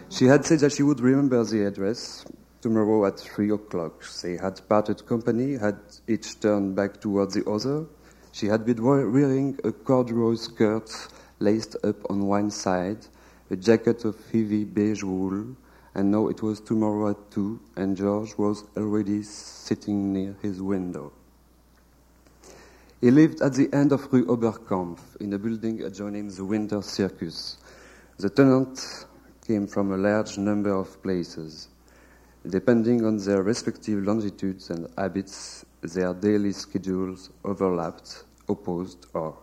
She 0.09 0.25
had 0.25 0.45
said 0.45 0.61
that 0.61 0.73
she 0.73 0.83
would 0.83 1.01
remember 1.01 1.45
the 1.45 1.67
address 1.67 2.25
tomorrow 2.63 3.05
at 3.07 3.21
three 3.21 3.51
o'clock. 3.51 4.03
They 4.23 4.37
had 4.37 4.67
parted 4.69 5.07
company, 5.07 5.57
had 5.57 5.79
each 6.09 6.41
turned 6.41 6.75
back 6.75 7.01
towards 7.01 7.35
the 7.35 7.49
other. 7.49 7.87
She 8.33 8.47
had 8.47 8.65
been 8.65 8.83
wearing 8.83 9.59
a 9.65 9.73
corduroy 9.73 10.37
skirt 10.37 10.91
laced 11.41 11.77
up 11.83 12.09
on 12.11 12.27
one 12.27 12.51
side, 12.51 13.07
a 13.51 13.57
jacket 13.57 14.05
of 14.05 14.17
heavy 14.33 14.65
beige 14.65 15.03
wool, 15.03 15.57
and 15.95 16.11
now 16.11 16.29
it 16.29 16.43
was 16.43 16.61
tomorrow 16.61 17.11
at 17.11 17.31
two, 17.31 17.59
and 17.77 17.97
George 17.97 18.39
was 18.39 18.65
already 18.77 19.23
sitting 19.23 20.13
near 20.13 20.37
his 20.43 20.63
window. 20.63 21.13
He 23.01 23.11
lived 23.11 23.41
at 23.41 23.55
the 23.55 23.73
end 23.73 23.93
of 23.93 24.13
Rue 24.13 24.27
Oberkampf 24.27 25.17
in 25.21 25.33
a 25.33 25.39
building 25.39 25.83
adjoining 25.83 26.29
the 26.29 26.45
Winter 26.45 26.83
Circus. 26.83 27.57
The 28.19 28.29
tenants 28.31 29.07
came 29.47 29.67
from 29.67 29.91
a 29.91 29.97
large 29.97 30.39
number 30.39 30.73
of 30.73 31.03
places. 31.03 31.69
Depending 32.47 33.05
on 33.05 33.17
their 33.17 33.43
respective 33.43 34.05
longitudes 34.05 34.71
and 34.71 34.87
habits, 34.97 35.65
their 35.83 36.15
daily 36.15 36.53
schedules 36.53 37.31
overlapped, 37.45 38.25
opposed, 38.49 39.07
or 39.15 39.37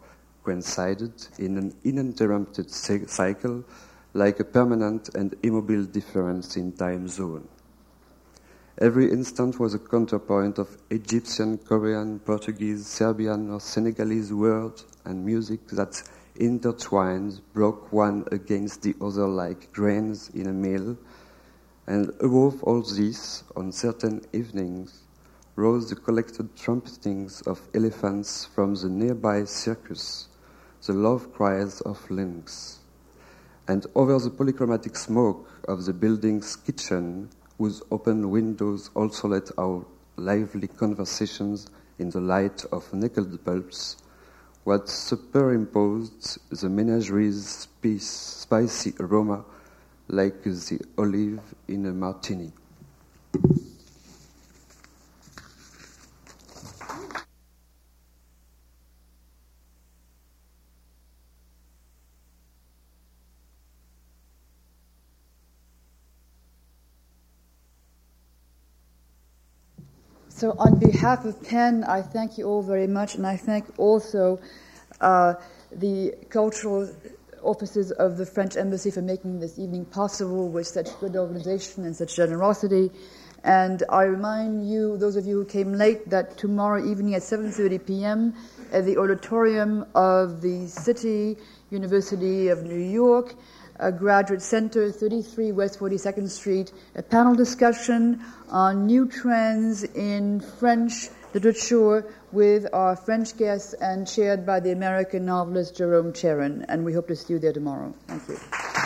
coincided 0.44 1.12
in 1.40 1.58
an 1.58 1.76
uninterrupted 1.86 2.70
cycle 2.72 3.64
like 4.14 4.40
a 4.40 4.44
permanent 4.44 5.14
and 5.16 5.36
immobile 5.44 5.84
difference 5.84 6.56
in 6.56 6.72
time 6.72 7.08
zone. 7.08 7.48
Every 8.80 9.12
instant 9.12 9.60
was 9.60 9.74
a 9.74 9.80
counterpoint 9.80 10.60
of 10.60 10.78
Egyptian, 10.92 11.58
Korean, 11.58 12.20
Portuguese, 12.20 12.86
Serbian, 12.86 13.50
or 13.50 13.60
Senegalese 13.60 14.32
words 14.32 14.86
and 15.04 15.26
music 15.26 15.68
that 15.70 16.02
intertwined, 16.36 17.42
broke 17.54 17.92
one 17.92 18.24
against 18.32 18.84
the 18.84 18.96
other 19.02 19.28
like 19.28 19.74
grains 19.74 20.30
in 20.30 20.48
a 20.48 20.54
mill. 20.54 20.96
And 21.88 22.10
above 22.20 22.62
all 22.64 22.82
this, 22.82 23.44
on 23.56 23.72
certain 23.72 24.22
evenings, 24.32 25.02
rose 25.58 25.90
the 25.90 25.96
collected 25.96 26.56
trumpetings 26.56 27.42
of 27.42 27.60
elephants 27.74 28.46
from 28.46 28.76
the 28.76 28.88
nearby 28.88 29.44
circus, 29.44 30.28
the 30.86 30.94
love 30.94 31.34
cries 31.34 31.82
of 31.82 32.00
lynx. 32.12 32.78
And 33.68 33.84
over 33.96 34.20
the 34.20 34.30
polychromatic 34.30 34.96
smoke 34.96 35.50
of 35.68 35.84
the 35.86 35.94
building's 35.94 36.56
kitchen, 36.56 37.30
whose 37.58 37.82
open 37.90 38.30
windows 38.30 38.92
also 38.94 39.30
let 39.30 39.50
out 39.58 39.88
lively 40.16 40.68
conversations 40.68 41.72
in 41.98 42.12
the 42.12 42.22
light 42.22 42.64
of 42.72 42.94
nickeled 42.94 43.44
bulbs, 43.44 43.98
what 44.64 44.88
superimposed 44.88 46.38
the 46.52 46.70
menagerie's 46.70 47.68
spicy 47.98 48.94
aroma 49.00 49.44
like 50.08 50.44
the 50.44 50.80
olive 51.00 51.42
in 51.68 51.88
a 51.88 51.92
martini. 51.92 52.52
So, 70.38 70.56
on 70.60 70.78
behalf 70.78 71.26
of 71.26 71.42
PEN, 71.42 71.84
I 71.84 72.04
thank 72.04 72.38
you 72.38 72.46
all 72.46 72.62
very 72.62 72.86
much, 72.86 73.16
and 73.16 73.26
I 73.26 73.38
thank 73.38 73.66
also 73.80 74.40
uh, 75.02 75.34
the 75.72 76.14
cultural 76.30 76.88
officers 77.42 77.90
of 77.90 78.18
the 78.18 78.26
French 78.28 78.56
Embassy 78.56 78.92
for 78.92 79.02
making 79.02 79.40
this 79.40 79.58
evening 79.58 79.86
possible 79.86 80.48
with 80.48 80.68
such 80.68 80.90
good 81.00 81.16
organization 81.16 81.86
and 81.86 81.96
such 81.96 82.16
generosity. 82.16 82.92
And 83.44 83.82
I 83.90 84.04
remind 84.04 84.70
you, 84.70 84.96
those 84.98 85.16
of 85.16 85.26
you 85.26 85.38
who 85.38 85.46
came 85.46 85.74
late, 85.74 86.08
that 86.12 86.38
tomorrow 86.38 86.86
evening 86.86 87.16
at 87.16 87.24
7:30 87.24 87.88
p.m. 87.88 88.36
at 88.72 88.86
the 88.86 88.96
auditorium 89.00 89.88
of 89.96 90.42
the 90.42 90.68
City 90.68 91.36
University 91.72 92.50
of 92.50 92.62
New 92.62 92.76
York, 93.02 93.34
a 93.80 93.92
Graduate 93.92 94.42
Center, 94.42 94.92
33 94.92 95.52
West 95.52 95.80
42nd 95.80 96.30
Street, 96.30 96.72
a 96.96 97.04
panel 97.04 97.36
discussion 97.36 98.22
on 98.50 98.86
new 98.86 99.08
trends 99.08 99.84
in 99.84 100.40
French 100.40 101.10
literature 101.34 102.06
with 102.32 102.66
our 102.74 102.96
French 102.96 103.38
guests 103.38 103.74
and 103.74 104.08
chaired 104.08 104.46
by 104.46 104.60
the 104.60 104.72
American 104.72 105.26
novelist 105.26 105.76
Jerome 105.76 106.14
Charyn. 106.14 106.66
And 106.68 106.84
we 106.84 106.94
hope 106.94 107.08
to 107.08 107.16
see 107.16 107.34
you 107.34 107.40
there 107.40 107.54
tomorrow. 107.54 107.94
Thank 108.08 108.28
you. 108.28 108.77